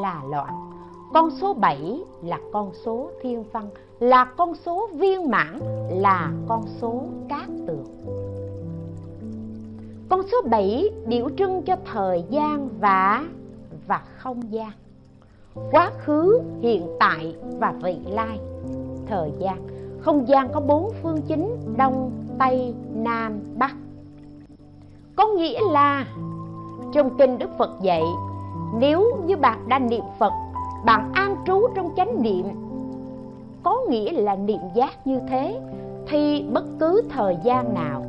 là 0.02 0.22
loạn. 0.30 0.70
Con 1.14 1.30
số 1.30 1.54
7 1.54 2.00
là 2.22 2.38
con 2.52 2.72
số 2.84 3.10
thiên 3.22 3.44
văn 3.52 3.68
là 4.00 4.24
con 4.24 4.54
số 4.54 4.88
viên 4.94 5.30
mãn 5.30 5.60
là 5.90 6.32
con 6.48 6.64
số 6.66 7.02
cát 7.28 7.48
tường. 7.66 7.84
Con 10.08 10.22
số 10.32 10.42
7 10.50 10.90
biểu 11.06 11.28
trưng 11.38 11.62
cho 11.62 11.76
thời 11.92 12.24
gian 12.30 12.68
và 12.80 13.24
và 13.86 14.02
không 14.18 14.52
gian. 14.52 14.70
Quá 15.70 15.90
khứ 16.04 16.40
hiện 16.60 16.86
tại 17.00 17.36
và 17.58 17.74
vị 17.82 17.98
lai. 18.10 18.40
Thời 19.06 19.32
gian. 19.38 19.66
Không 20.00 20.28
gian 20.28 20.48
có 20.52 20.60
bốn 20.60 20.92
phương 21.02 21.22
chính 21.28 21.56
đông 21.76 22.10
tây 22.38 22.74
nam 22.94 23.40
bắc 23.58 23.74
có 25.20 25.26
nghĩa 25.26 25.60
là, 25.70 26.06
trong 26.92 27.16
kinh 27.18 27.38
đức 27.38 27.50
phật 27.58 27.70
dạy, 27.80 28.02
nếu 28.78 29.10
như 29.26 29.36
bạn 29.36 29.68
đang 29.68 29.88
niệm 29.88 30.04
phật, 30.18 30.32
bạn 30.84 31.12
an 31.12 31.36
trú 31.46 31.66
trong 31.74 31.90
chánh 31.96 32.22
niệm, 32.22 32.44
có 33.62 33.80
nghĩa 33.88 34.12
là 34.12 34.36
niệm 34.36 34.60
giác 34.74 35.06
như 35.06 35.20
thế, 35.28 35.60
thì 36.06 36.44
bất 36.52 36.64
cứ 36.80 37.02
thời 37.08 37.36
gian 37.44 37.74
nào, 37.74 38.04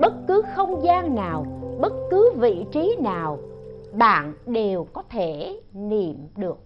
bất 0.00 0.14
cứ 0.28 0.42
không 0.56 0.82
gian 0.82 1.14
nào, 1.14 1.46
bất 1.80 1.92
cứ 2.10 2.32
vị 2.36 2.66
trí 2.72 2.96
nào, 3.00 3.38
bạn 3.92 4.32
đều 4.46 4.86
có 4.92 5.02
thể 5.10 5.60
niệm 5.72 6.16
được. 6.36 6.58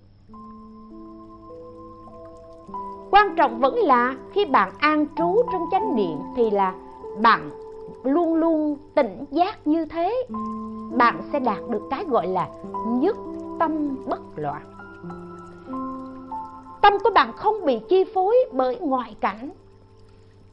Quan 3.10 3.34
trọng 3.36 3.60
vẫn 3.60 3.76
là 3.76 4.16
khi 4.32 4.44
bạn 4.44 4.72
an 4.78 5.06
trú 5.18 5.42
trong 5.52 5.62
chánh 5.70 5.96
niệm 5.96 6.18
thì 6.36 6.50
là 6.50 6.74
bạn 7.22 7.50
luôn 8.02 8.34
luôn 8.34 8.76
tỉnh 8.94 9.24
giác 9.30 9.66
như 9.66 9.84
thế, 9.84 10.26
bạn 10.96 11.20
sẽ 11.32 11.40
đạt 11.40 11.68
được 11.68 11.82
cái 11.90 12.04
gọi 12.04 12.26
là 12.26 12.48
nhất 12.86 13.16
tâm 13.58 13.96
bất 14.06 14.20
loạn. 14.36 14.62
Tâm 16.82 16.92
của 17.04 17.10
bạn 17.14 17.32
không 17.32 17.64
bị 17.64 17.80
chi 17.88 18.04
phối 18.14 18.36
bởi 18.52 18.78
ngoại 18.80 19.16
cảnh. 19.20 19.50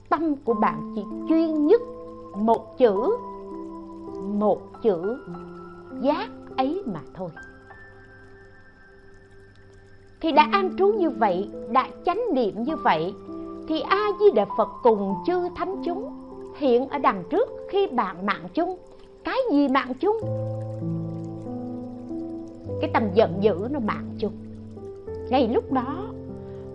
Tâm 0.09 0.35
của 0.35 0.53
bạn 0.53 0.93
chỉ 0.95 1.05
chuyên 1.29 1.67
nhất 1.67 1.81
một 2.35 2.77
chữ 2.77 3.17
một 4.23 4.61
chữ 4.81 5.17
giác 6.01 6.29
ấy 6.57 6.83
mà 6.85 6.99
thôi. 7.13 7.29
Thì 10.21 10.31
đã 10.31 10.49
an 10.51 10.75
trú 10.77 10.87
như 10.87 11.09
vậy 11.09 11.49
đã 11.71 11.87
chánh 12.05 12.21
niệm 12.33 12.63
như 12.63 12.75
vậy, 12.75 13.13
thì 13.67 13.79
a 13.79 14.07
di 14.19 14.25
đà 14.35 14.45
phật 14.57 14.69
cùng 14.83 15.15
chư 15.25 15.49
thánh 15.55 15.81
chúng 15.85 16.24
hiện 16.57 16.89
ở 16.89 16.97
đằng 16.97 17.23
trước 17.29 17.49
khi 17.69 17.87
bạn 17.87 18.25
mạng 18.25 18.47
chung. 18.53 18.77
Cái 19.23 19.37
gì 19.51 19.67
mạng 19.67 19.93
chung? 19.99 20.17
Cái 22.81 22.89
tâm 22.93 23.03
giận 23.13 23.37
dữ 23.41 23.67
nó 23.71 23.79
mạng 23.79 24.09
chung. 24.19 24.33
Ngay 25.29 25.47
lúc 25.47 25.71
đó 25.71 26.05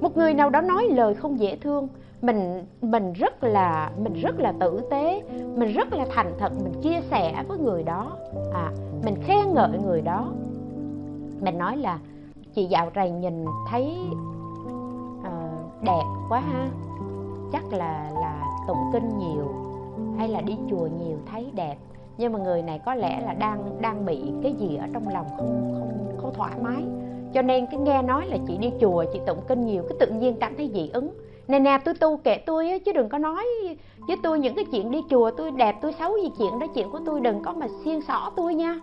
một 0.00 0.16
người 0.16 0.34
nào 0.34 0.50
đó 0.50 0.60
nói 0.60 0.88
lời 0.90 1.14
không 1.14 1.40
dễ 1.40 1.56
thương 1.56 1.88
mình 2.22 2.64
mình 2.82 3.12
rất 3.12 3.44
là 3.44 3.92
mình 3.98 4.12
rất 4.12 4.40
là 4.40 4.52
tử 4.60 4.80
tế 4.90 5.22
mình 5.56 5.72
rất 5.72 5.92
là 5.92 6.06
thành 6.10 6.32
thật 6.38 6.52
mình 6.62 6.72
chia 6.82 7.00
sẻ 7.10 7.44
với 7.48 7.58
người 7.58 7.82
đó. 7.82 8.12
À 8.54 8.72
mình 9.04 9.14
khen 9.24 9.54
ngợi 9.54 9.78
người 9.84 10.00
đó. 10.00 10.32
Mình 11.40 11.58
nói 11.58 11.76
là 11.76 11.98
chị 12.54 12.64
dạo 12.64 12.90
này 12.94 13.10
nhìn 13.10 13.44
thấy 13.70 13.96
uh, 15.20 15.82
đẹp 15.82 16.04
quá 16.28 16.40
ha. 16.40 16.68
Chắc 17.52 17.72
là 17.72 18.10
là 18.20 18.46
tụng 18.68 18.90
kinh 18.92 19.18
nhiều 19.18 19.69
hay 20.18 20.28
là 20.28 20.40
đi 20.40 20.56
chùa 20.70 20.88
nhiều 21.04 21.18
thấy 21.30 21.50
đẹp. 21.54 21.76
Nhưng 22.18 22.32
mà 22.32 22.38
người 22.38 22.62
này 22.62 22.80
có 22.86 22.94
lẽ 22.94 23.20
là 23.20 23.34
đang 23.34 23.80
đang 23.80 24.06
bị 24.06 24.32
cái 24.42 24.52
gì 24.52 24.76
ở 24.76 24.86
trong 24.92 25.08
lòng 25.08 25.26
không 25.36 25.74
không 25.78 26.16
không 26.18 26.34
thoải 26.34 26.52
mái. 26.62 26.84
Cho 27.32 27.42
nên 27.42 27.66
cái 27.66 27.80
nghe 27.80 28.02
nói 28.02 28.26
là 28.26 28.36
chị 28.46 28.58
đi 28.58 28.70
chùa, 28.80 29.04
chị 29.12 29.20
tụng 29.26 29.38
kinh 29.48 29.66
nhiều, 29.66 29.82
cái 29.88 29.96
tự 30.00 30.06
nhiên 30.06 30.36
cảm 30.40 30.56
thấy 30.56 30.70
dị 30.74 30.90
ứng. 30.92 31.10
Nè 31.48 31.58
nè, 31.58 31.78
tôi 31.84 31.94
tu 31.94 32.16
kệ 32.16 32.36
tôi 32.36 32.70
á, 32.70 32.78
chứ 32.78 32.92
đừng 32.92 33.08
có 33.08 33.18
nói 33.18 33.44
với 34.08 34.16
tôi 34.22 34.38
những 34.38 34.54
cái 34.54 34.64
chuyện 34.72 34.90
đi 34.90 35.02
chùa, 35.10 35.30
tôi 35.30 35.50
đẹp, 35.50 35.76
tôi 35.82 35.92
xấu 35.98 36.16
gì, 36.22 36.30
chuyện 36.38 36.58
đó 36.58 36.66
chuyện 36.74 36.90
của 36.90 37.00
tôi 37.06 37.20
đừng 37.20 37.42
có 37.42 37.52
mà 37.52 37.66
xiên 37.84 38.00
xỏ 38.00 38.32
tôi 38.36 38.54
nha. 38.54 38.80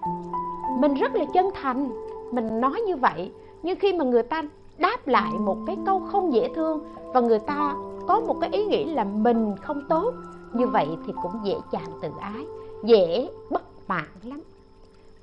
Mình 0.79 0.93
rất 0.93 1.15
là 1.15 1.25
chân 1.33 1.49
thành, 1.61 1.89
mình 2.31 2.61
nói 2.61 2.81
như 2.87 2.95
vậy. 2.95 3.31
Nhưng 3.63 3.79
khi 3.79 3.93
mà 3.93 4.05
người 4.05 4.23
ta 4.23 4.43
đáp 4.77 5.07
lại 5.07 5.31
một 5.39 5.57
cái 5.67 5.77
câu 5.85 5.99
không 5.99 6.33
dễ 6.33 6.49
thương 6.55 6.79
và 7.13 7.21
người 7.21 7.39
ta 7.39 7.75
có 8.07 8.19
một 8.19 8.35
cái 8.41 8.49
ý 8.53 8.65
nghĩ 8.65 8.85
là 8.85 9.03
mình 9.03 9.55
không 9.61 9.81
tốt 9.89 10.13
như 10.53 10.67
vậy 10.67 10.87
thì 11.05 11.13
cũng 11.23 11.31
dễ 11.43 11.55
chàng 11.71 11.99
tự 12.01 12.09
ái, 12.19 12.45
dễ 12.83 13.29
bất 13.51 13.61
mãn 13.87 14.07
lắm. 14.23 14.41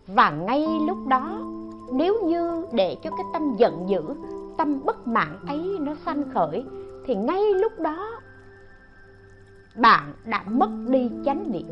Và 0.07 0.31
ngay 0.31 0.66
lúc 0.87 1.07
đó, 1.07 1.41
nếu 1.93 2.22
như 2.25 2.66
để 2.72 2.97
cho 3.03 3.11
cái 3.11 3.27
tâm 3.33 3.55
giận 3.57 3.89
dữ, 3.89 4.03
tâm 4.57 4.81
bất 4.85 5.07
mãn 5.07 5.39
ấy 5.47 5.77
nó 5.81 5.95
sanh 6.05 6.31
khởi, 6.35 6.64
thì 7.07 7.14
ngay 7.14 7.55
lúc 7.55 7.72
đó 7.81 8.20
bạn 9.77 10.12
đã 10.25 10.45
mất 10.47 10.70
đi 10.89 11.11
chánh 11.25 11.53
niệm, 11.53 11.68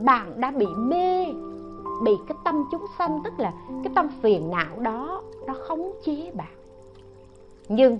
bạn 0.00 0.40
đã 0.40 0.50
bị 0.50 0.66
mê, 0.66 1.26
bị 2.02 2.12
cái 2.28 2.38
tâm 2.44 2.64
chúng 2.72 2.84
sanh, 2.98 3.20
tức 3.24 3.32
là 3.38 3.52
cái 3.84 3.92
tâm 3.94 4.08
phiền 4.22 4.50
não 4.50 4.80
đó, 4.80 5.22
nó 5.46 5.54
khống 5.68 5.92
chế 6.04 6.30
bạn. 6.34 6.54
Nhưng 7.68 7.98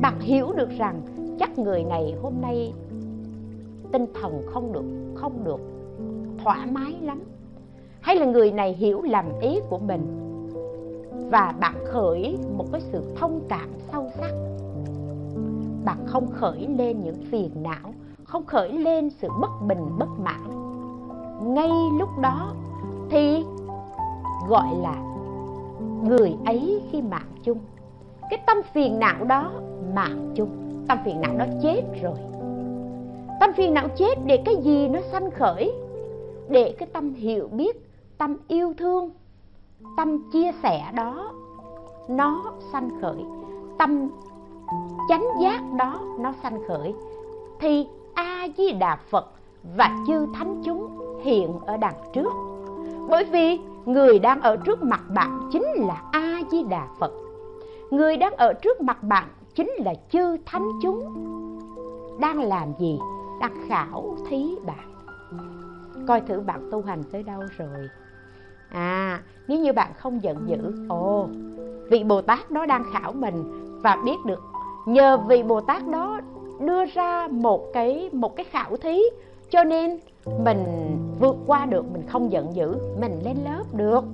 bạn 0.00 0.20
hiểu 0.20 0.52
được 0.56 0.68
rằng 0.78 1.00
chắc 1.38 1.58
người 1.58 1.84
này 1.84 2.14
hôm 2.22 2.32
nay 2.40 2.72
tinh 3.92 4.06
thần 4.20 4.42
không 4.46 4.72
được 4.72 4.84
không 5.14 5.44
được 5.44 5.60
thoải 6.44 6.66
mái 6.72 6.94
lắm. 7.02 7.22
Hay 8.00 8.16
là 8.16 8.26
người 8.26 8.52
này 8.52 8.72
hiểu 8.72 9.02
lầm 9.02 9.24
ý 9.40 9.60
của 9.70 9.78
mình 9.78 10.02
và 11.30 11.54
bạn 11.60 11.74
khởi 11.86 12.38
một 12.56 12.64
cái 12.72 12.80
sự 12.80 13.02
thông 13.16 13.40
cảm 13.48 13.68
sâu 13.92 14.10
sắc. 14.20 14.32
Bạn 15.84 15.98
không 16.06 16.26
khởi 16.32 16.68
lên 16.78 17.04
những 17.04 17.24
phiền 17.30 17.50
não, 17.62 17.92
không 18.24 18.46
khởi 18.46 18.72
lên 18.72 19.10
sự 19.10 19.28
bất 19.40 19.50
bình, 19.66 19.98
bất 19.98 20.08
mãn. 20.18 20.40
Ngay 21.54 21.70
lúc 21.98 22.08
đó 22.20 22.52
thì 23.10 23.44
gọi 24.48 24.66
là 24.82 25.02
người 26.04 26.36
ấy 26.46 26.82
khi 26.90 27.02
mạng 27.02 27.32
chung. 27.44 27.58
Cái 28.30 28.42
tâm 28.46 28.56
phiền 28.72 28.98
não 28.98 29.24
đó 29.24 29.52
mạng 29.94 30.32
chung. 30.34 30.48
Tâm 30.88 30.98
phiền 31.04 31.20
não 31.20 31.38
đó 31.38 31.44
chết 31.62 31.82
rồi 32.02 32.35
tâm 33.40 33.52
phiền 33.52 33.74
não 33.74 33.88
chết 33.96 34.14
để 34.26 34.42
cái 34.44 34.56
gì 34.56 34.88
nó 34.88 35.00
sanh 35.12 35.30
khởi? 35.30 35.72
Để 36.48 36.74
cái 36.78 36.88
tâm 36.92 37.14
hiểu 37.14 37.48
biết, 37.52 37.90
tâm 38.18 38.36
yêu 38.48 38.74
thương, 38.78 39.10
tâm 39.96 40.30
chia 40.32 40.50
sẻ 40.62 40.84
đó, 40.94 41.32
nó 42.08 42.44
sanh 42.72 42.90
khởi. 43.00 43.24
Tâm 43.78 44.08
chánh 45.08 45.24
giác 45.42 45.60
đó, 45.78 46.00
nó 46.18 46.32
sanh 46.42 46.58
khởi. 46.68 46.94
Thì 47.60 47.86
a 48.14 48.46
di 48.56 48.72
đà 48.72 48.96
phật 49.10 49.32
và 49.76 49.90
chư 50.06 50.26
thánh 50.34 50.62
chúng 50.64 50.88
hiện 51.22 51.52
ở 51.66 51.76
đằng 51.76 51.94
trước. 52.12 52.32
Bởi 53.08 53.24
vì 53.24 53.58
người 53.84 54.18
đang 54.18 54.40
ở 54.40 54.56
trước 54.56 54.82
mặt 54.82 55.00
bạn 55.14 55.48
chính 55.52 55.66
là 55.76 56.02
a 56.12 56.40
di 56.50 56.62
đà 56.62 56.88
phật. 56.98 57.12
Người 57.90 58.16
đang 58.16 58.32
ở 58.36 58.52
trước 58.52 58.80
mặt 58.80 59.02
bạn 59.02 59.28
chính 59.54 59.70
là 59.78 59.94
chư 60.10 60.36
thánh 60.46 60.70
chúng. 60.82 61.12
Đang 62.18 62.42
làm 62.42 62.72
gì? 62.78 62.98
Đang 63.40 63.68
khảo, 63.68 64.16
thí 64.30 64.56
bạn. 64.66 64.94
Coi 66.08 66.20
thử 66.20 66.40
bạn 66.40 66.68
tu 66.72 66.82
hành 66.82 67.02
tới 67.12 67.22
đâu 67.22 67.40
rồi. 67.58 67.88
À 68.68 69.22
nếu 69.48 69.60
như 69.60 69.72
bạn 69.72 69.90
không 69.96 70.22
giận 70.22 70.36
dữ, 70.46 70.86
ồ, 70.88 71.28
vị 71.90 72.04
bồ 72.04 72.22
tát 72.22 72.50
đó 72.50 72.66
đang 72.66 72.84
khảo 72.92 73.12
mình 73.12 73.44
và 73.82 73.96
biết 74.04 74.16
được, 74.26 74.42
nhờ 74.86 75.16
vị 75.16 75.42
bồ 75.42 75.60
tát 75.60 75.88
đó 75.88 76.20
đưa 76.60 76.84
ra 76.84 77.28
một 77.30 77.72
cái 77.74 78.10
một 78.12 78.36
cái 78.36 78.44
khảo 78.44 78.76
thí, 78.76 79.02
cho 79.50 79.64
nên 79.64 79.98
mình 80.44 80.64
vượt 81.20 81.36
qua 81.46 81.66
được, 81.66 81.92
mình 81.92 82.02
không 82.08 82.32
giận 82.32 82.54
dữ, 82.54 82.76
mình 83.00 83.20
lên 83.24 83.36
lớp 83.44 83.64
được. 83.72 84.04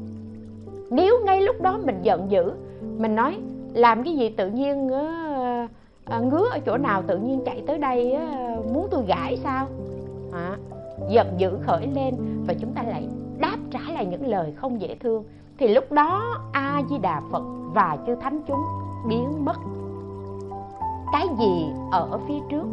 Nếu 0.90 1.20
ngay 1.24 1.42
lúc 1.42 1.60
đó 1.60 1.78
mình 1.84 1.98
giận 2.02 2.30
dữ, 2.30 2.52
mình 2.98 3.14
nói, 3.14 3.38
làm 3.74 4.02
cái 4.02 4.14
gì 4.14 4.28
tự 4.28 4.50
nhiên 4.50 4.90
à, 6.04 6.20
ngứa 6.20 6.48
ở 6.50 6.58
chỗ 6.58 6.76
nào 6.76 7.02
tự 7.06 7.18
nhiên 7.18 7.40
chạy 7.44 7.62
tới 7.66 7.78
đây 7.78 8.16
muốn 8.72 8.88
tôi 8.90 9.04
gãi 9.06 9.36
sao? 9.36 9.66
À, 10.32 10.56
giận 11.08 11.26
dữ 11.38 11.58
khởi 11.66 11.86
lên 11.86 12.14
và 12.46 12.54
chúng 12.54 12.72
ta 12.72 12.82
lại 12.82 13.08
đáp 13.38 13.56
trả 13.70 13.80
lại 13.94 14.06
những 14.06 14.26
lời 14.26 14.52
không 14.56 14.80
dễ 14.80 14.94
thương. 15.00 15.24
Thì 15.58 15.68
lúc 15.68 15.92
đó 15.92 16.38
a 16.52 16.82
di 16.90 16.98
đà 16.98 17.22
phật 17.32 17.42
và 17.74 17.98
chư 18.06 18.14
thánh 18.14 18.40
chúng 18.46 18.64
biến 19.08 19.44
mất. 19.44 19.56
Cái 21.12 21.26
gì 21.38 21.66
ở 21.90 22.18
phía 22.28 22.38
trước? 22.50 22.64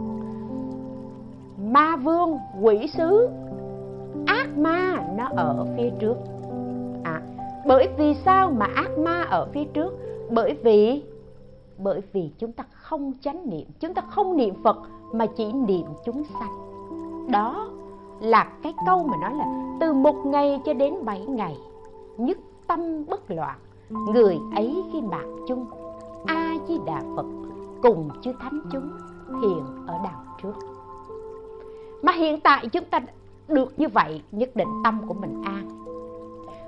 Ma 1.72 1.96
vương 1.96 2.38
quỷ 2.62 2.88
sứ 2.98 3.30
ác 4.26 4.58
ma 4.58 4.96
nó 5.18 5.30
ở 5.36 5.66
phía 5.78 5.90
trước. 6.00 6.18
À, 7.04 7.22
bởi 7.68 7.88
vì 7.98 8.16
sao 8.26 8.52
mà 8.52 8.66
ác 8.76 8.98
ma 8.98 9.22
ở 9.22 9.48
phía 9.54 9.64
trước? 9.74 9.98
Bởi 10.30 10.54
vì 10.64 11.04
bởi 11.84 12.02
vì 12.14 12.32
chúng 12.38 12.52
ta 12.52 12.64
không 12.72 13.14
chánh 13.22 13.50
niệm, 13.50 13.68
chúng 13.80 13.94
ta 13.94 14.02
không 14.02 14.38
niệm 14.38 14.54
phật 14.64 14.78
mà 15.12 15.26
chỉ 15.26 15.54
niệm 15.54 15.86
chúng 16.06 16.24
sanh. 16.24 16.52
Đó 17.32 17.70
là 18.20 18.44
cái 18.64 18.74
câu 18.86 19.04
mà 19.04 19.18
nói 19.22 19.34
là 19.36 19.76
từ 19.80 19.94
một 19.94 20.26
ngày 20.26 20.62
cho 20.66 20.74
đến 20.74 20.94
bảy 21.06 21.26
ngày, 21.26 21.58
nhất 22.18 22.38
tâm 22.68 23.06
bất 23.06 23.32
loạn, 23.32 23.60
người 23.90 24.40
ấy 24.56 24.84
khi 24.92 25.02
mạc 25.02 25.26
chung 25.48 25.66
a 26.26 26.56
di 26.68 26.78
đà 26.86 27.02
phật 27.16 27.26
cùng 27.82 28.10
chư 28.22 28.32
thánh 28.40 28.62
chúng 28.72 28.92
hiện 29.42 29.64
ở 29.88 30.00
đằng 30.04 30.26
trước. 30.44 30.54
Mà 32.02 32.12
hiện 32.12 32.40
tại 32.40 32.68
chúng 32.68 32.86
ta 32.86 33.00
được 33.48 33.80
như 33.80 33.88
vậy, 33.88 34.22
nhất 34.32 34.56
định 34.56 34.68
tâm 34.84 35.02
của 35.08 35.14
mình 35.14 35.42
an. 35.46 35.70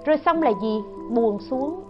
Rồi 0.06 0.18
xong 0.26 0.42
là 0.42 0.52
gì? 0.62 0.82
Buồn 1.10 1.40
xuống 1.40 1.84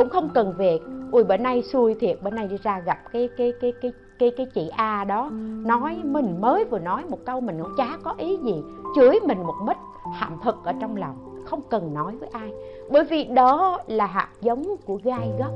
cũng 0.00 0.08
không 0.08 0.28
cần 0.34 0.54
về 0.58 0.78
ui 1.12 1.24
bữa 1.24 1.36
nay 1.36 1.62
xui 1.62 1.94
thiệt 1.94 2.18
bữa 2.22 2.30
nay 2.30 2.48
đi 2.48 2.56
ra 2.62 2.80
gặp 2.80 2.98
cái 3.12 3.28
cái 3.36 3.52
cái 3.60 3.72
cái 3.82 3.92
cái 4.18 4.30
cái 4.36 4.46
chị 4.54 4.68
A 4.68 5.04
đó 5.04 5.30
nói 5.66 6.00
mình 6.04 6.40
mới 6.40 6.64
vừa 6.64 6.78
nói 6.78 7.04
một 7.08 7.18
câu 7.26 7.40
mình 7.40 7.58
cũng 7.62 7.72
chả 7.76 7.98
có 8.02 8.14
ý 8.18 8.36
gì 8.36 8.62
chửi 8.96 9.18
mình 9.26 9.42
một 9.42 9.54
mít 9.66 9.76
hậm 10.14 10.36
thực 10.44 10.64
ở 10.64 10.72
trong 10.80 10.96
lòng 10.96 11.44
không 11.44 11.60
cần 11.70 11.94
nói 11.94 12.16
với 12.16 12.28
ai. 12.28 12.52
Bởi 12.90 13.04
vì 13.04 13.24
đó 13.24 13.78
là 13.86 14.06
hạt 14.06 14.28
giống 14.40 14.76
của 14.86 14.98
gai 15.04 15.30
góc 15.38 15.52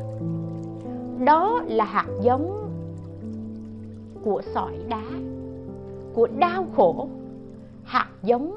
đó 1.24 1.62
là 1.66 1.84
hạt 1.84 2.06
giống 2.22 2.68
của 4.24 4.42
sỏi 4.54 4.72
đá 4.88 5.04
của 6.14 6.28
đau 6.38 6.66
khổ 6.76 7.08
hạt 7.84 8.08
giống 8.22 8.56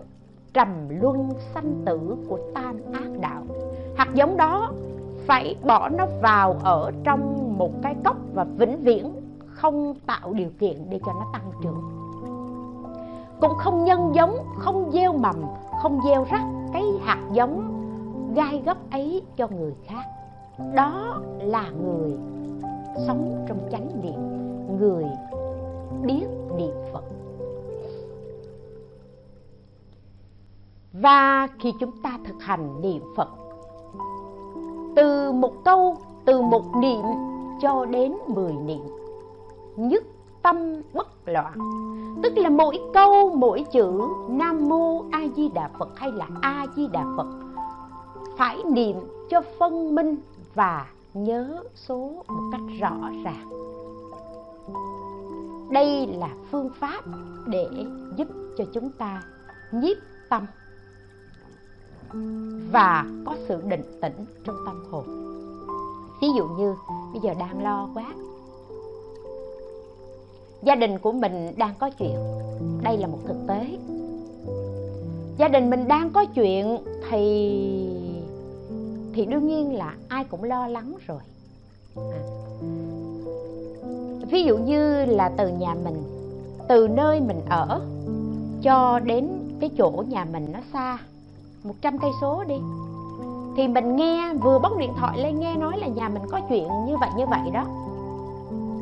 trầm 0.53 0.67
luân 1.01 1.29
sanh 1.53 1.81
tử 1.85 1.99
của 2.29 2.39
tam 2.53 2.75
ác 2.93 3.19
đạo. 3.21 3.43
Hạt 3.95 4.07
giống 4.13 4.37
đó 4.37 4.71
phải 5.27 5.55
bỏ 5.63 5.89
nó 5.89 6.05
vào 6.21 6.57
ở 6.63 6.91
trong 7.03 7.53
một 7.57 7.71
cái 7.81 7.95
cốc 8.05 8.17
và 8.33 8.43
vĩnh 8.43 8.83
viễn 8.83 9.13
không 9.47 9.95
tạo 10.05 10.33
điều 10.33 10.49
kiện 10.59 10.89
để 10.89 10.99
cho 11.05 11.13
nó 11.13 11.25
tăng 11.33 11.51
trưởng. 11.63 11.81
Cũng 13.41 13.55
không 13.57 13.83
nhân 13.83 14.11
giống, 14.15 14.37
không 14.57 14.91
gieo 14.91 15.13
mầm, 15.13 15.35
không 15.81 15.99
gieo 16.05 16.25
rắc 16.31 16.41
cái 16.73 16.83
hạt 17.03 17.19
giống 17.33 17.73
gai 18.35 18.61
góc 18.65 18.77
ấy 18.91 19.21
cho 19.37 19.47
người 19.47 19.73
khác. 19.85 20.03
Đó 20.75 21.21
là 21.39 21.69
người 21.69 22.17
sống 23.07 23.45
trong 23.47 23.59
chánh 23.71 23.89
niệm, 24.01 24.19
người 24.79 25.05
biết 26.03 26.25
niệm 26.57 26.75
phật. 26.93 27.03
Và 30.93 31.47
khi 31.59 31.73
chúng 31.79 31.91
ta 32.03 32.19
thực 32.25 32.43
hành 32.43 32.81
niệm 32.81 33.03
phật 33.15 33.29
từ 34.97 35.31
một 35.31 35.63
câu, 35.65 35.97
từ 36.25 36.41
một 36.41 36.75
niệm 36.75 37.01
cho 37.61 37.85
đến 37.85 38.13
mười 38.27 38.53
niệm. 38.53 38.87
Nhất 39.75 40.03
tâm 40.41 40.81
bất 40.93 41.07
loạn. 41.25 41.53
Tức 42.23 42.37
là 42.37 42.49
mỗi 42.49 42.79
câu, 42.93 43.35
mỗi 43.35 43.65
chữ, 43.71 44.01
nam 44.29 44.69
mô 44.69 45.03
a 45.11 45.21
di 45.35 45.49
đà 45.49 45.69
phật 45.79 45.89
hay 45.95 46.11
là 46.11 46.27
a 46.41 46.65
di 46.75 46.87
đà 46.87 47.05
phật, 47.17 47.27
phải 48.37 48.63
niệm 48.63 48.95
cho 49.29 49.41
phân 49.59 49.95
minh 49.95 50.17
và 50.55 50.87
nhớ 51.13 51.63
số 51.75 52.11
một 52.27 52.43
cách 52.51 52.61
rõ 52.79 52.95
ràng. 53.23 53.49
Đây 55.69 56.07
là 56.07 56.29
phương 56.51 56.69
pháp 56.79 57.01
để 57.47 57.67
giúp 58.15 58.27
cho 58.57 58.63
chúng 58.73 58.89
ta 58.89 59.23
nhiếp 59.71 59.97
tâm 60.29 60.45
và 62.71 63.05
có 63.25 63.35
sự 63.47 63.61
định 63.61 63.99
tĩnh 64.01 64.25
trong 64.45 64.55
tâm 64.65 64.83
hồn. 64.91 65.05
Ví 66.21 66.27
dụ 66.37 66.47
như, 66.47 66.75
bây 67.13 67.21
giờ 67.21 67.33
đang 67.39 67.63
lo 67.63 67.89
quá. 67.93 68.13
Gia 70.63 70.75
đình 70.75 70.99
của 70.99 71.11
mình 71.11 71.53
đang 71.57 71.73
có 71.79 71.89
chuyện. 71.89 72.15
Đây 72.83 72.97
là 72.97 73.07
một 73.07 73.19
thực 73.27 73.37
tế. 73.47 73.77
Gia 75.37 75.47
đình 75.47 75.69
mình 75.69 75.87
đang 75.87 76.09
có 76.09 76.25
chuyện 76.25 76.77
thì 77.09 77.97
thì 79.13 79.25
đương 79.25 79.47
nhiên 79.47 79.75
là 79.75 79.95
ai 80.07 80.23
cũng 80.23 80.43
lo 80.43 80.67
lắng 80.67 80.93
rồi. 81.07 81.19
À. 81.95 82.19
ví 84.31 84.43
dụ 84.43 84.57
như 84.57 85.05
là 85.05 85.29
từ 85.37 85.49
nhà 85.49 85.75
mình, 85.83 86.03
từ 86.69 86.87
nơi 86.87 87.21
mình 87.21 87.41
ở 87.49 87.81
cho 88.61 88.99
đến 88.99 89.29
cái 89.59 89.69
chỗ 89.77 90.03
nhà 90.07 90.25
mình 90.33 90.47
nó 90.53 90.59
xa. 90.73 90.97
100 91.63 91.97
cây 91.97 92.11
số 92.21 92.43
đi. 92.43 92.55
Thì 93.55 93.67
mình 93.67 93.95
nghe, 93.95 94.33
vừa 94.33 94.59
bóc 94.59 94.77
điện 94.77 94.93
thoại 94.97 95.17
lên 95.17 95.39
nghe 95.39 95.55
nói 95.55 95.77
là 95.77 95.87
nhà 95.87 96.09
mình 96.09 96.21
có 96.31 96.41
chuyện 96.49 96.67
như 96.85 96.97
vậy 96.97 97.09
như 97.17 97.25
vậy 97.25 97.51
đó. 97.53 97.65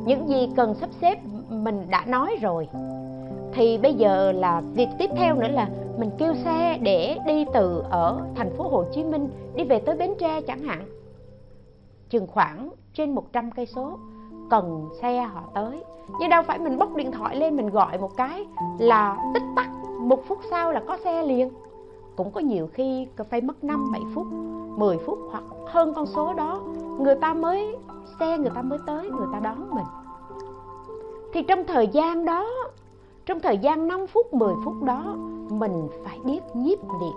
Những 0.06 0.30
gì 0.30 0.50
cần 0.56 0.76
sắp 0.76 0.90
xếp 1.02 1.20
mình 1.50 1.88
đã 1.90 2.04
nói 2.06 2.36
rồi. 2.42 2.68
Thì 3.54 3.78
bây 3.78 3.94
giờ 3.94 4.32
là 4.32 4.62
việc 4.74 4.88
tiếp 4.98 5.10
theo 5.16 5.36
nữa 5.36 5.48
là 5.48 5.70
mình 5.98 6.10
kêu 6.18 6.34
xe 6.44 6.78
để 6.82 7.18
đi 7.28 7.46
từ 7.54 7.84
ở 7.90 8.22
thành 8.36 8.58
phố 8.58 8.68
Hồ 8.68 8.84
Chí 8.94 9.04
Minh 9.04 9.30
đi 9.56 9.64
về 9.64 9.80
tới 9.80 9.96
Bến 9.96 10.14
Tre 10.20 10.42
chẳng 10.42 10.64
hạn. 10.64 10.86
Chừng 12.10 12.28
khoảng 12.28 12.70
trên 12.94 13.16
100 13.16 13.52
cây 13.52 13.66
số 13.66 13.98
cần 14.50 14.90
xe 15.02 15.22
họ 15.22 15.44
tới. 15.54 15.84
Nhưng 16.20 16.30
đâu 16.30 16.44
phải 16.44 16.60
mình 16.60 16.78
bóc 16.78 16.96
điện 16.96 17.12
thoại 17.12 17.36
lên 17.36 17.56
mình 17.56 17.70
gọi 17.70 17.98
một 17.98 18.12
cái 18.18 18.46
là 18.80 19.18
tích 19.34 19.44
tắc, 19.56 19.70
một 20.00 20.20
phút 20.28 20.40
sau 20.50 20.72
là 20.72 20.82
có 20.88 20.98
xe 21.04 21.24
liền 21.24 21.50
cũng 22.16 22.32
có 22.32 22.42
nhiều 22.42 22.70
khi 22.74 23.08
phải 23.30 23.42
mất 23.42 23.64
5 23.64 23.92
7 23.92 24.02
phút 24.14 24.28
10 24.78 24.98
phút 24.98 25.20
hoặc 25.32 25.44
hơn 25.66 25.94
con 25.96 26.06
số 26.06 26.34
đó, 26.34 26.62
người 27.00 27.16
ta 27.16 27.34
mới 27.34 27.76
xe 28.20 28.38
người 28.38 28.52
ta 28.56 28.62
mới 28.62 28.80
tới, 28.88 29.10
người 29.10 29.28
ta 29.34 29.40
đón 29.40 29.70
mình. 29.76 29.86
Thì 31.34 31.42
trong 31.42 31.64
thời 31.68 31.88
gian 31.88 32.26
đó, 32.26 32.50
trong 33.26 33.40
thời 33.40 33.58
gian 33.58 33.88
5 33.88 34.08
phút 34.08 34.34
10 34.34 34.54
phút 34.66 34.84
đó, 34.84 35.16
mình 35.50 35.88
phải 36.06 36.20
biết 36.26 36.42
nhiếp 36.54 36.80
niệm 36.84 37.16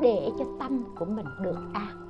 để 0.00 0.30
cho 0.38 0.44
tâm 0.58 0.84
của 0.98 1.04
mình 1.04 1.26
được 1.42 1.58
an. 1.72 2.04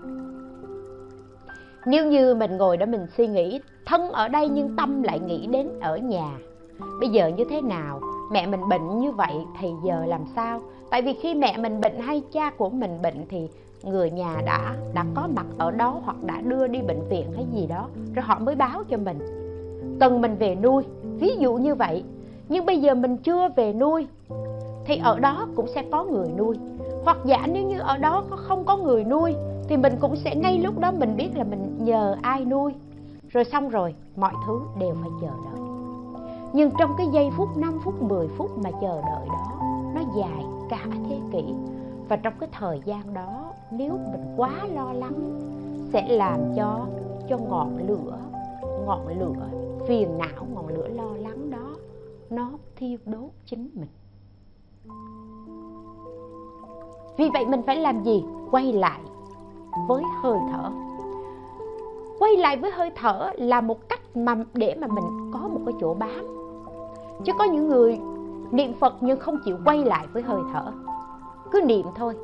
Nếu 1.86 2.06
như 2.06 2.34
mình 2.34 2.56
ngồi 2.56 2.76
đó 2.76 2.86
mình 2.86 3.06
suy 3.16 3.26
nghĩ, 3.26 3.60
thân 3.86 4.10
ở 4.10 4.28
đây 4.28 4.48
nhưng 4.48 4.76
tâm 4.76 5.02
lại 5.02 5.20
nghĩ 5.20 5.46
đến 5.46 5.68
ở 5.80 5.96
nhà, 5.96 6.38
bây 7.00 7.08
giờ 7.08 7.28
như 7.36 7.44
thế 7.44 7.60
nào, 7.60 8.00
mẹ 8.32 8.46
mình 8.46 8.68
bệnh 8.68 8.98
như 8.98 9.12
vậy 9.12 9.34
thì 9.60 9.68
giờ 9.84 10.04
làm 10.06 10.20
sao? 10.36 10.60
Tại 10.94 11.02
vì 11.02 11.14
khi 11.14 11.34
mẹ 11.34 11.56
mình 11.56 11.80
bệnh 11.80 11.98
hay 11.98 12.22
cha 12.32 12.50
của 12.50 12.70
mình 12.70 12.98
bệnh 13.02 13.26
thì 13.28 13.48
người 13.82 14.10
nhà 14.10 14.36
đã 14.46 14.74
đã 14.94 15.04
có 15.14 15.28
mặt 15.36 15.46
ở 15.58 15.70
đó 15.70 16.00
hoặc 16.04 16.16
đã 16.22 16.40
đưa 16.40 16.66
đi 16.66 16.82
bệnh 16.82 17.08
viện 17.08 17.26
hay 17.36 17.46
gì 17.54 17.66
đó, 17.66 17.88
rồi 18.14 18.22
họ 18.22 18.38
mới 18.38 18.54
báo 18.54 18.84
cho 18.88 18.96
mình. 18.96 19.18
Cần 20.00 20.20
mình 20.20 20.36
về 20.36 20.54
nuôi, 20.54 20.84
ví 21.18 21.36
dụ 21.38 21.54
như 21.54 21.74
vậy. 21.74 22.04
Nhưng 22.48 22.66
bây 22.66 22.80
giờ 22.80 22.94
mình 22.94 23.16
chưa 23.16 23.48
về 23.56 23.72
nuôi, 23.72 24.06
thì 24.84 24.96
ở 24.96 25.18
đó 25.18 25.46
cũng 25.56 25.66
sẽ 25.74 25.84
có 25.92 26.04
người 26.04 26.28
nuôi. 26.38 26.56
Hoặc 27.04 27.18
giả 27.24 27.46
nếu 27.46 27.62
như 27.62 27.78
ở 27.78 27.98
đó 27.98 28.24
không 28.36 28.64
có 28.64 28.76
người 28.76 29.04
nuôi, 29.04 29.34
thì 29.68 29.76
mình 29.76 29.92
cũng 30.00 30.16
sẽ 30.16 30.34
ngay 30.34 30.58
lúc 30.58 30.78
đó 30.78 30.92
mình 30.92 31.16
biết 31.16 31.28
là 31.34 31.44
mình 31.44 31.76
nhờ 31.78 32.16
ai 32.22 32.44
nuôi. 32.44 32.72
Rồi 33.28 33.44
xong 33.44 33.68
rồi, 33.68 33.94
mọi 34.16 34.32
thứ 34.46 34.60
đều 34.80 34.94
phải 35.02 35.10
chờ 35.20 35.26
đợi. 35.26 35.66
Nhưng 36.52 36.70
trong 36.78 36.90
cái 36.98 37.06
giây 37.12 37.30
phút 37.36 37.48
5 37.56 37.80
phút 37.84 38.02
10 38.02 38.28
phút 38.28 38.58
mà 38.58 38.70
chờ 38.70 39.02
đợi 39.02 39.28
đó 39.28 39.54
nó 39.94 40.00
dài 40.16 40.44
cả 40.68 40.86
thế 41.08 41.20
kỷ. 41.32 41.44
Và 42.08 42.16
trong 42.16 42.34
cái 42.40 42.48
thời 42.52 42.80
gian 42.84 43.14
đó, 43.14 43.52
nếu 43.70 43.92
mình 44.12 44.34
quá 44.36 44.50
lo 44.74 44.92
lắng, 44.92 45.40
sẽ 45.92 46.08
làm 46.08 46.40
cho 46.56 46.86
cho 47.28 47.38
ngọn 47.38 47.78
lửa 47.88 48.18
ngọn 48.86 49.08
lửa 49.18 49.48
phiền 49.86 50.18
não, 50.18 50.46
ngọn 50.54 50.68
lửa 50.68 50.88
lo 50.88 51.10
lắng 51.16 51.50
đó, 51.50 51.76
nó 52.30 52.50
thiêu 52.76 52.98
đốt 53.06 53.30
chính 53.46 53.70
mình. 53.74 53.88
Vì 57.16 57.30
vậy 57.32 57.46
mình 57.46 57.62
phải 57.66 57.76
làm 57.76 58.02
gì? 58.02 58.24
Quay 58.50 58.72
lại 58.72 59.00
với 59.88 60.02
hơi 60.22 60.38
thở. 60.52 60.70
Quay 62.18 62.36
lại 62.36 62.56
với 62.56 62.70
hơi 62.70 62.90
thở 62.96 63.32
là 63.34 63.60
một 63.60 63.88
cách 63.88 64.16
mà, 64.16 64.34
để 64.54 64.74
mà 64.80 64.86
mình 64.86 65.30
có 65.32 65.38
một 65.38 65.60
cái 65.66 65.74
chỗ 65.80 65.94
bám. 65.94 66.26
Chứ 67.24 67.32
có 67.38 67.44
những 67.44 67.68
người 67.68 67.98
niệm 68.54 68.72
phật 68.80 68.94
nhưng 69.00 69.20
không 69.20 69.38
chịu 69.44 69.58
quay 69.64 69.84
lại 69.84 70.06
với 70.12 70.22
hơi 70.22 70.40
thở. 70.52 70.72
Cứ 71.52 71.60
niệm 71.60 71.86
thôi. 71.94 72.14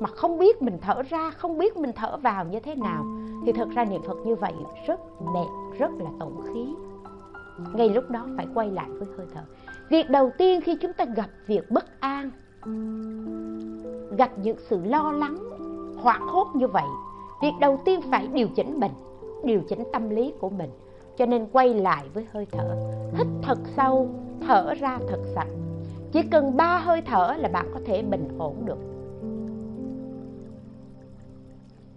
Mà 0.00 0.08
không 0.08 0.38
biết 0.38 0.62
mình 0.62 0.78
thở 0.82 1.02
ra, 1.02 1.30
không 1.30 1.58
biết 1.58 1.76
mình 1.76 1.90
thở 1.96 2.16
vào 2.16 2.44
như 2.44 2.60
thế 2.60 2.74
nào, 2.74 3.04
thì 3.46 3.52
thật 3.52 3.68
ra 3.74 3.84
niệm 3.84 4.02
phật 4.02 4.16
như 4.24 4.34
vậy 4.34 4.52
rất 4.86 5.00
mệt, 5.22 5.46
rất 5.78 5.90
là 5.98 6.10
tổn 6.20 6.32
khí. 6.44 6.74
Ngay 7.74 7.90
lúc 7.90 8.10
đó 8.10 8.26
phải 8.36 8.46
quay 8.54 8.70
lại 8.70 8.88
với 8.90 9.08
hơi 9.16 9.26
thở. 9.34 9.40
Việc 9.90 10.10
đầu 10.10 10.30
tiên 10.38 10.60
khi 10.60 10.76
chúng 10.80 10.92
ta 10.92 11.04
gặp 11.04 11.30
việc 11.46 11.70
bất 11.70 12.00
an, 12.00 12.30
gặp 14.18 14.30
những 14.42 14.56
sự 14.70 14.84
lo 14.84 15.12
lắng, 15.12 15.36
hoảng 16.02 16.26
hốt 16.26 16.46
như 16.54 16.66
vậy, 16.66 16.86
việc 17.42 17.52
đầu 17.60 17.80
tiên 17.84 18.00
phải 18.10 18.26
điều 18.26 18.48
chỉnh 18.56 18.80
mình, 18.80 18.92
điều 19.44 19.60
chỉnh 19.68 19.84
tâm 19.92 20.10
lý 20.10 20.32
của 20.40 20.50
mình. 20.50 20.70
Cho 21.16 21.26
nên 21.26 21.46
quay 21.52 21.74
lại 21.74 22.04
với 22.14 22.26
hơi 22.32 22.46
thở. 22.52 22.76
Hít 23.14 23.26
thật 23.42 23.58
sâu, 23.76 24.08
thở 24.46 24.74
ra 24.74 24.98
thật 25.08 25.20
sạch 25.34 25.48
chỉ 26.12 26.22
cần 26.22 26.56
ba 26.56 26.78
hơi 26.78 27.02
thở 27.02 27.34
là 27.38 27.48
bạn 27.48 27.66
có 27.74 27.80
thể 27.86 28.02
bình 28.02 28.28
ổn 28.38 28.54
được. 28.64 28.78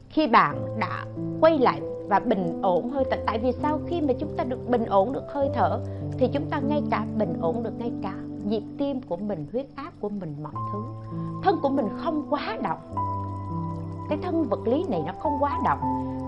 Khi 0.10 0.28
bạn 0.28 0.80
đã 0.80 1.06
quay 1.42 1.60
lại 1.60 1.82
và 2.08 2.20
bình 2.20 2.60
ổn 2.62 2.90
hơi 2.90 3.06
thở, 3.12 3.18
tại 3.26 3.40
vì 3.40 3.52
sau 3.52 3.80
khi 3.88 4.02
mà 4.02 4.14
chúng 4.20 4.38
ta 4.38 4.44
được 4.44 4.70
bình 4.70 4.86
ổn 4.86 5.14
được 5.14 5.34
hơi 5.34 5.50
thở, 5.54 5.80
thì 6.18 6.30
chúng 6.34 6.46
ta 6.50 6.60
ngay 6.60 6.84
cả 6.92 7.06
bình 7.18 7.34
ổn 7.42 7.64
được 7.64 7.80
ngay 7.80 7.92
cả 8.04 8.14
nhịp 8.46 8.64
tim 8.78 9.02
của 9.02 9.18
mình, 9.18 9.46
huyết 9.52 9.66
áp 9.76 9.92
của 10.00 10.10
mình, 10.10 10.36
mọi 10.44 10.54
thứ. 10.74 10.80
Thân 11.44 11.56
của 11.62 11.70
mình 11.70 11.86
không 11.98 12.28
quá 12.30 12.58
động 12.64 12.80
cái 14.10 14.18
thân 14.22 14.44
vật 14.44 14.68
lý 14.68 14.84
này 14.90 15.04
nó 15.08 15.14
không 15.20 15.38
quá 15.40 15.60
động 15.64 15.80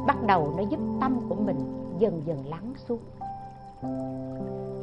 bắt 0.07 0.23
đầu 0.23 0.53
nó 0.57 0.63
giúp 0.63 0.79
tâm 1.01 1.19
của 1.29 1.35
mình 1.35 1.57
dần 1.99 2.21
dần 2.25 2.45
lắng 2.49 2.73
xuống. 2.75 2.99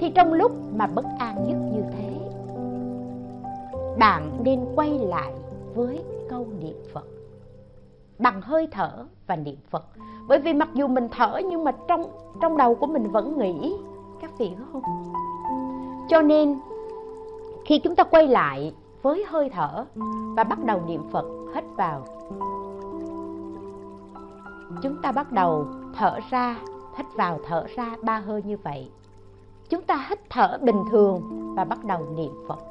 Thì 0.01 0.11
trong 0.14 0.32
lúc 0.32 0.53
mà 0.76 0.86
bất 0.86 1.05
an 1.18 1.44
nhất 1.49 1.57
như 1.72 1.82
thế 1.92 2.18
bạn 3.99 4.40
nên 4.44 4.64
quay 4.74 4.99
lại 4.99 5.32
với 5.74 6.05
câu 6.28 6.46
niệm 6.61 6.76
phật. 6.92 7.07
Bằng 8.18 8.40
hơi 8.42 8.68
thở 8.70 9.07
và 9.26 9.36
niệm 9.36 9.57
phật. 9.70 9.84
Bởi 10.28 10.38
vì 10.38 10.53
mặc 10.53 10.68
dù 10.74 10.86
mình 10.86 11.09
thở, 11.11 11.40
nhưng 11.51 11.64
mà 11.64 11.72
trong 11.88 12.05
trong 12.40 12.57
đầu 12.57 12.74
của 12.74 12.86
mình 12.86 13.11
vẫn 13.11 13.38
nghĩ 13.38 13.76
các 14.20 14.38
vị 14.38 14.53
có 14.59 14.64
không? 14.72 14.82
Cho 16.09 16.22
nên, 16.22 16.59
khi 17.64 17.78
chúng 17.78 17.96
ta 17.96 18.05
quay 18.05 18.26
lại 18.26 18.74
với 19.03 19.24
hơi 19.28 19.51
thở 19.51 19.84
và 20.36 20.44
bắt 20.44 20.64
đầu 20.64 20.80
niệm 20.86 21.03
phật 21.11 21.24
hít 21.55 21.64
vào, 21.76 22.05
chúng 24.82 25.03
ta 25.03 25.12
bắt 25.12 25.32
đầu 25.32 25.66
thở 25.96 26.18
ra, 26.30 26.59
hít 26.96 27.07
vào 27.14 27.40
thở 27.46 27.66
ra 27.76 27.96
ba 28.03 28.18
hơi 28.18 28.42
như 28.42 28.57
vậy. 28.57 28.90
Chúng 29.68 29.82
ta 29.82 30.07
hít 30.09 30.18
thở 30.30 30.59
bình 30.62 30.82
thường 30.90 31.22
và 31.57 31.64
bắt 31.64 31.84
đầu 31.84 32.01
niệm 32.16 32.32
phật 32.49 32.68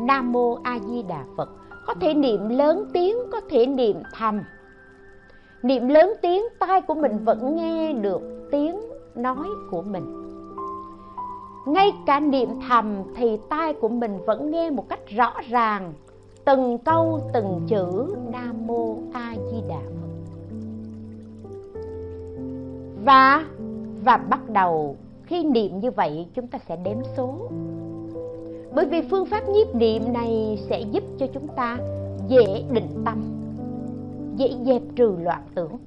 nam 0.00 0.32
mô 0.32 0.58
a 0.62 0.78
di 0.78 1.02
đà 1.02 1.24
phật. 1.36 1.48
Có 1.86 1.94
thể 1.94 2.14
niệm 2.14 2.48
lớn 2.48 2.90
tiếng, 2.92 3.16
có 3.32 3.40
thể 3.50 3.66
niệm 3.66 4.02
thầm 4.14 4.42
niệm 5.66 5.88
lớn 5.88 6.12
tiếng, 6.22 6.42
tai 6.58 6.80
của 6.80 6.94
mình 6.94 7.18
vẫn 7.24 7.56
nghe 7.56 7.92
được 7.92 8.48
tiếng 8.50 8.80
nói 9.14 9.48
của 9.70 9.82
mình. 9.82 10.04
Ngay 11.66 11.92
cả 12.06 12.20
niệm 12.20 12.48
thầm 12.68 13.02
thì 13.16 13.38
tai 13.48 13.72
của 13.72 13.88
mình 13.88 14.18
vẫn 14.26 14.50
nghe 14.50 14.70
một 14.70 14.88
cách 14.88 15.08
rõ 15.08 15.34
ràng. 15.48 15.92
Từng 16.44 16.78
câu, 16.78 17.20
từng 17.32 17.60
chữ 17.68 18.16
nam 18.32 18.66
mô 18.66 18.96
a 19.12 19.34
di 19.50 19.62
đà 19.68 19.78
phật. 19.78 20.08
Và 23.04 23.44
và 24.04 24.16
bắt 24.16 24.50
đầu, 24.50 24.96
khi 25.24 25.44
niệm 25.44 25.80
như 25.80 25.90
vậy, 25.90 26.26
chúng 26.34 26.46
ta 26.46 26.58
sẽ 26.58 26.76
đếm 26.76 26.96
số 27.16 27.50
bởi 28.76 28.86
vì 28.86 29.02
phương 29.10 29.26
pháp 29.26 29.48
nhiếp 29.48 29.74
niệm 29.74 30.12
này 30.12 30.58
sẽ 30.70 30.80
giúp 30.80 31.04
cho 31.18 31.26
chúng 31.34 31.48
ta 31.48 31.78
dễ 32.28 32.64
định 32.70 33.02
tâm, 33.04 33.24
dễ 34.36 34.54
dẹp 34.66 34.82
trừ 34.96 35.16
loạn 35.20 35.42
tưởng. 35.54 35.78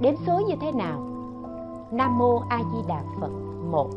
Đếm 0.00 0.14
số 0.26 0.40
như 0.48 0.54
thế 0.60 0.72
nào? 0.72 1.00
Nam 1.92 2.18
mô 2.18 2.42
a 2.48 2.58
di 2.72 2.78
đà 2.88 3.02
phật 3.20 3.30
một, 3.70 3.88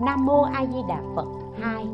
nam 0.00 0.26
mô 0.26 0.42
a 0.42 0.66
di 0.66 0.78
đà 0.88 1.00
phật 1.16 1.26
hai, 1.60 1.86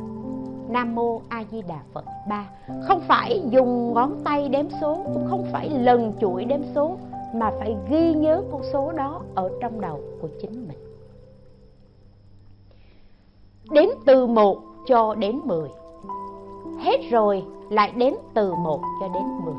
nam 0.68 0.94
mô 0.94 1.20
a 1.28 1.44
di 1.50 1.62
đà 1.62 1.80
phật 1.92 2.04
ba. 2.28 2.50
Không 2.88 3.00
phải 3.00 3.42
dùng 3.50 3.94
ngón 3.94 4.20
tay 4.24 4.48
đếm 4.48 4.66
số, 4.80 4.98
cũng 5.14 5.26
không 5.30 5.46
phải 5.52 5.70
lần 5.70 6.12
chuỗi 6.20 6.44
đếm 6.44 6.60
số, 6.74 6.96
mà 7.34 7.50
phải 7.58 7.76
ghi 7.90 8.14
nhớ 8.14 8.42
con 8.52 8.62
số 8.72 8.92
đó 8.92 9.22
ở 9.34 9.50
trong 9.60 9.80
đầu 9.80 10.00
của 10.20 10.28
chính 10.42 10.68
mình. 10.68 10.78
Đếm 13.70 13.88
từ 14.06 14.26
1 14.26 14.69
cho 14.86 15.14
đến 15.14 15.40
10 15.44 15.68
hết 16.78 17.00
rồi 17.10 17.44
lại 17.70 17.92
đếm 17.96 18.12
từ 18.34 18.54
1 18.54 18.80
cho 19.00 19.08
đến 19.08 19.22
10 19.44 19.54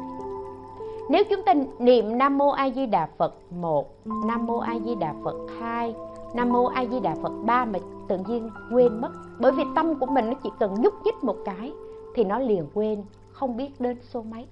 nếu 1.09 1.23
chúng 1.29 1.43
ta 1.43 1.53
niệm 1.79 2.17
Nam 2.17 2.37
Mô 2.37 2.49
A 2.49 2.69
Di 2.69 2.85
Đà 2.85 3.07
Phật 3.17 3.33
1, 3.49 3.89
Nam 4.25 4.45
Mô 4.45 4.57
A 4.57 4.79
Di 4.85 4.95
Đà 4.95 5.13
Phật 5.23 5.35
2, 5.59 5.95
Nam 6.33 6.49
Mô 6.49 6.65
A 6.65 6.85
Di 6.85 6.99
Đà 6.99 7.15
Phật 7.21 7.31
3 7.45 7.65
mà 7.65 7.79
tự 8.07 8.17
nhiên 8.27 8.49
quên 8.71 9.01
mất. 9.01 9.11
Bởi 9.39 9.51
vì 9.51 9.63
tâm 9.75 9.95
của 9.95 10.05
mình 10.05 10.25
nó 10.29 10.33
chỉ 10.43 10.49
cần 10.59 10.75
nhúc 10.81 10.93
nhích 11.05 11.23
một 11.23 11.35
cái 11.45 11.73
thì 12.15 12.23
nó 12.23 12.39
liền 12.39 12.65
quên 12.73 13.03
không 13.31 13.57
biết 13.57 13.81
đến 13.81 13.97
số 14.01 14.21
mấy. 14.21 14.45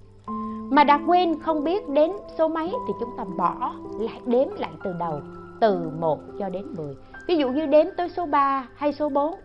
Mà 0.70 0.84
đã 0.84 1.00
quên 1.08 1.40
không 1.40 1.64
biết 1.64 1.90
đến 1.90 2.12
số 2.38 2.48
mấy 2.48 2.74
thì 2.88 2.94
chúng 3.00 3.10
ta 3.18 3.24
bỏ 3.38 3.74
lại 4.00 4.22
đếm 4.26 4.48
lại 4.58 4.72
từ 4.84 4.94
đầu 5.00 5.20
từ 5.60 5.92
1 6.00 6.20
cho 6.40 6.50
đến 6.50 6.66
10 6.78 6.96
ví 7.28 7.36
dụ 7.36 7.50
như 7.50 7.66
đếm 7.66 7.86
tới 7.98 8.10
số 8.10 8.26
3 8.26 8.68
hay 8.76 8.94
số 8.94 9.10
4 9.10 9.36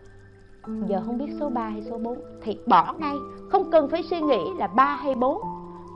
giờ 0.86 1.02
không 1.06 1.18
biết 1.18 1.32
số 1.40 1.48
3 1.48 1.68
hay 1.68 1.82
số 1.82 1.98
4 1.98 2.18
thì 2.42 2.58
bỏ 2.66 2.94
ngay. 2.98 3.16
Không 3.48 3.70
cần 3.70 3.88
phải 3.88 4.02
suy 4.02 4.20
nghĩ 4.20 4.40
là 4.58 4.66
3 4.66 4.84
hay 4.84 5.14
4 5.14 5.40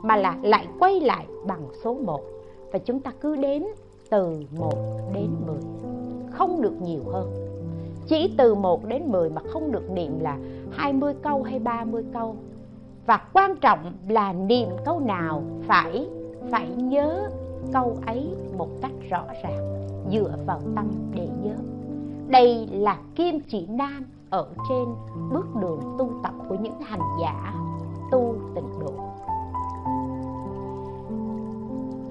mà 0.03 0.15
là 0.15 0.37
lại 0.41 0.67
quay 0.79 0.99
lại 0.99 1.25
bằng 1.47 1.67
số 1.83 1.93
1 1.93 2.21
và 2.71 2.79
chúng 2.79 2.99
ta 2.99 3.11
cứ 3.21 3.35
đếm 3.35 3.61
từ 4.09 4.43
1 4.57 4.73
đến 5.13 5.29
10 5.47 5.57
không 6.31 6.61
được 6.61 6.81
nhiều 6.81 7.01
hơn. 7.05 7.31
Chỉ 8.07 8.33
từ 8.37 8.55
1 8.55 8.85
đến 8.85 9.03
10 9.05 9.29
mà 9.29 9.41
không 9.49 9.71
được 9.71 9.91
niệm 9.91 10.19
là 10.19 10.37
20 10.71 11.13
câu 11.21 11.43
hay 11.43 11.59
30 11.59 12.03
câu. 12.13 12.35
Và 13.05 13.17
quan 13.33 13.55
trọng 13.55 13.93
là 14.07 14.33
niệm 14.33 14.69
câu 14.85 14.99
nào 14.99 15.43
phải 15.67 16.07
phải 16.51 16.67
nhớ 16.69 17.29
câu 17.73 17.97
ấy 18.05 18.35
một 18.57 18.69
cách 18.81 18.91
rõ 19.09 19.23
ràng, 19.43 19.87
dựa 20.11 20.33
vào 20.45 20.61
tâm 20.75 20.91
để 21.15 21.27
nhớ. 21.43 21.55
Đây 22.27 22.67
là 22.71 22.97
kim 23.15 23.39
chỉ 23.39 23.65
nam 23.69 24.05
ở 24.29 24.47
trên 24.69 24.85
bước 25.31 25.55
đường 25.55 25.79
tu 25.97 26.09
tập 26.23 26.33
của 26.49 26.55
những 26.55 26.81
hành 26.81 27.17
giả 27.21 27.53
tu 28.11 28.35
tịnh 28.55 28.79
độ 28.79 28.93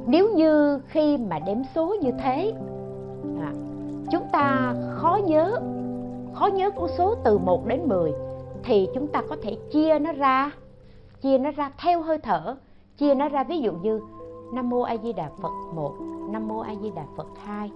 nếu 0.06 0.34
như 0.34 0.80
khi 0.86 1.18
mà 1.18 1.38
đếm 1.38 1.58
số 1.74 1.96
như 2.02 2.10
thế 2.22 2.52
à, 3.40 3.52
chúng 4.10 4.24
ta 4.32 4.74
khó 4.96 5.18
nhớ 5.26 5.60
khó 6.34 6.46
nhớ 6.46 6.70
con 6.70 6.88
số 6.98 7.14
từ 7.24 7.38
1 7.38 7.66
đến 7.66 7.88
10 7.88 8.12
thì 8.62 8.88
chúng 8.94 9.06
ta 9.06 9.22
có 9.28 9.36
thể 9.42 9.56
chia 9.72 9.98
nó 9.98 10.12
ra 10.12 10.50
chia 11.20 11.38
nó 11.38 11.50
ra 11.50 11.70
theo 11.78 12.02
hơi 12.02 12.18
thở 12.18 12.56
chia 12.96 13.14
nó 13.14 13.28
ra 13.28 13.44
ví 13.44 13.58
dụ 13.58 13.72
như 13.72 14.00
Nam 14.52 14.70
mô 14.70 14.80
A 14.80 14.96
Di 14.96 15.12
Đà 15.12 15.30
Phật 15.42 15.52
1, 15.74 15.94
Nam 16.30 16.48
mô 16.48 16.58
A 16.58 16.74
Di 16.82 16.90
Đà 16.90 17.04
Phật 17.16 17.26
2 17.44 17.70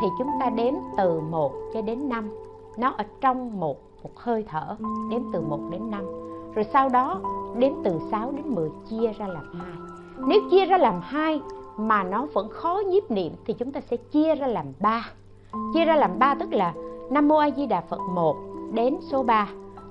thì 0.00 0.06
chúng 0.18 0.28
ta 0.40 0.50
đếm 0.50 0.74
từ 0.96 1.20
1 1.20 1.52
cho 1.74 1.82
đến 1.82 2.08
5. 2.08 2.30
Nó 2.76 2.94
ở 2.98 3.04
trong 3.20 3.60
một 3.60 3.76
một 4.02 4.10
hơi 4.16 4.44
thở, 4.48 4.76
đếm 5.10 5.20
từ 5.32 5.40
1 5.40 5.60
đến 5.70 5.90
5. 5.90 6.04
Rồi 6.54 6.64
sau 6.72 6.88
đó 6.88 7.20
đếm 7.58 7.72
từ 7.84 8.00
6 8.10 8.32
đến 8.32 8.54
10 8.54 8.70
chia 8.90 9.12
ra 9.18 9.26
làm 9.26 9.52
hai. 9.58 9.72
Nếu 10.28 10.40
chia 10.50 10.66
ra 10.66 10.78
làm 10.78 11.00
hai 11.00 11.40
mà 11.76 12.04
nó 12.04 12.26
vẫn 12.34 12.48
khó 12.48 12.82
nhiếp 12.86 13.10
niệm 13.10 13.32
thì 13.46 13.54
chúng 13.54 13.72
ta 13.72 13.80
sẽ 13.80 13.96
chia 13.96 14.34
ra 14.34 14.46
làm 14.46 14.66
3. 14.80 15.10
Chia 15.74 15.84
ra 15.84 15.96
làm 15.96 16.18
3 16.18 16.34
tức 16.34 16.52
là 16.52 16.74
Nam 17.10 17.28
mô 17.28 17.36
A 17.36 17.50
Di 17.50 17.66
Đà 17.66 17.80
Phật 17.80 18.00
1 18.10 18.36
đến 18.72 18.96
số 19.00 19.22
3, 19.22 19.48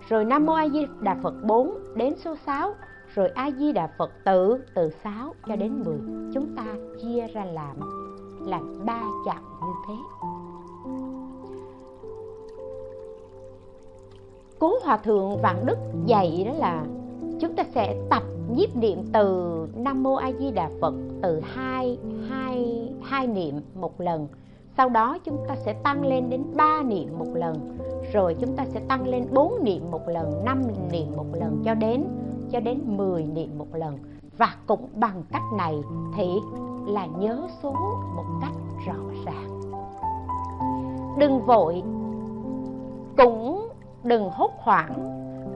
rồi 0.09 0.25
Nam 0.25 0.45
mô 0.45 0.53
A 0.53 0.69
Di 0.69 0.85
Đà 0.99 1.17
Phật 1.23 1.33
4 1.43 1.73
đến 1.95 2.15
số 2.17 2.35
6 2.45 2.73
rồi 3.15 3.29
a 3.29 3.51
di 3.51 3.71
đà 3.71 3.89
phật 3.97 4.11
tự 4.25 4.57
từ 4.75 4.89
6 5.03 5.33
cho 5.47 5.55
đến 5.55 5.83
10 5.85 5.97
chúng 6.33 6.55
ta 6.55 6.65
chia 7.01 7.27
ra 7.33 7.45
làm 7.45 7.75
làm 8.45 8.85
ba 8.85 9.03
chặng 9.25 9.43
như 9.61 9.73
thế 9.87 9.93
cố 14.59 14.73
hòa 14.83 14.97
thượng 14.97 15.41
vạn 15.41 15.65
đức 15.65 15.77
dạy 16.05 16.43
đó 16.45 16.53
là 16.53 16.85
chúng 17.39 17.55
ta 17.55 17.63
sẽ 17.63 17.95
tập 18.09 18.23
nhiếp 18.55 18.75
niệm 18.75 19.03
từ 19.13 19.57
nam 19.75 20.03
mô 20.03 20.15
a 20.15 20.31
di 20.39 20.51
đà 20.51 20.69
phật 20.81 20.93
từ 21.21 21.39
hai 21.39 21.97
hai 22.29 22.89
hai 23.03 23.27
niệm 23.27 23.61
một 23.75 24.01
lần. 24.01 24.27
Sau 24.77 24.89
đó 24.89 25.17
chúng 25.23 25.37
ta 25.47 25.55
sẽ 25.55 25.73
tăng 25.73 26.05
lên 26.05 26.29
đến 26.29 26.43
ba 26.55 26.81
niệm 26.83 27.19
một 27.19 27.27
lần. 27.33 27.77
Rồi 28.13 28.35
chúng 28.39 28.55
ta 28.55 28.65
sẽ 28.65 28.79
tăng 28.79 29.07
lên 29.07 29.25
bốn 29.33 29.63
niệm 29.63 29.91
một 29.91 30.07
lần, 30.07 30.45
năm 30.45 30.61
niệm 30.91 31.07
một 31.15 31.25
lần 31.33 31.61
cho 31.65 31.73
đến 31.73 32.03
cho 32.51 32.59
đến 32.59 32.81
10 32.85 33.23
niệm 33.23 33.57
một 33.57 33.75
lần. 33.75 33.97
Và 34.37 34.55
cũng 34.67 34.87
bằng 34.95 35.23
cách 35.31 35.41
này 35.57 35.75
thì 36.15 36.27
là 36.87 37.05
nhớ 37.05 37.47
số 37.63 37.73
một 38.15 38.25
cách 38.41 38.55
rõ 38.87 38.95
ràng. 39.25 39.61
Đừng 41.17 41.45
vội, 41.45 41.83
cũng 43.17 43.66
đừng 44.07 44.29
hốt 44.29 44.51
hoảng. 44.57 44.93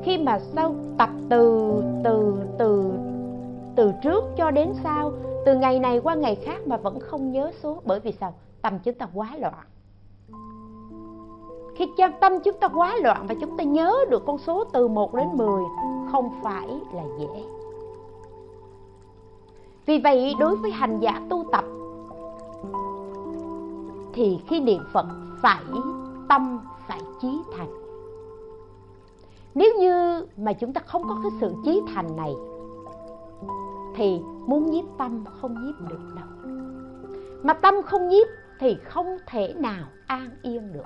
Khi 0.03 0.17
mà 0.17 0.39
sau 0.39 0.75
tập 0.97 1.09
từ 1.29 1.73
từ 2.03 2.35
từ 2.57 2.91
từ 3.75 3.91
trước 4.03 4.23
cho 4.37 4.51
đến 4.51 4.73
sau, 4.83 5.11
từ 5.45 5.55
ngày 5.55 5.79
này 5.79 5.99
qua 5.99 6.15
ngày 6.15 6.35
khác 6.35 6.67
mà 6.67 6.77
vẫn 6.77 6.99
không 6.99 7.31
nhớ 7.31 7.51
số, 7.63 7.81
bởi 7.85 7.99
vì 7.99 8.11
sao? 8.11 8.33
Tâm 8.61 8.79
chúng 8.79 8.95
ta 8.95 9.07
quá 9.13 9.35
loạn. 9.37 9.65
Khi 11.75 11.87
tâm 12.21 12.33
chúng 12.43 12.57
ta 12.59 12.67
quá 12.67 12.95
loạn 13.03 13.25
và 13.27 13.35
chúng 13.41 13.57
ta 13.57 13.63
nhớ 13.63 13.95
được 14.09 14.23
con 14.25 14.37
số 14.37 14.63
từ 14.63 14.87
1 14.87 15.13
đến 15.13 15.27
10 15.33 15.63
không 16.11 16.29
phải 16.43 16.67
là 16.93 17.03
dễ. 17.19 17.43
Vì 19.85 19.99
vậy, 20.03 20.35
đối 20.39 20.55
với 20.55 20.71
hành 20.71 20.99
giả 20.99 21.21
tu 21.29 21.45
tập, 21.51 21.63
thì 24.13 24.39
khi 24.47 24.59
niệm 24.59 24.81
phật, 24.93 25.05
phải, 25.41 25.63
tâm 26.29 26.59
phải 26.87 27.01
chí 27.21 27.41
thành 27.57 27.80
nếu 29.55 29.73
như 29.79 30.25
mà 30.37 30.53
chúng 30.53 30.73
ta 30.73 30.81
không 30.85 31.03
có 31.07 31.19
cái 31.23 31.31
sự 31.41 31.53
chí 31.65 31.81
thành 31.93 32.15
này, 32.15 32.33
thì 33.95 34.21
muốn 34.45 34.71
nhiếp 34.71 34.85
tâm 34.97 35.23
không 35.41 35.65
nhiếp 35.65 35.89
được 35.89 35.99
đâu. 36.15 36.51
Mà 37.43 37.53
tâm 37.53 37.75
không 37.85 38.09
nhiếp 38.09 38.27
thì 38.59 38.77
không 38.83 39.17
thể 39.27 39.53
nào 39.53 39.85
an 40.07 40.29
yên 40.41 40.73
được. 40.73 40.85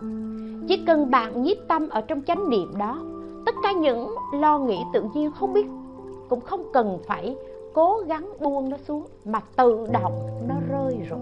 Chỉ 0.67 0.83
cần 0.87 1.11
bạn 1.11 1.43
nhiếp 1.43 1.57
tâm 1.67 1.89
ở 1.89 2.01
trong 2.01 2.21
chánh 2.21 2.49
niệm 2.49 2.77
đó, 2.77 2.99
tất 3.45 3.55
cả 3.63 3.71
những 3.71 4.15
lo 4.33 4.59
nghĩ 4.59 4.77
tự 4.93 5.03
nhiên 5.13 5.31
không 5.31 5.53
biết 5.53 5.65
cũng 6.29 6.41
không 6.41 6.63
cần 6.73 6.99
phải 7.07 7.37
cố 7.73 8.03
gắng 8.07 8.33
buông 8.39 8.69
nó 8.69 8.77
xuống, 8.77 9.05
mà 9.25 9.39
tự 9.55 9.87
động 9.91 10.29
nó 10.47 10.55
rơi 10.69 10.97
rồi 11.09 11.19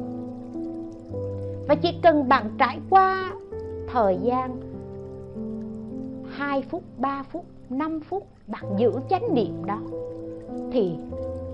và 1.67 1.75
chỉ 1.75 1.99
cần 2.03 2.29
bạn 2.29 2.49
trải 2.57 2.79
qua 2.89 3.31
thời 3.87 4.17
gian 4.23 4.61
2 6.38 6.61
phút, 6.61 6.84
3 6.97 7.23
phút, 7.23 7.45
5 7.69 7.99
phút 7.99 8.27
bạn 8.47 8.63
giữ 8.77 8.91
chánh 9.09 9.34
niệm 9.34 9.65
đó 9.65 9.79
thì 10.71 10.95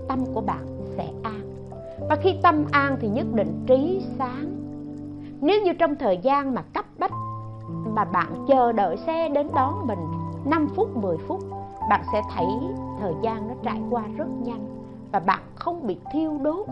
tâm 0.08 0.26
của 0.34 0.42
bạn 0.42 0.66
sẽ 0.98 1.08
an. 1.24 1.42
Và 2.10 2.16
khi 2.16 2.36
tâm 2.44 2.66
an 2.72 2.98
thì 3.02 3.08
nhất 3.08 3.28
định 3.34 3.64
trí 3.68 4.06
sáng. 4.18 4.46
Nếu 5.42 5.62
như 5.62 5.74
trong 5.74 5.96
thời 5.96 6.18
gian 6.18 6.56
mà 6.56 6.62
cấp 6.62 6.86
bách 7.00 7.12
mà 7.86 8.06
bạn 8.06 8.46
chờ 8.48 8.72
đợi 8.72 8.98
xe 8.98 9.30
đến 9.30 9.48
đón 9.56 9.88
mình 9.88 10.00
5 10.46 10.68
phút 10.76 10.98
10 10.98 11.18
phút 11.18 11.40
bạn 11.90 12.02
sẽ 12.12 12.22
thấy 12.36 12.46
thời 13.00 13.14
gian 13.22 13.48
nó 13.48 13.54
trải 13.64 13.82
qua 13.90 14.04
rất 14.18 14.28
nhanh 14.44 14.66
và 15.12 15.20
bạn 15.20 15.42
không 15.56 15.88
bị 15.88 15.98
thiêu 16.12 16.38
đốt 16.42 16.68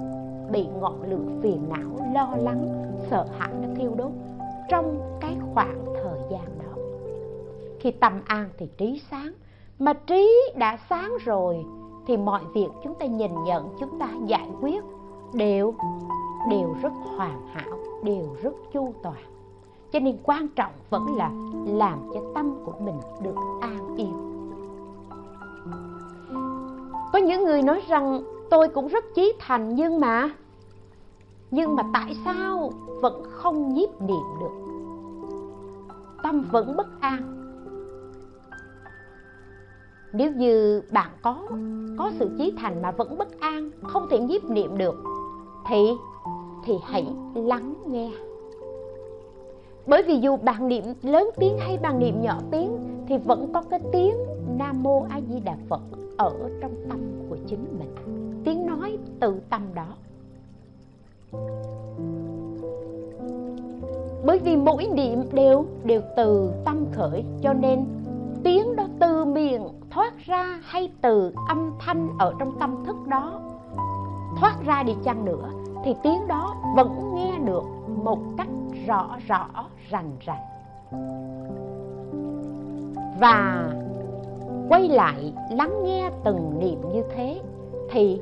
bị 0.52 0.68
ngọn 0.80 1.02
lửa 1.10 1.40
phiền 1.42 1.70
não 1.70 2.14
lo 2.14 2.36
lắng 2.38 2.68
sợ 3.10 3.26
hãi 3.40 3.50
nó 3.62 3.68
thiêu 3.76 3.92
đốt 3.96 4.12
trong 4.70 5.18
cái 5.22 5.38
khoảng 5.54 5.86
thời 5.86 6.20
gian 6.32 6.46
đó 6.57 6.57
khi 7.80 7.92
tâm 7.92 8.22
an 8.26 8.50
thì 8.58 8.68
trí 8.78 9.02
sáng. 9.12 9.34
Mà 9.80 9.94
trí 9.94 10.52
đã 10.56 10.78
sáng 10.90 11.12
rồi, 11.26 11.66
thì 12.08 12.18
mọi 12.18 12.42
việc 12.54 12.68
chúng 12.84 12.96
ta 12.96 13.06
nhìn 13.06 13.44
nhận, 13.44 13.70
chúng 13.80 14.00
ta 14.00 14.10
giải 14.26 14.50
quyết 14.62 14.84
đều 15.34 15.74
đều 16.50 16.76
rất 16.82 16.94
hoàn 17.18 17.48
hảo, 17.48 17.78
đều 18.04 18.36
rất 18.42 18.54
chu 18.74 18.94
toàn. 19.04 19.24
Cho 19.92 20.00
nên 20.00 20.18
quan 20.24 20.48
trọng 20.48 20.72
vẫn 20.90 21.16
là 21.16 21.32
làm 21.66 22.00
cho 22.14 22.22
tâm 22.36 22.56
của 22.66 22.74
mình 22.80 23.00
được 23.22 23.36
an 23.62 23.96
yên. 23.98 24.14
Có 27.14 27.20
những 27.20 27.44
người 27.44 27.62
nói 27.62 27.82
rằng, 27.88 28.22
tôi 28.50 28.68
cũng 28.68 28.88
rất 28.88 29.06
chí 29.16 29.34
thành 29.40 29.76
nhưng 29.76 30.00
mà 30.00 30.30
nhưng 31.52 31.76
mà 31.76 31.84
tại 31.94 32.18
sao 32.26 32.72
vẫn 33.02 33.24
không 33.30 33.74
nhiếp 33.74 34.02
niệm 34.02 34.26
được? 34.40 34.52
Tâm 36.24 36.46
vẫn 36.52 36.76
bất 36.78 36.88
an 37.00 37.47
nếu 40.18 40.32
như 40.32 40.82
bạn 40.92 41.10
có 41.22 41.48
có 41.98 42.12
sự 42.20 42.30
chí 42.38 42.54
thành 42.58 42.82
mà 42.82 42.92
vẫn 42.92 43.18
bất 43.18 43.40
an, 43.40 43.70
không 43.84 44.08
thể 44.10 44.20
nhiếp 44.20 44.50
niệm 44.50 44.78
được, 44.78 44.96
thì 45.70 45.92
thì 46.66 46.74
hãy 46.84 47.06
lắng 47.36 47.74
nghe. 47.88 48.12
Bởi 49.88 50.04
vì 50.04 50.18
dù 50.18 50.38
bạn 50.38 50.68
niệm 50.68 50.84
lớn 51.02 51.30
tiếng 51.38 51.58
hay 51.58 51.78
bạn 51.78 52.00
niệm 52.00 52.22
nhỏ 52.22 52.40
tiếng, 52.52 52.78
thì 53.08 53.18
vẫn 53.18 53.54
có 53.54 53.62
cái 53.70 53.80
tiếng 53.92 54.16
nam 54.58 54.84
mô 54.84 55.06
a 55.10 55.22
di 55.30 55.40
đà 55.40 55.58
phật 55.70 55.82
ở 56.18 56.34
trong 56.62 56.72
tâm 56.90 57.00
của 57.30 57.38
chính 57.48 57.66
mình. 57.80 57.96
Tiếng 58.44 58.66
nói 58.66 58.98
từ 59.20 59.40
tâm 59.50 59.62
đó. 59.76 59.88
Bởi 64.26 64.40
vì 64.40 64.56
mỗi 64.56 64.88
niệm 64.94 65.24
đều 65.32 65.66
đều 65.84 66.02
từ 66.18 66.52
tâm 66.66 66.86
khởi, 66.92 67.24
cho 67.42 67.54
nên 67.54 67.86
tiếng 68.44 68.76
đó 68.76 68.88
từ 69.00 69.26
miệng 69.26 69.64
thoát 69.92 70.14
ra 70.26 70.60
hay 70.64 70.92
từ 71.02 71.34
âm 71.48 71.72
thanh 71.80 72.10
ở 72.20 72.34
trong 72.40 72.60
tâm 72.60 72.76
thức 72.86 72.96
đó. 73.08 73.42
Thoát 74.38 74.56
ra 74.66 74.84
đi 74.84 74.96
chăng 75.04 75.26
nữa 75.26 75.50
thì 75.86 75.96
tiếng 76.04 76.28
đó 76.28 76.56
vẫn 76.76 77.16
nghe 77.16 77.38
được 77.46 77.64
một 78.04 78.20
cách 78.38 78.48
rõ 78.88 79.18
rõ, 79.28 79.48
rành 79.90 80.12
rành. 80.26 80.44
Và 83.20 83.70
quay 84.70 84.90
lại 84.90 85.34
lắng 85.52 85.84
nghe 85.84 86.12
từng 86.24 86.60
niệm 86.60 86.82
như 86.94 87.04
thế 87.16 87.42
thì 87.92 88.22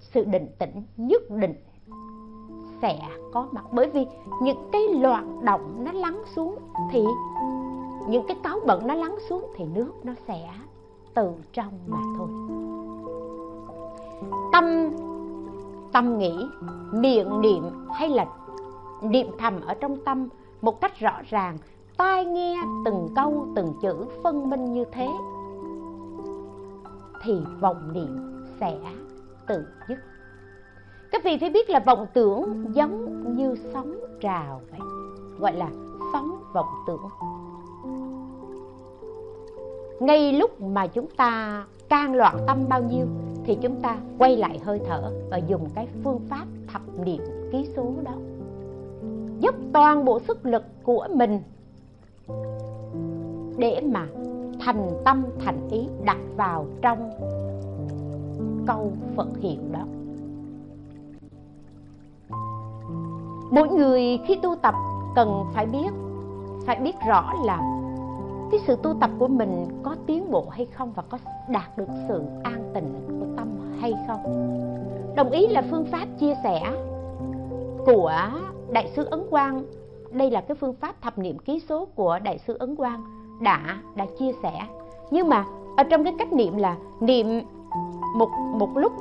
sự 0.00 0.24
định 0.24 0.48
tĩnh, 0.58 0.82
nhất 0.96 1.22
định 1.30 1.54
sẽ 2.82 2.98
có 3.32 3.46
mặt. 3.52 3.64
Bởi 3.72 3.90
vì 3.90 4.06
những 4.42 4.68
cái 4.72 4.82
loạn 4.88 5.40
động 5.44 5.84
nó 5.84 5.92
lắng 5.92 6.22
xuống 6.34 6.56
thì 6.90 7.04
những 8.08 8.26
cái 8.28 8.36
cáu 8.42 8.60
bận 8.66 8.86
nó 8.86 8.94
lắng 8.94 9.16
xuống 9.28 9.52
thì 9.56 9.64
nước 9.64 9.92
nó 10.02 10.12
sẽ 10.28 10.50
từ 11.14 11.32
trong 11.52 11.72
mà 11.86 11.98
thôi. 12.18 12.28
Tâm 14.52 14.90
tâm 15.92 16.18
nghĩ, 16.18 16.46
miệng 16.92 17.40
niệm 17.40 17.62
hay 17.94 18.08
là 18.08 18.26
niệm 19.02 19.26
thầm 19.38 19.60
ở 19.60 19.74
trong 19.74 19.96
tâm 20.04 20.28
một 20.62 20.80
cách 20.80 20.98
rõ 20.98 21.12
ràng, 21.28 21.58
tai 21.96 22.24
nghe 22.24 22.56
từng 22.84 23.08
câu, 23.16 23.46
từng 23.56 23.72
chữ 23.82 24.04
phân 24.22 24.50
minh 24.50 24.72
như 24.72 24.84
thế, 24.92 25.08
thì 27.22 27.40
vọng 27.60 27.92
niệm 27.92 28.44
sẽ 28.60 28.78
tự 29.46 29.66
dứt. 29.88 29.98
Các 31.12 31.24
vị 31.24 31.38
phải 31.40 31.50
biết 31.50 31.70
là 31.70 31.80
vọng 31.86 32.06
tưởng 32.14 32.64
giống 32.74 33.22
như 33.36 33.54
sóng 33.72 33.94
trào 34.20 34.60
vậy, 34.70 34.80
gọi 35.38 35.52
là 35.52 35.68
sóng 36.12 36.42
vọng 36.52 36.68
tưởng 36.86 37.00
ngay 40.00 40.32
lúc 40.32 40.60
mà 40.60 40.86
chúng 40.86 41.06
ta 41.16 41.64
can 41.88 42.14
loạn 42.14 42.36
tâm 42.46 42.58
bao 42.68 42.82
nhiêu, 42.82 43.06
thì 43.44 43.58
chúng 43.62 43.80
ta 43.80 43.96
quay 44.18 44.36
lại 44.36 44.60
hơi 44.64 44.80
thở 44.86 45.12
và 45.30 45.36
dùng 45.36 45.68
cái 45.74 45.88
phương 46.04 46.20
pháp 46.28 46.44
thập 46.72 46.82
niệm 47.04 47.22
ký 47.52 47.68
số 47.76 47.92
đó 48.02 48.12
dốc 49.40 49.54
toàn 49.72 50.04
bộ 50.04 50.20
sức 50.20 50.46
lực 50.46 50.64
của 50.82 51.08
mình 51.14 51.40
để 53.58 53.80
mà 53.92 54.06
thành 54.60 54.90
tâm, 55.04 55.24
thành 55.44 55.68
ý 55.70 55.88
đặt 56.04 56.18
vào 56.36 56.66
trong 56.82 57.10
câu 58.66 58.92
Phật 59.16 59.28
hiệu 59.40 59.60
đó. 59.72 59.84
Mỗi 63.50 63.68
người 63.68 64.18
khi 64.26 64.38
tu 64.42 64.56
tập 64.62 64.74
cần 65.14 65.44
phải 65.54 65.66
biết 65.66 65.90
phải 66.66 66.76
biết 66.76 66.96
rõ 67.08 67.32
là 67.44 67.60
cái 68.50 68.60
sự 68.66 68.76
tu 68.82 68.94
tập 69.00 69.10
của 69.18 69.28
mình 69.28 69.68
có 69.82 69.96
tiến 70.06 70.30
bộ 70.30 70.46
hay 70.50 70.66
không 70.66 70.92
và 70.94 71.02
có 71.08 71.18
đạt 71.48 71.78
được 71.78 71.88
sự 72.08 72.22
an 72.42 72.70
tịnh 72.74 72.94
của 73.20 73.26
tâm 73.36 73.48
hay 73.80 73.94
không. 74.06 74.22
Đồng 75.16 75.30
ý 75.30 75.46
là 75.46 75.62
phương 75.70 75.84
pháp 75.84 76.06
chia 76.18 76.34
sẻ 76.44 76.72
của 77.86 78.20
đại 78.70 78.90
sư 78.96 79.04
Ấn 79.04 79.22
Quang. 79.30 79.62
Đây 80.10 80.30
là 80.30 80.40
cái 80.40 80.54
phương 80.54 80.74
pháp 80.74 81.02
thập 81.02 81.18
niệm 81.18 81.38
ký 81.38 81.60
số 81.68 81.84
của 81.84 82.18
đại 82.18 82.38
sư 82.38 82.56
Ấn 82.58 82.76
Quang 82.76 83.04
đã 83.40 83.78
đã 83.94 84.06
chia 84.18 84.32
sẻ. 84.42 84.66
Nhưng 85.10 85.28
mà 85.28 85.44
ở 85.76 85.84
trong 85.84 86.04
cái 86.04 86.14
cách 86.18 86.32
niệm 86.32 86.56
là 86.56 86.76
niệm 87.00 87.26
một 88.16 88.28
một 88.58 88.76
lúc, 88.76 88.92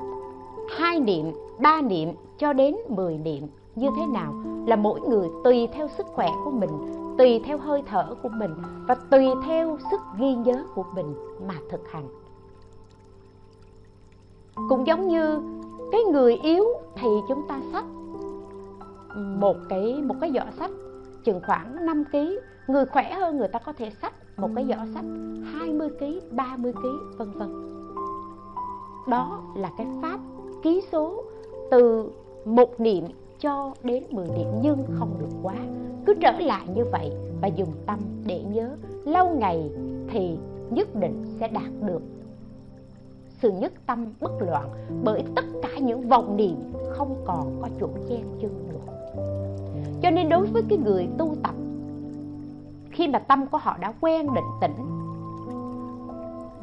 hai 0.77 0.99
niệm, 0.99 1.31
ba 1.59 1.81
niệm 1.81 2.09
cho 2.37 2.53
đến 2.53 2.75
10 2.89 3.17
niệm, 3.17 3.47
như 3.75 3.89
thế 3.97 4.05
nào? 4.05 4.33
Là 4.65 4.75
mỗi 4.75 5.01
người 5.01 5.29
tùy 5.43 5.67
theo 5.73 5.87
sức 5.87 6.07
khỏe 6.07 6.29
của 6.45 6.51
mình 6.51 7.04
tùy 7.17 7.41
theo 7.45 7.57
hơi 7.57 7.83
thở 7.85 8.15
của 8.23 8.29
mình 8.29 8.55
và 8.87 8.95
tùy 8.95 9.25
theo 9.45 9.77
sức 9.91 9.99
ghi 10.17 10.35
nhớ 10.35 10.63
của 10.75 10.85
mình 10.95 11.15
mà 11.47 11.53
thực 11.69 11.91
hành. 11.91 12.07
Cũng 14.69 14.87
giống 14.87 15.07
như 15.07 15.39
cái 15.91 16.03
người 16.03 16.35
yếu 16.35 16.65
thì 16.95 17.07
chúng 17.29 17.47
ta 17.47 17.59
sách 17.71 17.85
một 19.15 19.57
cái 19.69 20.01
một 20.03 20.15
cái 20.21 20.31
giỏ 20.35 20.51
sách 20.59 20.71
chừng 21.23 21.41
khoảng 21.47 21.85
5 21.85 22.03
kg 22.11 22.17
người 22.67 22.85
khỏe 22.85 23.13
hơn 23.13 23.37
người 23.37 23.47
ta 23.47 23.59
có 23.59 23.73
thể 23.73 23.89
sách 24.01 24.13
một 24.37 24.49
cái 24.55 24.65
giỏ 24.69 24.85
sách 24.93 25.05
20 25.53 25.89
kg 25.89 26.35
30 26.35 26.73
kg 26.73 27.17
vân 27.17 27.31
vân. 27.31 27.49
Đó 29.07 29.41
là 29.55 29.71
cái 29.77 29.87
pháp 30.01 30.19
ký 30.63 30.81
số 30.91 31.23
từ 31.71 32.11
một 32.45 32.79
niệm 32.79 33.03
cho 33.39 33.73
đến 33.83 34.03
10 34.11 34.27
điểm 34.27 34.47
nhưng 34.61 34.83
không 34.99 35.09
được 35.19 35.29
quá. 35.43 35.55
Cứ 36.05 36.13
trở 36.21 36.31
lại 36.31 36.67
như 36.75 36.85
vậy 36.91 37.11
và 37.41 37.47
dùng 37.47 37.71
tâm 37.85 37.99
để 38.25 38.43
nhớ, 38.43 38.75
lâu 39.05 39.29
ngày 39.29 39.71
thì 40.09 40.37
nhất 40.69 40.95
định 40.95 41.25
sẽ 41.39 41.47
đạt 41.47 41.71
được. 41.81 42.01
Sự 43.41 43.51
nhất 43.51 43.73
tâm 43.85 44.05
bất 44.21 44.31
loạn 44.39 44.69
bởi 45.03 45.23
tất 45.35 45.45
cả 45.61 45.69
những 45.81 46.09
vọng 46.09 46.37
niệm 46.37 46.73
không 46.89 47.15
còn 47.25 47.61
có 47.61 47.69
chỗ 47.79 47.87
chen 48.09 48.23
chân 48.41 48.67
nữa. 48.69 48.93
Cho 50.01 50.11
nên 50.11 50.29
đối 50.29 50.45
với 50.45 50.63
cái 50.69 50.77
người 50.77 51.07
tu 51.17 51.35
tập, 51.43 51.55
khi 52.91 53.07
mà 53.07 53.19
tâm 53.19 53.47
của 53.47 53.57
họ 53.57 53.77
đã 53.81 53.93
quen 54.01 54.27
định 54.35 54.43
tĩnh, 54.61 54.85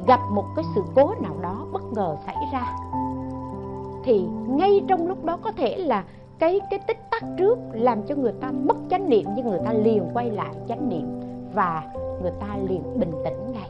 gặp 0.07 0.19
một 0.31 0.45
cái 0.55 0.65
sự 0.75 0.81
cố 0.95 1.13
nào 1.21 1.35
đó 1.41 1.67
bất 1.71 1.83
ngờ 1.93 2.17
xảy 2.25 2.35
ra, 2.53 2.77
thì 4.03 4.25
ngay 4.47 4.81
trong 4.87 5.07
lúc 5.07 5.25
đó 5.25 5.37
có 5.43 5.51
thể 5.51 5.77
là 5.77 6.03
cái 6.39 6.59
cái 6.69 6.79
tích 6.87 6.97
tắc 7.11 7.23
trước 7.37 7.57
làm 7.73 8.03
cho 8.03 8.15
người 8.15 8.33
ta 8.41 8.51
mất 8.51 8.75
chánh 8.89 9.09
niệm 9.09 9.25
nhưng 9.35 9.49
người 9.49 9.59
ta 9.65 9.73
liền 9.73 10.03
quay 10.13 10.31
lại 10.31 10.55
chánh 10.67 10.89
niệm 10.89 11.19
và 11.53 11.83
người 12.21 12.31
ta 12.39 12.57
liền 12.69 12.99
bình 12.99 13.11
tĩnh 13.23 13.51
ngay. 13.51 13.69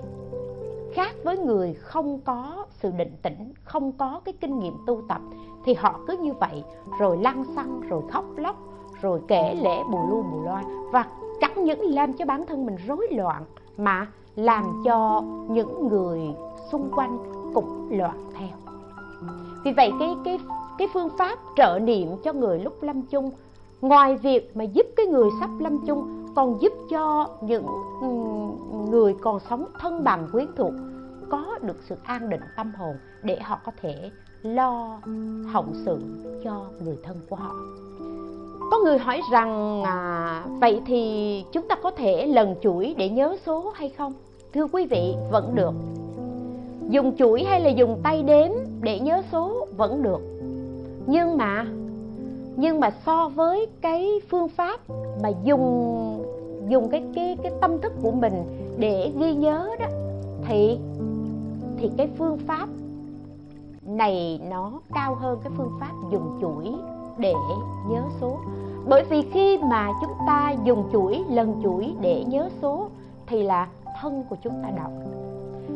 Khác 0.93 1.16
với 1.24 1.38
người 1.38 1.74
không 1.74 2.20
có 2.26 2.66
sự 2.70 2.91
định 2.97 3.16
tĩnh, 3.22 3.53
không 3.64 3.91
có 3.91 4.22
cái 4.26 4.34
kinh 4.41 4.59
nghiệm 4.59 4.74
tu 4.88 5.01
tập 5.07 5.22
thì 5.66 5.74
họ 5.74 5.99
cứ 6.07 6.18
như 6.18 6.34
vậy, 6.34 6.64
rồi 6.99 7.18
lăn 7.18 7.45
xăng, 7.55 7.82
rồi 7.82 8.01
khóc 8.11 8.26
lóc, 8.36 8.55
rồi 9.01 9.22
kể 9.28 9.55
lễ 9.61 9.78
bù 9.91 9.97
lu 10.09 10.24
bù 10.32 10.41
loa 10.41 10.64
và 10.91 11.05
chẳng 11.41 11.64
những 11.64 11.82
làm 11.82 12.14
cho 12.14 12.26
bản 12.26 12.45
thân 12.45 12.66
mình 12.66 12.76
rối 12.88 13.07
loạn 13.11 13.45
mà 13.78 14.07
làm 14.36 14.82
cho 14.86 15.24
những 15.49 15.88
người 15.88 16.22
xung 16.72 16.91
quanh 16.95 17.18
cũng 17.53 17.88
loạn 17.91 18.32
theo. 18.38 18.49
Vì 19.64 19.72
vậy 19.72 19.91
cái 19.99 20.16
cái 20.26 20.39
cái 20.78 20.88
phương 20.93 21.09
pháp 21.17 21.39
trợ 21.55 21.80
niệm 21.80 22.07
cho 22.24 22.34
người 22.34 22.59
lúc 22.59 22.84
lâm 22.84 23.01
chung. 23.01 23.32
Ngoài 23.82 24.15
việc 24.15 24.57
mà 24.57 24.63
giúp 24.63 24.86
cái 24.95 25.05
người 25.05 25.30
sắp 25.39 25.49
lâm 25.59 25.86
chung 25.86 26.26
còn 26.36 26.61
giúp 26.61 26.74
cho 26.89 27.28
những 27.41 27.65
người 28.91 29.15
còn 29.21 29.39
sống 29.49 29.65
thân 29.80 30.03
bằng 30.03 30.28
quyến 30.32 30.47
thuộc 30.55 30.74
có 31.30 31.59
được 31.61 31.78
sự 31.89 31.95
an 32.03 32.30
định 32.30 32.41
tâm 32.57 32.71
hồn 32.78 32.95
để 33.24 33.39
họ 33.41 33.59
có 33.65 33.71
thể 33.82 34.11
lo 34.41 34.99
hậu 35.51 35.65
sự 35.86 35.97
cho 36.43 36.65
người 36.84 36.97
thân 37.03 37.17
của 37.30 37.36
họ. 37.36 37.55
Có 38.71 38.80
người 38.84 38.97
hỏi 38.97 39.21
rằng 39.32 39.84
à, 39.84 40.45
vậy 40.61 40.82
thì 40.86 41.43
chúng 41.51 41.67
ta 41.67 41.76
có 41.76 41.91
thể 41.91 42.28
lần 42.28 42.55
chuỗi 42.61 42.95
để 42.97 43.09
nhớ 43.09 43.38
số 43.45 43.71
hay 43.76 43.89
không? 43.89 44.13
Thưa 44.53 44.67
quý 44.71 44.86
vị 44.86 45.15
vẫn 45.32 45.55
được. 45.55 45.74
Dùng 46.89 47.15
chuỗi 47.17 47.43
hay 47.43 47.61
là 47.61 47.69
dùng 47.69 47.99
tay 48.03 48.24
đếm 48.24 48.51
để 48.82 48.99
nhớ 48.99 49.21
số 49.32 49.67
vẫn 49.78 50.03
được 50.03 50.32
nhưng 51.08 51.38
mà 51.38 51.66
nhưng 52.56 52.80
mà 52.80 52.89
so 53.06 53.30
với 53.30 53.68
cái 53.82 54.22
phương 54.30 54.47
pháp 54.49 54.80
mà 55.24 55.30
dùng 55.43 56.24
dùng 56.70 56.89
cái 56.89 57.04
cái 57.16 57.38
cái 57.43 57.51
tâm 57.62 57.82
thức 57.82 57.93
của 58.01 58.12
mình 58.12 58.34
để 58.78 59.12
ghi 59.20 59.34
nhớ 59.34 59.70
đó, 59.80 59.86
thì 60.47 60.80
thì 61.78 61.91
cái 61.97 62.10
phương 62.18 62.38
pháp 62.47 62.68
này 63.86 64.41
nó 64.49 64.72
cao 64.93 65.16
hơn 65.16 65.39
cái 65.43 65.54
phương 65.58 65.72
pháp 65.80 65.91
dùng 66.12 66.38
chuỗi 66.41 66.72
để 67.18 67.34
nhớ 67.89 68.01
số. 68.22 68.38
Bởi 68.88 69.04
vì 69.04 69.22
khi 69.22 69.58
mà 69.58 69.89
chúng 70.01 70.14
ta 70.28 70.56
dùng 70.64 70.89
chuỗi, 70.91 71.24
lần 71.30 71.62
chuỗi 71.64 71.93
để 72.01 72.24
nhớ 72.28 72.49
số 72.62 72.88
thì 73.28 73.43
là 73.43 73.68
thân 74.01 74.24
của 74.30 74.36
chúng 74.43 74.54
ta 74.64 74.70
động. 74.78 75.04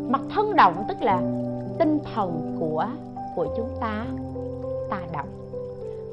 Mặt 0.09 0.21
thân 0.35 0.55
động 0.55 0.83
tức 0.87 1.01
là 1.01 1.21
tinh 1.79 1.99
thần 2.13 2.57
của 2.59 2.85
của 3.35 3.47
chúng 3.57 3.69
ta 3.79 4.05
ta 4.89 5.01
đọc. 5.13 5.25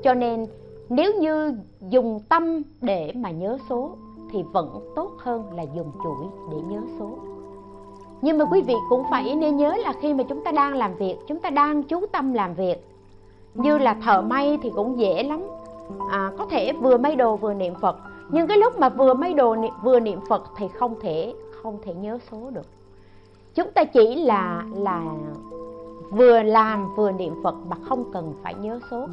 cho 0.03 0.15
nên 0.15 0.47
nếu 0.89 1.15
như 1.21 1.55
dùng 1.89 2.21
tâm 2.29 2.63
để 2.81 3.13
mà 3.17 3.31
nhớ 3.31 3.59
số 3.69 3.97
thì 4.33 4.43
vẫn 4.53 4.93
tốt 4.97 5.11
hơn 5.19 5.45
là 5.57 5.63
dùng 5.63 5.93
chuỗi 6.05 6.27
để 6.51 6.57
nhớ 6.69 6.81
số. 6.99 7.19
Nhưng 8.23 8.39
mà 8.39 8.45
quý 8.45 8.63
vị 8.63 8.75
cũng 8.89 9.03
phải 9.11 9.35
nên 9.35 9.57
nhớ 9.57 9.77
là 9.77 9.93
khi 10.01 10.15
mà 10.15 10.25
chúng 10.29 10.45
ta 10.45 10.53
đang 10.53 10.75
làm 10.75 10.95
việc 10.95 11.17
chúng 11.27 11.41
ta 11.41 11.51
đang 11.51 11.83
chú 11.83 12.07
tâm 12.13 12.33
làm 12.33 12.55
việc. 12.55 12.87
Như 13.55 13.79
là 13.79 13.95
thợ 13.95 14.23
may 14.23 14.59
thì 14.63 14.71
cũng 14.75 14.99
dễ 14.99 15.23
lắm. 15.23 15.43
À, 16.11 16.33
có 16.39 16.47
thể 16.47 16.73
vừa 16.73 16.97
may 16.97 17.17
đồ 17.17 17.37
vừa 17.37 17.55
niệm 17.55 17.75
phật. 17.81 17.97
Nhưng 18.31 18.47
cái 18.47 18.59
lúc 18.59 18.79
mà 18.79 18.89
vừa 18.89 19.15
may 19.15 19.35
đồ 19.35 19.57
vừa 19.83 20.01
niệm 20.01 20.19
phật 20.29 20.43
thì 20.57 20.69
không 20.69 20.95
thể 21.01 21.35
không 21.63 21.79
thể 21.83 21.95
nhớ 21.95 22.19
số 22.31 22.51
được. 22.51 22.67
Chúng 23.55 23.71
ta 23.75 23.85
chỉ 23.85 24.15
là 24.15 24.65
là 24.77 25.05
vừa 26.11 26.43
làm 26.43 26.95
vừa 26.97 27.13
niệm 27.13 27.35
phật 27.45 27.55
mà 27.69 27.77
không 27.89 28.05
cần 28.13 28.35
phải 28.43 28.55
nhớ 28.55 28.81
số. 28.91 29.07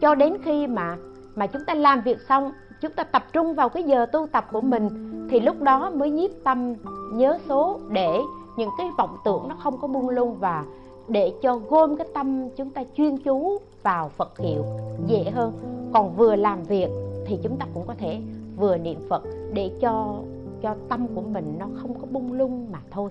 Cho 0.00 0.14
đến 0.14 0.36
khi 0.44 0.66
mà 0.66 0.96
mà 1.34 1.46
chúng 1.46 1.62
ta 1.66 1.74
làm 1.74 2.00
việc 2.00 2.20
xong, 2.28 2.52
chúng 2.80 2.92
ta 2.92 3.04
tập 3.04 3.24
trung 3.32 3.54
vào 3.54 3.68
cái 3.68 3.82
giờ 3.82 4.06
tu 4.06 4.26
tập 4.26 4.46
của 4.52 4.60
mình, 4.60 4.88
thì 5.30 5.40
lúc 5.40 5.62
đó 5.62 5.90
mới 5.90 6.10
nhiếp 6.10 6.30
tâm, 6.44 6.74
nhớ 7.12 7.38
số 7.48 7.80
để 7.90 8.20
những 8.56 8.70
cái 8.78 8.90
vọng 8.98 9.16
tưởng 9.24 9.48
nó 9.48 9.54
không 9.54 9.78
có 9.80 9.88
buông 9.88 10.08
lung 10.08 10.36
và 10.40 10.64
để 11.08 11.32
cho 11.42 11.56
gom 11.56 11.96
cái 11.96 12.06
tâm 12.14 12.48
chúng 12.56 12.70
ta 12.70 12.82
chuyên 12.96 13.16
chú 13.16 13.58
vào 13.82 14.08
Phật 14.08 14.38
hiệu 14.38 14.64
dễ 15.06 15.30
hơn. 15.30 15.52
Còn 15.92 16.16
vừa 16.16 16.36
làm 16.36 16.62
việc 16.62 16.90
thì 17.26 17.38
chúng 17.42 17.56
ta 17.56 17.66
cũng 17.74 17.86
có 17.86 17.94
thể 17.98 18.20
vừa 18.56 18.76
niệm 18.76 18.98
Phật 19.08 19.22
để 19.52 19.70
cho 19.80 20.14
cho 20.62 20.74
tâm 20.88 21.06
của 21.14 21.20
mình 21.20 21.54
nó 21.58 21.66
không 21.74 21.94
có 21.94 22.06
bung 22.10 22.32
lung 22.32 22.66
mà 22.72 22.78
thôi 22.90 23.10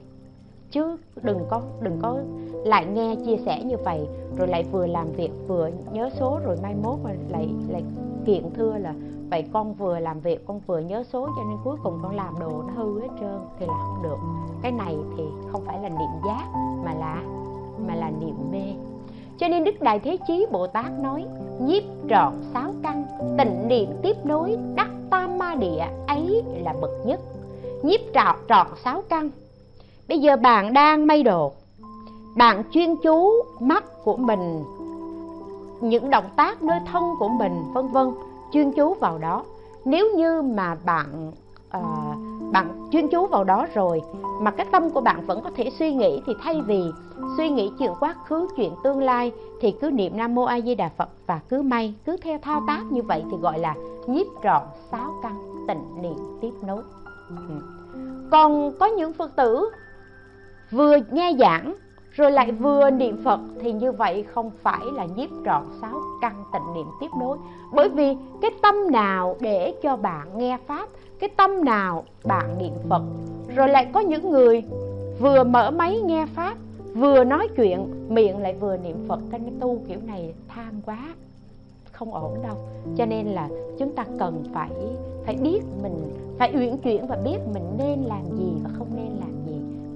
chứ 0.71 0.97
đừng 1.21 1.39
có 1.49 1.61
đừng 1.81 1.99
có 2.01 2.19
lại 2.65 2.85
nghe, 2.85 3.15
chia 3.25 3.37
sẻ 3.45 3.63
như 3.63 3.77
vậy, 3.77 4.07
rồi 4.37 4.47
lại 4.47 4.65
vừa 4.71 4.87
làm 4.87 5.11
việc, 5.11 5.31
vừa 5.47 5.69
nhớ 5.91 6.09
số, 6.19 6.39
rồi 6.45 6.57
mai 6.63 6.75
mốt 6.83 6.99
mà 7.03 7.11
lại 7.29 7.49
lại 7.69 7.83
kiện 8.25 8.53
thưa 8.53 8.77
là, 8.77 8.93
vậy 9.29 9.45
con 9.53 9.73
vừa 9.73 9.99
làm 9.99 10.19
việc, 10.19 10.45
con 10.45 10.61
vừa 10.67 10.79
nhớ 10.79 11.03
số 11.03 11.25
cho 11.25 11.43
nên 11.49 11.57
cuối 11.63 11.77
cùng 11.83 11.99
con 12.03 12.15
làm 12.15 12.39
đồ 12.39 12.49
nó 12.49 12.73
hư 12.75 13.01
hết 13.01 13.07
trơn. 13.19 13.39
Thì 13.59 13.65
là 13.65 13.73
không 13.73 14.03
được. 14.03 14.17
Cái 14.61 14.71
này 14.71 14.95
thì 15.17 15.23
không 15.51 15.65
phải 15.65 15.79
là 15.81 15.89
niệm 15.89 16.21
giác, 16.25 16.47
mà 16.85 16.93
là 16.93 17.23
mà 17.87 17.95
là 17.95 18.11
niệm 18.19 18.35
mê. 18.51 18.73
Cho 19.37 19.47
nên 19.47 19.63
đức 19.63 19.81
đại 19.81 19.99
thế 19.99 20.17
chí 20.27 20.45
bồ 20.51 20.67
tát 20.67 20.91
nói, 20.99 21.25
nhiếp 21.59 21.83
trọn 22.09 22.33
sáu 22.53 22.73
căn, 22.83 23.05
tịnh 23.37 23.67
niệm 23.67 23.89
tiếp 24.01 24.15
nối 24.23 24.57
đắc 24.75 24.89
tam 25.09 25.37
ma 25.37 25.55
địa 25.55 25.87
ấy 26.07 26.43
là 26.63 26.73
bậc 26.81 26.91
nhất. 27.05 27.19
Nhiếp 27.83 27.99
trọn 28.13 28.35
trọn 28.49 28.67
sáu 28.83 29.01
căn 29.09 29.29
bây 30.11 30.19
giờ 30.19 30.35
bạn 30.35 30.73
đang 30.73 31.07
may 31.07 31.23
đồ 31.23 31.51
bạn 32.35 32.63
chuyên 32.71 32.95
chú 32.95 33.31
mắt 33.59 33.83
của 34.03 34.17
mình 34.17 34.63
những 35.81 36.09
động 36.09 36.29
tác 36.35 36.63
nơi 36.63 36.79
thân 36.91 37.03
của 37.19 37.29
mình 37.29 37.63
vân 37.73 37.87
vân. 37.87 38.11
Chuyên 38.53 38.71
chú 38.71 38.93
vào 38.93 39.17
đó. 39.17 39.43
Nếu 39.85 40.15
như 40.15 40.41
mà 40.41 40.75
bạn 40.85 41.31
à, 41.69 41.81
bạn 42.51 42.89
chuyên 42.91 43.07
chú 43.07 43.27
vào 43.27 43.43
đó 43.43 43.67
rồi 43.73 44.01
mà 44.41 44.51
cái 44.51 44.65
tâm 44.71 44.89
của 44.89 45.01
bạn 45.01 45.25
vẫn 45.25 45.41
có 45.43 45.49
thể 45.55 45.69
suy 45.79 45.93
nghĩ 45.93 46.21
thì 46.25 46.33
thay 46.41 46.61
vì 46.61 46.83
suy 47.37 47.49
nghĩ 47.49 47.71
chuyện 47.79 47.91
quá 47.99 48.15
khứ 48.25 48.47
chuyện 48.57 48.73
tương 48.83 48.99
lai 48.99 49.31
thì 49.61 49.71
cứ 49.81 49.91
niệm 49.91 50.17
nam 50.17 50.35
mô 50.35 50.43
a 50.43 50.61
di 50.61 50.75
đà 50.75 50.89
phật 50.97 51.09
và 51.27 51.39
cứ 51.49 51.61
may 51.61 51.93
cứ 52.05 52.17
theo 52.17 52.39
thao 52.41 52.63
tác 52.67 52.83
như 52.89 53.01
vậy 53.01 53.23
thì 53.31 53.37
gọi 53.37 53.59
là 53.59 53.75
nhiếp 54.07 54.27
trọn 54.43 54.61
sáu 54.91 55.13
căn 55.23 55.65
tịnh 55.67 56.01
niệm 56.01 56.39
tiếp 56.41 56.53
nối. 56.67 56.81
Ừ. 57.29 57.35
còn 58.31 58.71
có 58.79 58.85
những 58.85 59.13
phật 59.13 59.35
tử 59.35 59.69
vừa 60.71 60.97
nghe 61.11 61.33
giảng 61.39 61.75
rồi 62.11 62.31
lại 62.31 62.51
vừa 62.51 62.89
niệm 62.89 63.17
Phật 63.23 63.39
thì 63.61 63.71
như 63.71 63.91
vậy 63.91 64.25
không 64.33 64.51
phải 64.61 64.85
là 64.93 65.05
nhiếp 65.15 65.29
trọn 65.45 65.63
sáu 65.81 66.01
căn 66.21 66.43
tịnh 66.53 66.73
niệm 66.73 66.85
tiếp 66.99 67.07
nối. 67.19 67.37
Bởi 67.73 67.89
vì 67.89 68.15
cái 68.41 68.51
tâm 68.61 68.75
nào 68.91 69.35
để 69.39 69.73
cho 69.83 69.97
bạn 69.97 70.37
nghe 70.37 70.57
pháp 70.67 70.89
cái 71.19 71.29
tâm 71.37 71.65
nào 71.65 72.03
bạn 72.23 72.57
niệm 72.57 72.73
Phật. 72.89 73.01
Rồi 73.55 73.69
lại 73.69 73.87
có 73.93 73.99
những 73.99 74.29
người 74.29 74.63
vừa 75.19 75.43
mở 75.43 75.71
máy 75.71 76.01
nghe 76.05 76.25
pháp 76.25 76.57
vừa 76.95 77.23
nói 77.23 77.47
chuyện 77.55 78.07
miệng 78.09 78.37
lại 78.37 78.55
vừa 78.59 78.77
niệm 78.77 79.05
Phật. 79.07 79.19
Cái 79.31 79.41
tu 79.59 79.81
kiểu 79.87 79.99
này 80.05 80.33
tham 80.47 80.81
quá 80.85 81.13
không 81.91 82.13
ổn 82.13 82.37
đâu. 82.43 82.55
Cho 82.97 83.05
nên 83.05 83.27
là 83.27 83.49
chúng 83.79 83.95
ta 83.95 84.05
cần 84.19 84.43
phải 84.53 84.69
phải 85.25 85.35
biết 85.35 85.59
mình 85.83 85.93
phải 86.37 86.51
uyển 86.55 86.77
chuyển 86.77 87.07
và 87.07 87.15
biết 87.15 87.37
mình 87.53 87.63
nên 87.77 87.99
làm 88.01 88.23
gì 88.37 88.51
và 88.63 88.69
không 88.77 88.87
nên 88.95 89.05
làm 89.19 89.31
gì 89.31 89.40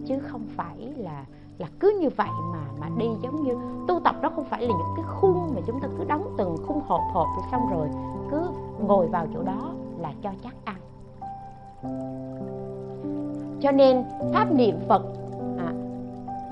chứ 0.08 0.20
không 0.20 0.41
phải 0.56 0.93
là 0.97 1.26
là 1.58 1.68
cứ 1.80 1.97
như 2.01 2.10
vậy 2.10 2.30
mà 2.53 2.60
mà 2.80 2.89
đi 2.97 3.06
giống 3.24 3.43
như 3.43 3.56
tu 3.88 3.99
tập 3.99 4.16
đó 4.22 4.32
không 4.36 4.45
phải 4.45 4.62
là 4.62 4.68
những 4.68 4.95
cái 4.95 5.06
khung 5.08 5.51
mà 5.56 5.62
chúng 5.68 5.80
ta 5.80 5.88
cứ 5.97 6.03
đóng 6.03 6.36
từng 6.38 6.58
khung 6.68 6.82
hộp 6.88 7.01
hộp 7.14 7.28
rồi 7.36 7.45
xong 7.51 7.62
rồi 7.72 7.88
cứ 8.32 8.49
ngồi 8.80 9.08
vào 9.08 9.28
chỗ 9.34 9.43
đó 9.43 9.74
là 9.97 10.14
cho 10.24 10.30
chắc 10.43 10.56
ăn 10.66 10.76
cho 13.62 13.72
nên 13.72 14.03
pháp 14.34 14.51
niệm 14.51 14.80
phật 14.88 15.03
à, 15.58 15.74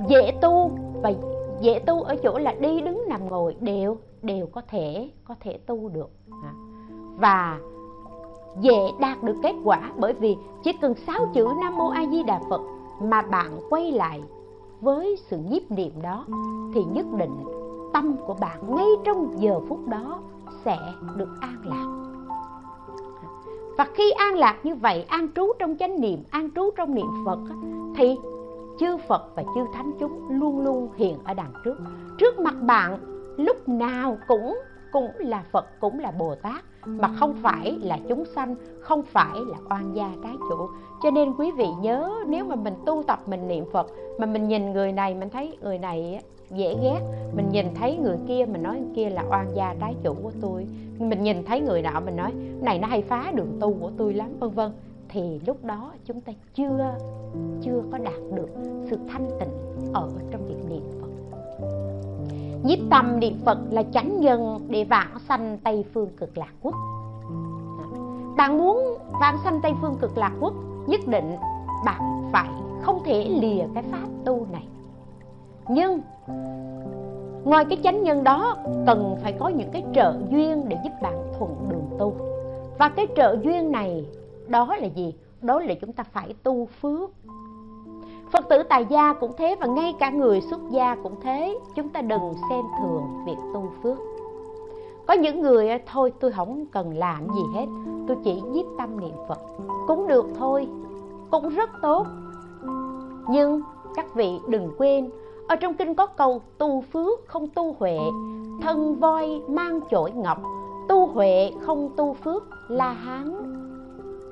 dễ 0.08 0.32
tu 0.42 0.72
và 1.02 1.14
dễ 1.62 1.80
tu 1.80 2.02
ở 2.02 2.16
chỗ 2.16 2.38
là 2.38 2.54
đi 2.60 2.82
đứng 2.82 3.04
nằm 3.10 3.30
ngồi 3.30 3.56
đều 3.60 3.98
đều 4.22 4.48
có 4.48 4.62
thể 4.68 5.10
có 5.24 5.36
thể 5.40 5.58
tu 5.66 5.90
được 5.90 6.10
à. 6.44 6.54
và 7.18 7.60
dễ 8.62 8.92
đạt 9.00 9.24
được 9.24 9.36
kết 9.44 9.56
quả 9.64 9.92
bởi 9.98 10.14
vì 10.14 10.38
chỉ 10.64 10.74
cần 10.74 10.94
sáu 11.08 11.26
chữ 11.34 11.48
nam 11.62 11.78
mô 11.78 11.88
a 11.88 12.06
di 12.12 12.24
đà 12.24 12.42
phật 12.50 12.62
mà 13.02 13.22
bạn 13.22 13.60
quay 13.70 13.92
lại 13.92 14.24
với 14.82 15.16
sự 15.30 15.38
nhiếp 15.38 15.72
niệm 15.72 15.92
đó, 16.02 16.26
thì 16.74 16.84
nhất 16.84 17.06
định 17.18 17.44
tâm 17.94 18.16
của 18.28 18.34
bạn 18.34 18.76
ngay 18.76 18.88
trong 19.04 19.42
giờ 19.42 19.60
phút 19.70 19.80
đó 19.88 20.20
sẽ 20.66 20.78
được 21.16 21.30
an 21.42 21.58
lạc. 21.64 22.00
Và 23.78 23.88
khi 23.96 24.12
an 24.12 24.36
lạc 24.36 24.60
như 24.64 24.76
vậy, 24.76 25.06
an 25.08 25.28
trú 25.36 25.52
trong 25.60 25.78
chánh 25.78 26.02
niệm, 26.02 26.24
an 26.30 26.50
trú 26.56 26.70
trong 26.78 26.96
niệm 26.96 27.08
phật 27.26 27.40
thì 27.96 28.16
chư 28.80 28.98
phật 29.08 29.36
và 29.36 29.44
chư 29.56 29.62
thánh 29.74 29.92
chúng 30.00 30.30
luôn 30.30 30.60
luôn 30.60 30.90
hiện 30.96 31.18
ở 31.24 31.34
đằng 31.34 31.54
trước. 31.66 31.76
Trước 32.18 32.40
mặt 32.40 32.56
bạn, 32.62 33.00
lúc 33.38 33.70
nào 33.70 34.18
cũng 34.28 34.58
cũng 34.92 35.12
là 35.18 35.44
phật, 35.52 35.66
cũng 35.80 36.00
là 36.00 36.12
bồ 36.12 36.36
tát, 36.36 36.64
mà 36.86 37.10
không 37.20 37.34
phải 37.34 37.80
là 37.82 38.00
chúng 38.10 38.26
sanh, 38.36 38.56
không 38.82 39.04
phải 39.04 39.36
là 39.36 39.58
oan 39.70 39.96
gia 39.96 40.12
trái 40.24 40.34
chủ 40.50 40.70
cho 41.04 41.12
nên 41.12 41.34
quý 41.38 41.52
vị 41.52 41.68
nhớ, 41.82 42.12
nếu 42.28 42.46
mà 42.46 42.56
mình 42.56 42.74
tu 42.86 43.04
tập, 43.08 43.20
mình 43.26 43.48
niệm 43.48 43.66
phật, 43.72 43.88
mà 44.20 44.26
mình 44.26 44.48
nhìn 44.48 44.74
người 44.74 44.92
này, 44.92 45.16
mình 45.16 45.30
thấy 45.30 45.58
người 45.62 45.78
này 45.78 46.22
dễ 46.50 46.76
ghét, 46.84 47.00
mình 47.36 47.50
nhìn 47.52 47.66
thấy 47.76 47.98
người 47.98 48.18
kia, 48.28 48.46
mình 48.46 48.64
nói 48.64 48.82
kia 48.96 49.10
là 49.10 49.24
oan 49.30 49.56
gia 49.56 49.76
trái 49.82 49.96
chủ 50.04 50.14
của 50.24 50.32
tôi. 50.42 50.68
Mình 51.00 51.24
nhìn 51.24 51.46
thấy 51.46 51.60
người 51.60 51.82
nọ, 51.82 52.00
mình 52.06 52.16
nói, 52.16 52.34
này, 52.62 52.80
nó 52.80 52.88
hay 52.88 53.02
phá 53.02 53.32
đường 53.36 53.58
tu 53.60 53.74
của 53.74 53.92
tôi 53.98 54.14
lắm, 54.14 54.28
vân 54.40 54.50
vân. 54.50 54.72
Thì 55.10 55.40
lúc 55.48 55.66
đó 55.66 55.92
chúng 56.06 56.22
ta 56.22 56.34
chưa 56.54 56.96
chưa 57.62 57.84
có 57.92 57.98
đạt 57.98 58.20
được 58.34 58.50
sự 58.90 58.98
thanh 59.10 59.30
tịnh 59.40 59.50
ở 59.94 60.10
trong 60.32 60.46
việc 60.48 60.70
niệm 60.70 60.84
phật. 61.02 61.08
Nhiếp 62.64 62.80
tâm 62.90 63.20
niệm 63.20 63.40
phật 63.46 63.58
là 63.72 63.84
chánh 63.84 64.20
nhân 64.20 64.60
để 64.70 64.84
vãng 64.84 65.20
sanh 65.28 65.58
tây 65.64 65.86
phương 65.94 66.10
cực 66.18 66.38
lạc 66.38 66.54
quốc. 66.62 66.76
Bạn 68.38 68.58
muốn 68.58 68.98
vãng 69.22 69.38
sanh 69.44 69.60
tây 69.62 69.72
phương 69.82 69.96
cực 70.02 70.18
lạc 70.18 70.32
quốc 70.40 70.54
nhất 70.88 71.00
định 71.08 71.36
bạn 71.86 72.30
phải 72.32 72.50
không 72.82 73.04
thể 73.04 73.30
lìa 73.42 73.64
cái 73.74 73.84
pháp 73.92 74.08
tu 74.26 74.48
này. 74.52 74.68
Nhưng, 75.70 76.02
ngoài 77.44 77.66
cái 77.66 77.80
chánh 77.84 78.04
nhân 78.04 78.24
đó, 78.24 78.58
cần 78.86 79.18
phải 79.24 79.34
có 79.40 79.48
những 79.48 79.72
cái 79.72 79.84
trợ 79.96 80.14
duyên 80.30 80.70
để 80.70 80.78
giúp 80.84 80.92
bạn 81.02 81.32
thuận 81.40 81.56
đường 81.70 81.86
tu. 82.00 82.14
Và 82.80 82.90
cái 82.90 83.08
trợ 83.16 83.38
duyên 83.44 83.72
này, 83.72 84.06
đó 84.48 84.76
là 84.82 84.88
gì? 84.88 85.14
Đó 85.42 85.60
là 85.60 85.74
chúng 85.82 85.94
ta 85.94 86.04
phải 86.04 86.36
tu 86.44 86.66
phước. 86.66 87.12
Phật 88.32 88.50
tử 88.50 88.64
tài 88.64 88.86
gia 88.86 89.14
cũng 89.14 89.32
thế 89.38 89.56
và 89.60 89.68
ngay 89.68 89.94
cả 90.00 90.10
người 90.10 90.42
xuất 90.42 90.60
gia 90.70 90.96
cũng 90.96 91.16
thế. 91.22 91.60
Chúng 91.76 91.90
ta 91.90 92.02
đừng 92.02 92.34
xem 92.50 92.66
thường 92.80 93.04
việc 93.26 93.38
tu 93.54 93.72
phước. 93.84 93.98
Có 95.08 95.14
những 95.14 95.42
người 95.42 95.70
thôi, 95.86 96.14
tôi 96.20 96.32
không 96.32 96.66
cần 96.72 96.98
làm 96.98 97.28
gì 97.28 97.42
hết, 97.54 97.66
Tôi 98.08 98.18
chỉ 98.24 98.42
nhiếp 98.42 98.66
tâm 98.78 99.00
niệm 99.00 99.16
Phật. 99.28 99.40
Cũng 99.88 100.08
được 100.08 100.26
thôi, 100.38 100.68
Cũng 101.32 101.50
rất 101.50 101.70
tốt. 101.82 102.08
Nhưng 103.30 103.62
các 103.96 104.16
vị 104.16 104.40
đừng 104.48 104.70
quên, 104.78 105.10
Ở 105.48 105.56
trong 105.56 105.74
kinh 105.74 105.96
có 105.96 106.06
câu 106.06 106.42
tu 106.58 106.82
phước 106.82 107.28
không 107.28 107.48
tu 107.48 107.76
huệ, 107.80 107.98
thân 108.62 108.96
voi 109.00 109.42
mang 109.48 109.80
chổi 109.92 110.12
ngọc, 110.12 110.42
tu 110.88 111.08
huệ 111.08 111.52
không 111.62 111.90
tu 111.98 112.14
phước 112.14 112.44
la 112.68 112.92
hán. 112.92 113.26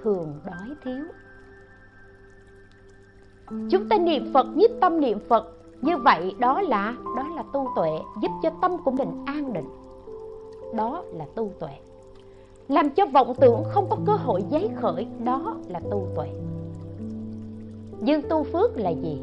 Thường 0.04 0.34
đói 0.46 0.76
thiếu. 0.84 1.04
Chúng 3.70 3.90
ta 3.90 3.98
niệm 3.98 4.34
phật, 4.34 4.48
nhiếp 4.56 4.70
tâm 4.82 5.00
niệm 5.00 5.20
phật, 5.30 5.46
như 5.82 5.98
vậy 5.98 6.36
đó 6.40 6.62
là 6.62 6.96
đó 7.18 7.28
là 7.36 7.44
tu 7.54 7.68
tuệ, 7.76 7.92
giúp 8.22 8.32
cho 8.44 8.50
tâm 8.62 8.78
của 8.78 8.92
mình 8.92 9.24
an 9.26 9.54
định 9.54 9.70
đó 10.74 11.04
là 11.14 11.26
tu 11.36 11.52
tuệ. 11.60 11.72
Làm 12.68 12.90
cho 12.90 13.06
vọng 13.06 13.34
tưởng 13.40 13.64
không 13.64 13.88
có 13.90 13.98
cơ 14.06 14.14
hội 14.14 14.44
giấy 14.50 14.70
khởi 14.76 15.08
đó 15.24 15.56
là 15.68 15.80
tu 15.92 16.08
tuệ. 16.16 16.28
Nhưng 18.00 18.22
tu 18.30 18.44
phước 18.44 18.78
là 18.78 18.90
gì? 18.90 19.22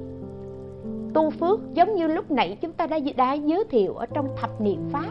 Tu 1.15 1.31
phước 1.31 1.61
giống 1.75 1.95
như 1.95 2.07
lúc 2.07 2.31
nãy 2.31 2.59
chúng 2.61 2.73
ta 2.73 2.87
đã 2.87 2.99
đã 3.17 3.33
giới 3.33 3.65
thiệu 3.65 3.95
ở 3.95 4.07
trong 4.07 4.29
thập 4.37 4.61
niệm 4.61 4.89
pháp. 4.93 5.11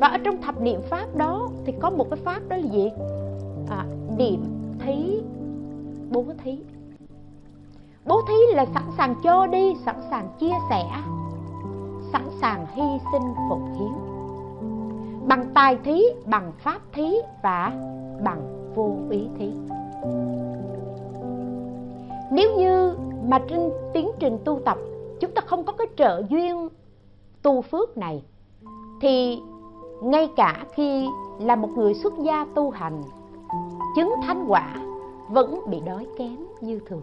Và 0.00 0.08
ở 0.08 0.18
trong 0.18 0.42
thập 0.42 0.60
niệm 0.60 0.80
pháp 0.82 1.16
đó 1.16 1.48
thì 1.64 1.72
có 1.80 1.90
một 1.90 2.10
cái 2.10 2.18
pháp 2.24 2.40
đó 2.48 2.56
là 2.56 2.66
gì? 2.72 2.90
À, 3.68 3.86
niệm 4.18 4.44
thí 4.78 5.20
bố 6.10 6.24
thí. 6.44 6.58
Bố 8.06 8.20
thí 8.28 8.54
là 8.54 8.66
sẵn 8.74 8.84
sàng 8.96 9.14
cho 9.24 9.46
đi 9.46 9.74
sẵn 9.84 9.96
sàng 10.10 10.28
chia 10.40 10.54
sẻ 10.70 10.84
sẵn 12.12 12.28
sàng 12.40 12.66
hy 12.74 12.98
sinh 13.12 13.34
phục 13.48 13.60
hiến 13.78 14.13
bằng 15.26 15.50
tài 15.54 15.76
thí, 15.84 16.02
bằng 16.26 16.52
pháp 16.58 16.80
thí 16.92 17.14
và 17.42 17.72
bằng 18.24 18.72
vô 18.74 18.96
ý 19.10 19.28
thí. 19.38 19.52
Nếu 22.30 22.56
như 22.56 22.96
mà 23.28 23.38
trên 23.48 23.70
tiến 23.92 24.10
trình 24.18 24.38
tu 24.44 24.60
tập, 24.64 24.78
chúng 25.20 25.30
ta 25.30 25.42
không 25.46 25.64
có 25.64 25.72
cái 25.72 25.86
trợ 25.96 26.22
duyên 26.28 26.68
tu 27.42 27.62
phước 27.62 27.98
này, 27.98 28.24
thì 29.00 29.40
ngay 30.02 30.30
cả 30.36 30.66
khi 30.74 31.08
là 31.40 31.56
một 31.56 31.68
người 31.76 31.94
xuất 31.94 32.14
gia 32.18 32.46
tu 32.54 32.70
hành, 32.70 33.02
chứng 33.96 34.14
thánh 34.26 34.44
quả 34.48 34.76
vẫn 35.28 35.60
bị 35.70 35.80
đói 35.80 36.06
kém 36.18 36.36
như 36.60 36.80
thường. 36.86 37.02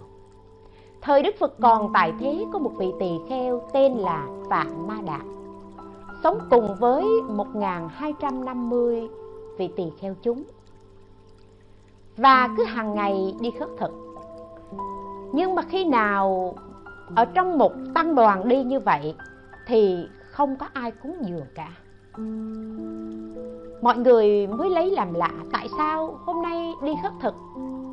Thời 1.01 1.23
đức 1.23 1.35
phật 1.39 1.59
còn 1.61 1.93
tại 1.93 2.13
thế 2.19 2.45
có 2.53 2.59
một 2.59 2.71
vị 2.77 2.91
tỳ 2.99 3.11
kheo 3.29 3.61
tên 3.73 3.93
là 3.93 4.27
phạm 4.49 4.87
ma 4.87 4.97
đạt 5.05 5.21
sống 6.23 6.39
cùng 6.49 6.75
với 6.79 7.03
1250 7.27 9.09
vị 9.57 9.69
tỳ 9.75 9.83
kheo 9.99 10.15
chúng. 10.21 10.43
Và 12.17 12.49
cứ 12.57 12.63
hàng 12.63 12.95
ngày 12.95 13.35
đi 13.39 13.51
khất 13.59 13.69
thực. 13.79 13.91
Nhưng 15.33 15.55
mà 15.55 15.61
khi 15.61 15.85
nào 15.85 16.55
ở 17.15 17.25
trong 17.25 17.57
một 17.57 17.71
tăng 17.95 18.15
đoàn 18.15 18.47
đi 18.47 18.63
như 18.63 18.79
vậy 18.79 19.15
thì 19.67 20.07
không 20.31 20.55
có 20.55 20.67
ai 20.73 20.91
cúng 20.91 21.15
dường 21.21 21.45
cả. 21.55 21.71
Mọi 23.81 23.97
người 23.97 24.47
mới 24.47 24.69
lấy 24.69 24.91
làm 24.91 25.13
lạ 25.13 25.31
tại 25.51 25.67
sao 25.77 26.19
hôm 26.25 26.41
nay 26.41 26.73
đi 26.83 26.91
khất 27.03 27.11
thực 27.21 27.35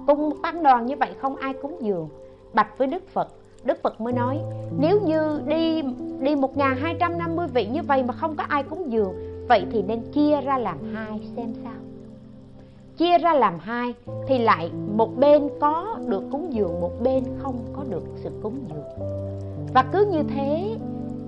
cùng 0.06 0.42
tăng 0.42 0.62
đoàn 0.62 0.86
như 0.86 0.96
vậy 0.96 1.14
không 1.20 1.36
ai 1.36 1.54
cúng 1.62 1.76
dường, 1.80 2.08
bạch 2.52 2.78
với 2.78 2.86
đức 2.86 3.08
phật 3.08 3.28
đức 3.68 3.82
phật 3.82 4.00
mới 4.00 4.12
nói, 4.12 4.38
nếu 4.78 5.00
như 5.00 5.40
đi 5.46 5.82
đi 6.20 6.34
một 6.34 6.50
hai 6.80 6.96
trăm 7.00 7.18
năm 7.18 7.36
mươi 7.36 7.46
vị 7.46 7.66
như 7.66 7.82
vậy 7.82 8.02
mà 8.02 8.14
không 8.14 8.36
có 8.36 8.44
ai 8.48 8.62
cúng 8.62 8.92
dường, 8.92 9.12
vậy 9.48 9.66
thì 9.72 9.82
nên 9.82 10.12
chia 10.12 10.40
ra 10.40 10.58
làm 10.58 10.78
hai 10.94 11.20
xem 11.36 11.54
sao. 11.64 11.72
Chia 12.96 13.18
ra 13.18 13.34
làm 13.34 13.54
hai 13.60 13.94
thì 14.26 14.38
lại 14.38 14.70
một 14.96 15.16
bên 15.16 15.48
có 15.60 15.96
được 16.06 16.22
cúng 16.30 16.52
dường, 16.52 16.80
một 16.80 16.92
bên 17.02 17.24
không 17.38 17.58
có 17.72 17.84
được 17.90 18.02
sự 18.16 18.30
cúng 18.42 18.58
dường. 18.68 19.08
Và 19.74 19.84
cứ 19.92 20.06
như 20.12 20.22
thế, 20.22 20.76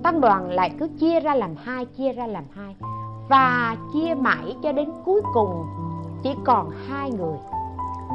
tăng 0.03 0.21
đoàn 0.21 0.51
lại 0.51 0.71
cứ 0.79 0.89
chia 1.01 1.21
ra 1.21 1.35
làm 1.35 1.55
hai, 1.57 1.85
chia 1.85 2.13
ra 2.13 2.27
làm 2.27 2.45
hai. 2.51 2.77
Và 3.29 3.77
chia 3.95 4.15
mãi 4.15 4.57
cho 4.63 4.73
đến 4.73 4.89
cuối 5.05 5.21
cùng, 5.35 5.65
chỉ 6.23 6.31
còn 6.45 6.71
hai 6.89 7.11
người. 7.11 7.39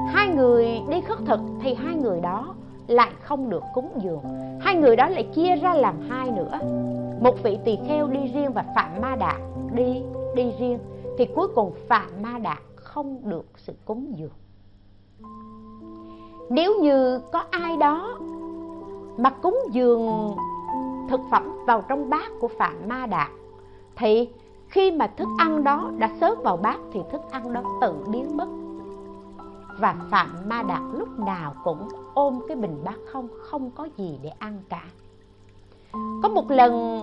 Hai 0.08 0.30
người 0.30 0.82
đi 0.90 1.02
khất 1.02 1.18
thực 1.26 1.40
thì 1.62 1.74
hai 1.74 1.96
người 1.96 2.22
đó 2.22 2.56
lại 2.88 3.12
không 3.22 3.50
được 3.50 3.64
cúng 3.74 3.90
dường. 4.04 4.22
Hai 4.62 4.76
người 4.76 4.96
đó 4.96 5.10
lại 5.10 5.24
chia 5.36 5.56
ra 5.56 5.74
làm 5.74 5.96
hai 6.10 6.32
nữa. 6.32 6.60
Một 7.22 7.44
vị 7.44 7.60
tỳ 7.66 7.78
kheo 7.88 8.08
đi 8.08 8.32
riêng 8.34 8.52
và 8.54 8.66
phạm 8.76 9.02
ma 9.02 9.16
đạt 9.16 9.42
đi 9.74 10.04
đi 10.36 10.54
riêng, 10.60 10.80
thì 11.18 11.26
cuối 11.36 11.48
cùng 11.56 11.74
phạm 11.88 12.10
ma 12.22 12.38
đạt 12.38 12.60
không 12.76 13.30
được 13.30 13.46
sự 13.56 13.74
cúng 13.86 14.14
dường. 14.16 14.32
Nếu 16.50 16.82
như 16.82 17.20
có 17.32 17.44
ai 17.52 17.78
đó 17.78 18.20
mà 19.18 19.30
cúng 19.30 19.60
dường 19.72 20.36
thực 21.10 21.22
phẩm 21.32 21.66
vào 21.68 21.82
trong 21.82 22.10
bát 22.10 22.32
của 22.42 22.48
phạm 22.48 22.76
ma 22.88 23.06
đạt 23.06 23.30
thì 23.96 24.30
khi 24.68 24.92
mà 24.92 25.08
thức 25.08 25.28
ăn 25.38 25.64
đó 25.64 25.92
đã 25.98 26.10
xớt 26.20 26.44
vào 26.44 26.58
bát 26.58 26.78
thì 26.94 27.00
thức 27.12 27.22
ăn 27.32 27.54
đó 27.54 27.62
tự 27.82 27.94
biến 28.08 28.38
mất. 28.38 28.48
Và 29.80 29.96
phạm 30.12 30.30
ma 30.46 30.64
đạt 30.64 30.82
lúc 30.94 31.20
nào 31.20 31.54
cũng 31.64 31.88
ôm 32.16 32.40
cái 32.48 32.58
bình 32.58 32.78
bát 32.84 32.98
không 33.12 33.28
không 33.42 33.72
có 33.76 33.88
gì 33.98 34.20
để 34.24 34.30
ăn 34.40 34.60
cả. 34.70 34.84
Có 36.24 36.30
một 36.30 36.52
lần, 36.52 37.00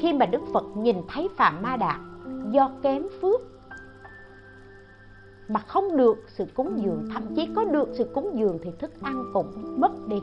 khi 0.00 0.12
mà 0.12 0.26
đức 0.26 0.40
phật 0.52 0.64
nhìn 0.76 0.96
thấy 1.08 1.28
phạm 1.36 1.62
ma 1.62 1.76
đạt 1.76 2.00
do 2.50 2.70
kém 2.82 3.02
phước 3.20 3.40
mà 5.48 5.60
không 5.60 5.96
được 5.96 6.24
sự 6.28 6.46
cúng 6.54 6.80
dường, 6.84 7.08
thậm 7.14 7.34
chí 7.34 7.48
có 7.56 7.64
được 7.64 7.88
sự 7.98 8.04
cúng 8.14 8.30
dường 8.34 8.58
thì 8.62 8.70
thức 8.78 8.90
ăn 9.02 9.24
cũng 9.32 9.80
mất 9.80 10.08
đi. 10.08 10.16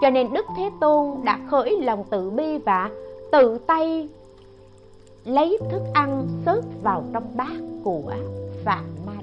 Cho 0.00 0.10
nên 0.10 0.32
đức 0.32 0.46
thế 0.56 0.70
tôn 0.80 1.24
đã 1.24 1.40
khởi 1.50 1.80
lòng 1.80 2.04
tự 2.10 2.30
bi 2.30 2.58
và 2.58 2.90
tự 3.32 3.58
tay 3.58 4.08
lấy 5.24 5.58
thức 5.70 5.82
ăn 5.94 6.26
xớt 6.46 6.64
vào 6.82 7.04
trong 7.12 7.24
bát 7.36 7.56
của 7.84 8.12
phạm 8.64 8.84
ma 9.06 9.19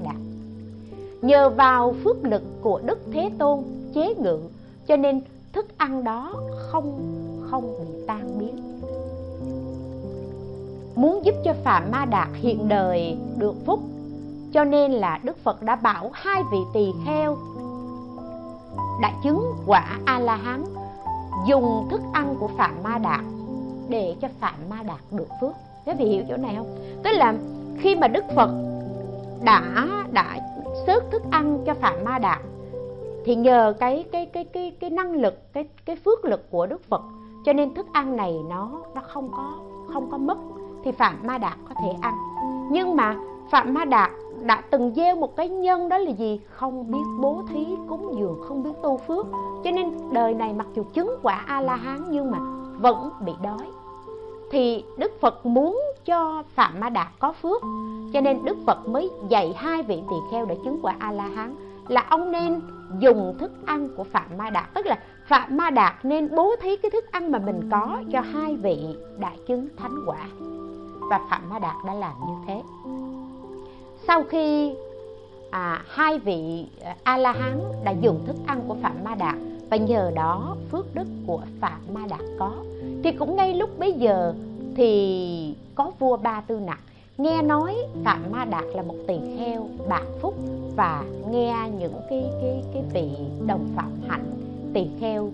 nhờ 1.27 1.49
vào 1.49 1.95
phước 2.03 2.23
lực 2.23 2.43
của 2.61 2.81
đức 2.85 2.99
thế 3.13 3.29
tôn 3.37 3.63
chế 3.93 4.13
ngự, 4.15 4.39
cho 4.87 4.95
nên 4.95 5.21
thức 5.53 5.77
ăn 5.77 6.03
đó 6.03 6.33
không 6.57 6.99
không 7.49 7.75
bị 7.79 8.03
tan 8.07 8.39
biến. 8.39 8.81
Muốn 10.95 11.25
giúp 11.25 11.35
cho 11.45 11.53
phạm 11.63 11.91
ma 11.91 12.05
đạt 12.05 12.27
hiện 12.33 12.67
đời 12.67 13.17
được 13.37 13.55
phúc, 13.65 13.79
cho 14.53 14.63
nên 14.63 14.91
là 14.91 15.19
đức 15.23 15.37
phật 15.43 15.63
đã 15.63 15.75
bảo 15.75 16.09
hai 16.13 16.43
vị 16.51 16.57
tỳ 16.73 16.91
kheo. 17.05 17.37
Đã 19.01 19.11
chứng 19.23 19.53
quả 19.65 19.99
a 20.05 20.19
la 20.19 20.35
hán 20.35 20.63
dùng 21.47 21.87
thức 21.91 22.01
ăn 22.13 22.35
của 22.39 22.49
phạm 22.57 22.83
ma 22.83 22.97
đạt 22.97 23.21
để 23.89 24.15
cho 24.21 24.27
phạm 24.39 24.55
ma 24.69 24.83
đạt 24.83 24.99
được 25.11 25.27
phước. 25.41 25.53
Các 25.85 25.97
vị 25.99 26.05
hiểu 26.05 26.23
chỗ 26.29 26.37
này 26.37 26.55
không? 26.57 26.77
Tức 27.03 27.11
là 27.13 27.33
khi 27.79 27.95
mà 27.95 28.07
đức 28.07 28.23
phật 28.35 28.49
đã 29.43 29.87
đã 30.11 30.39
xớt 30.87 31.11
thức 31.11 31.21
ăn 31.31 31.59
cho 31.65 31.73
phạm 31.73 31.93
ma 32.03 32.19
đạt 32.19 32.39
thì 33.25 33.35
nhờ 33.35 33.73
cái 33.79 34.05
cái 34.11 34.25
cái 34.25 34.43
cái 34.43 34.75
cái 34.79 34.89
năng 34.89 35.13
lực, 35.13 35.53
cái 35.53 35.65
cái 35.85 35.95
phước 35.95 36.25
lực 36.25 36.51
của 36.51 36.67
đức 36.67 36.83
phật, 36.83 37.01
cho 37.45 37.53
nên 37.53 37.73
thức 37.73 37.87
ăn 37.91 38.17
này 38.17 38.39
nó 38.49 38.71
nó 38.95 39.01
không 39.01 39.31
có 39.31 39.51
không 39.93 40.11
có 40.11 40.17
mất 40.17 40.37
thì 40.83 40.91
phạm 40.91 41.15
ma 41.23 41.37
đạt 41.37 41.57
có 41.69 41.75
thể 41.81 41.89
ăn. 42.01 42.13
Nhưng 42.71 42.95
mà 42.95 43.15
phạm 43.49 43.73
ma 43.73 43.85
đạt 43.85 44.11
đã 44.41 44.63
từng 44.69 44.93
gieo 44.95 45.15
một 45.15 45.35
cái 45.35 45.49
nhân 45.49 45.89
đó 45.89 45.97
là 45.97 46.11
gì? 46.11 46.39
Không 46.49 46.91
biết 46.91 47.03
bố 47.19 47.41
thí, 47.49 47.67
cúng 47.89 48.13
dường, 48.19 48.41
không 48.47 48.63
biết 48.63 48.73
tu 48.83 48.97
phước. 48.97 49.27
Cho 49.63 49.71
nên 49.71 49.91
đời 50.11 50.33
này 50.33 50.53
mặc 50.53 50.67
dù 50.75 50.83
chứng 50.93 51.15
quả 51.23 51.43
a 51.47 51.61
la 51.61 51.75
hán 51.75 52.03
nhưng 52.09 52.31
mà 52.31 52.37
vẫn 52.77 53.09
bị 53.19 53.33
đói. 53.43 53.67
Thì 54.51 54.83
đức 54.97 55.11
phật 55.21 55.45
muốn 55.45 55.81
cho 56.07 56.43
phạm 56.55 56.79
ma 56.79 56.89
đạt 56.89 57.07
có 57.19 57.33
phước. 57.41 57.61
Cho 58.13 58.21
nên 58.21 58.45
đức 58.45 58.57
phật 58.65 58.87
mới 58.87 59.09
dạy 59.29 59.53
hai 59.57 59.83
vị 59.83 60.01
tỳ 60.09 60.15
kheo 60.31 60.45
để 60.45 60.57
chứng 60.63 60.79
quả 60.81 60.95
a 60.99 61.11
la 61.11 61.27
hán 61.27 61.55
là 61.87 62.05
ông 62.09 62.31
nên 62.31 62.61
dùng 62.99 63.37
thức 63.39 63.51
ăn 63.65 63.89
của 63.97 64.03
phạm 64.03 64.37
ma 64.37 64.49
đạt 64.49 64.73
tức 64.73 64.85
là 64.85 64.99
phạm 65.27 65.57
ma 65.57 65.69
đạt 65.69 66.05
nên 66.05 66.35
bố 66.35 66.55
thí 66.61 66.77
cái 66.77 66.91
thức 66.91 67.11
ăn 67.11 67.31
mà 67.31 67.39
mình 67.39 67.69
có 67.71 67.99
cho 68.11 68.21
hai 68.21 68.55
vị 68.55 68.77
đã 69.19 69.31
chứng 69.47 69.67
thánh 69.77 69.95
quả. 70.05 70.27
Và 71.09 71.19
phạm 71.29 71.49
ma 71.49 71.59
đạt 71.59 71.75
đã 71.87 71.93
làm 71.93 72.13
như 72.27 72.33
thế. 72.47 72.61
Sau 74.07 74.23
khi 74.23 74.75
à, 75.51 75.83
hai 75.89 76.19
vị 76.19 76.65
a 77.03 77.17
la 77.17 77.31
hán 77.31 77.59
đã 77.83 77.91
dùng 77.91 78.23
thức 78.27 78.35
ăn 78.45 78.61
của 78.67 78.75
phạm 78.81 78.95
ma 79.03 79.15
đạt 79.15 79.35
và 79.69 79.77
nhờ 79.77 80.11
đó 80.15 80.55
phước 80.71 80.95
đức 80.95 81.07
của 81.27 81.41
phạm 81.61 81.79
ma 81.93 82.01
đạt 82.09 82.21
có 82.39 82.51
thì 83.03 83.11
cũng 83.11 83.35
ngay 83.35 83.53
lúc 83.53 83.79
bấy 83.79 83.93
giờ 83.93 84.33
thì 84.75 85.55
có 85.77 85.91
vua 85.99 86.17
ba 86.17 86.41
tư 86.41 86.59
nặc. 86.59 86.79
Nghe 87.17 87.41
nói 87.41 87.75
phạm 88.05 88.31
ma 88.31 88.45
đạt 88.45 88.63
là 88.73 88.81
một 88.81 88.95
tỳ 89.07 89.19
kheo 89.37 89.67
bạc 89.89 90.03
phúc 90.21 90.33
và 90.75 91.03
nghe 91.29 91.55
những 91.79 92.01
cái 92.09 92.25
cái 92.41 92.63
cái 92.73 92.83
vị 92.93 93.09
đồng 93.47 93.67
phạm 93.75 93.91
hạnh 94.07 94.25
tỳ 94.73 94.87
kheo 94.99 95.29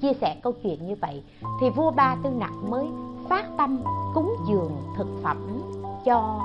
chia 0.00 0.12
sẻ 0.20 0.36
câu 0.42 0.52
chuyện 0.62 0.86
như 0.86 0.94
vậy 1.00 1.22
thì 1.60 1.70
vua 1.70 1.90
ba 1.90 2.16
tư 2.22 2.30
nặc 2.30 2.52
mới 2.68 2.86
phát 3.28 3.44
tâm 3.58 3.78
cúng 4.14 4.34
dường 4.48 4.72
thực 4.96 5.06
phẩm 5.22 5.60
cho 6.04 6.40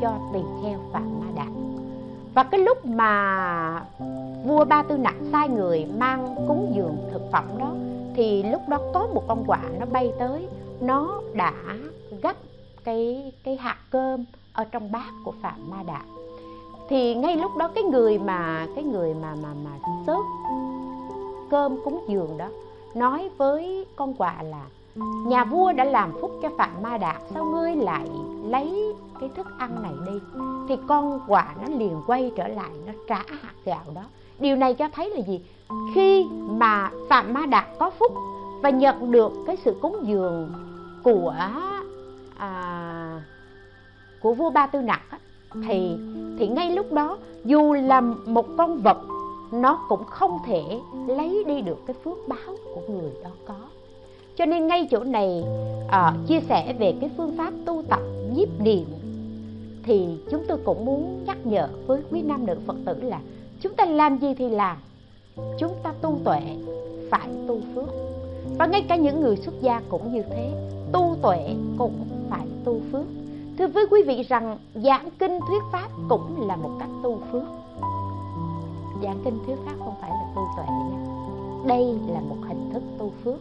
cho 0.00 0.12
tỳ 0.32 0.40
kheo 0.62 0.78
phạm 0.92 1.20
ma 1.20 1.26
đạt. 1.34 1.48
Và 2.34 2.42
cái 2.42 2.60
lúc 2.60 2.86
mà 2.86 3.84
vua 4.44 4.64
ba 4.64 4.82
tư 4.82 4.96
nặc 4.98 5.14
sai 5.32 5.48
người 5.48 5.86
mang 5.98 6.34
cúng 6.48 6.72
dường 6.76 6.96
thực 7.12 7.22
phẩm 7.32 7.44
đó 7.58 7.72
thì 8.16 8.42
lúc 8.42 8.62
đó 8.68 8.80
có 8.94 9.08
một 9.14 9.22
con 9.28 9.44
quạ 9.46 9.62
nó 9.80 9.86
bay 9.86 10.12
tới 10.18 10.48
nó 10.80 11.20
đã 11.34 11.52
cái 12.84 13.32
cái 13.44 13.56
hạt 13.56 13.76
cơm 13.90 14.24
ở 14.52 14.64
trong 14.64 14.92
bát 14.92 15.10
của 15.24 15.32
phạm 15.42 15.70
ma 15.70 15.82
đạt 15.86 16.04
thì 16.88 17.14
ngay 17.14 17.36
lúc 17.36 17.56
đó 17.56 17.68
cái 17.74 17.84
người 17.84 18.18
mà, 18.18 18.66
cái 18.74 18.84
người 18.84 19.14
mà 19.14 19.34
mà 19.42 19.48
mà 19.64 19.70
sớt 20.06 20.22
cơm 21.50 21.76
cúng 21.84 22.04
dường 22.08 22.38
đó 22.38 22.48
nói 22.94 23.30
với 23.38 23.86
con 23.96 24.14
quạ 24.14 24.42
là, 24.42 24.66
nhà 25.26 25.44
vua 25.44 25.72
đã 25.72 25.84
làm 25.84 26.12
phúc 26.20 26.30
cho 26.42 26.48
phạm 26.58 26.70
ma 26.82 26.98
đạt 26.98 27.16
sao 27.34 27.44
ngươi 27.44 27.76
lại 27.76 28.08
lấy 28.44 28.94
cái 29.20 29.30
thức 29.36 29.46
ăn 29.58 29.82
này 29.82 29.92
đi? 30.06 30.18
Thì 30.68 30.82
con 30.88 31.20
quạ 31.26 31.54
nó 31.62 31.76
liền 31.76 32.02
quay 32.06 32.32
trở 32.36 32.48
lại, 32.48 32.70
nó 32.86 32.92
trả 33.08 33.16
hạt 33.16 33.54
gạo 33.64 33.84
đó. 33.94 34.02
Điều 34.38 34.56
này 34.56 34.74
cho 34.74 34.88
thấy 34.88 35.10
là 35.10 35.20
gì? 35.20 35.40
Khi 35.94 36.26
mà 36.48 36.90
phạm 37.08 37.34
ma 37.34 37.46
đạt 37.46 37.66
có 37.78 37.90
phúc 37.90 38.12
và 38.62 38.70
nhận 38.70 39.12
được 39.12 39.32
cái 39.46 39.56
sự 39.64 39.76
cúng 39.82 39.96
dường 40.02 40.52
của 41.02 41.34
à, 42.38 43.22
của 44.20 44.34
vua 44.34 44.50
ba 44.50 44.66
tư 44.66 44.80
nặc 44.80 45.00
thì 45.68 45.96
thì 46.38 46.48
ngay 46.48 46.70
lúc 46.70 46.92
đó 46.92 47.18
dù 47.44 47.72
là 47.72 48.00
một 48.26 48.46
con 48.58 48.80
vật 48.82 48.98
nó 49.52 49.84
cũng 49.88 50.04
không 50.04 50.38
thể 50.46 50.62
lấy 51.06 51.44
đi 51.46 51.60
được 51.60 51.78
cái 51.86 51.96
phước 52.04 52.18
báo 52.28 52.56
của 52.74 52.80
người 52.88 53.10
đó 53.24 53.30
có. 53.46 53.54
Cho 54.36 54.46
nên 54.46 54.66
ngay 54.66 54.88
chỗ 54.90 55.04
này 55.04 55.44
à, 55.88 56.14
chia 56.26 56.40
sẻ 56.40 56.74
về 56.78 56.94
cái 57.00 57.10
phương 57.16 57.36
pháp 57.36 57.52
tu 57.64 57.82
tập 57.88 58.00
nhiếp 58.34 58.60
niệm 58.60 58.84
thì 59.82 60.06
chúng 60.30 60.44
tôi 60.48 60.58
cũng 60.64 60.84
muốn 60.84 61.24
nhắc 61.26 61.38
nhở 61.44 61.68
với 61.86 62.00
quý 62.10 62.22
nam 62.22 62.46
nữ 62.46 62.54
phật 62.66 62.76
tử 62.86 62.94
là 63.02 63.20
chúng 63.60 63.74
ta 63.74 63.84
làm 63.84 64.18
gì 64.18 64.34
thì 64.34 64.48
làm 64.48 64.76
chúng 65.58 65.72
ta 65.82 65.92
tu 66.00 66.18
tuệ 66.24 66.40
phải 67.10 67.28
tu 67.46 67.60
phước. 67.74 67.88
Và 68.58 68.66
ngay 68.66 68.84
cả 68.88 68.96
những 68.96 69.20
người 69.20 69.36
xuất 69.36 69.54
gia 69.60 69.80
cũng 69.88 70.14
như 70.14 70.22
thế 70.22 70.50
tu 70.92 71.16
tuệ 71.22 71.54
cũng 71.78 72.04
phải 72.30 72.46
tu 72.64 72.80
phước. 72.92 73.04
Thưa 73.58 73.66
với 73.66 73.86
quý 73.90 74.02
vị 74.02 74.22
rằng, 74.22 74.58
giảng 74.74 75.08
kinh 75.18 75.38
thuyết 75.48 75.62
pháp 75.72 75.88
cũng 76.08 76.48
là 76.48 76.56
một 76.56 76.70
cách 76.78 76.88
tu 77.02 77.20
phước. 77.32 77.42
Giảng 79.02 79.20
kinh 79.24 79.38
thuyết 79.46 79.56
pháp 79.66 79.74
không 79.78 79.94
phải 80.00 80.10
là 80.10 80.24
tu 80.36 80.48
tuệ 80.56 80.64
nha. 80.66 80.98
Đây 81.66 81.84
là 82.08 82.20
một 82.20 82.36
hình 82.48 82.70
thức 82.72 82.82
tu 82.98 83.12
phước. 83.24 83.40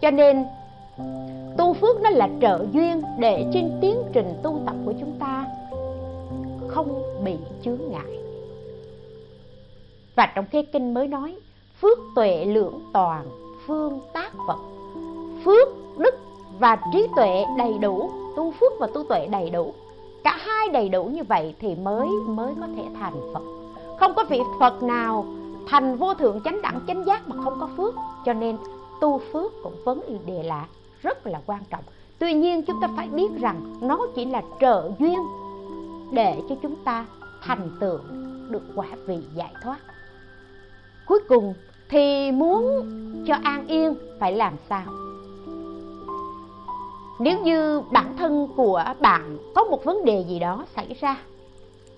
Cho 0.00 0.10
nên, 0.10 0.44
tu 1.58 1.74
phước 1.74 2.00
nó 2.00 2.10
là 2.10 2.28
trợ 2.40 2.66
duyên 2.72 3.02
để 3.18 3.46
trên 3.54 3.78
tiến 3.80 4.02
trình 4.12 4.40
tu 4.42 4.60
tập 4.66 4.74
của 4.84 4.92
chúng 5.00 5.12
ta 5.18 5.46
không 6.68 7.02
bị 7.24 7.36
chướng 7.62 7.78
ngại. 7.90 8.20
Và 10.16 10.32
trong 10.34 10.44
cái 10.52 10.66
kinh 10.72 10.94
mới 10.94 11.08
nói, 11.08 11.36
phước 11.80 11.98
tuệ 12.14 12.44
lượng 12.44 12.80
toàn, 12.92 13.26
phương 13.66 14.00
tác 14.12 14.32
vật, 14.46 14.58
phước 15.44 15.68
đức 15.98 16.14
và 16.60 16.78
trí 16.92 17.06
tuệ 17.16 17.44
đầy 17.58 17.78
đủ, 17.78 18.10
tu 18.36 18.50
phước 18.50 18.72
và 18.78 18.86
tu 18.94 19.04
tuệ 19.04 19.26
đầy 19.26 19.50
đủ. 19.50 19.74
Cả 20.24 20.38
hai 20.40 20.68
đầy 20.68 20.88
đủ 20.88 21.04
như 21.04 21.22
vậy 21.24 21.54
thì 21.60 21.74
mới 21.74 22.08
mới 22.26 22.54
có 22.60 22.66
thể 22.76 22.82
thành 23.00 23.14
phật. 23.34 23.42
Không 24.00 24.14
có 24.14 24.24
vị 24.28 24.40
phật 24.60 24.82
nào 24.82 25.26
thành 25.66 25.96
vô 25.96 26.14
thượng 26.14 26.40
chánh 26.44 26.62
đẳng, 26.62 26.80
chánh 26.86 27.04
giác 27.04 27.28
mà 27.28 27.36
không 27.44 27.60
có 27.60 27.68
phước. 27.76 27.94
Cho 28.24 28.32
nên 28.32 28.56
tu 29.00 29.20
phước 29.32 29.52
cũng 29.62 29.74
vấn 29.84 30.00
đề 30.26 30.42
là 30.42 30.66
rất 31.02 31.26
là 31.26 31.40
quan 31.46 31.60
trọng. 31.70 31.84
Tuy 32.18 32.32
nhiên 32.32 32.62
chúng 32.62 32.80
ta 32.80 32.88
phải 32.96 33.08
biết 33.08 33.28
rằng 33.40 33.76
nó 33.80 33.98
chỉ 34.14 34.24
là 34.24 34.42
trợ 34.60 34.90
duyên 34.98 35.18
để 36.12 36.42
cho 36.48 36.54
chúng 36.62 36.76
ta 36.84 37.06
thành 37.42 37.70
tựu 37.80 37.98
được 38.48 38.62
quả 38.74 38.86
vị 39.06 39.18
giải 39.34 39.52
thoát. 39.62 39.78
Cuối 41.06 41.20
cùng 41.28 41.54
thì 41.88 42.32
muốn 42.32 42.84
cho 43.26 43.34
an 43.42 43.66
yên 43.66 43.94
phải 44.18 44.32
làm 44.32 44.54
sao? 44.68 44.82
Nếu 47.20 47.40
như 47.40 47.82
bản 47.92 48.16
thân 48.18 48.48
của 48.56 48.84
bạn 49.00 49.38
có 49.54 49.64
một 49.64 49.84
vấn 49.84 50.04
đề 50.04 50.24
gì 50.28 50.38
đó 50.38 50.64
xảy 50.76 50.96
ra, 51.00 51.16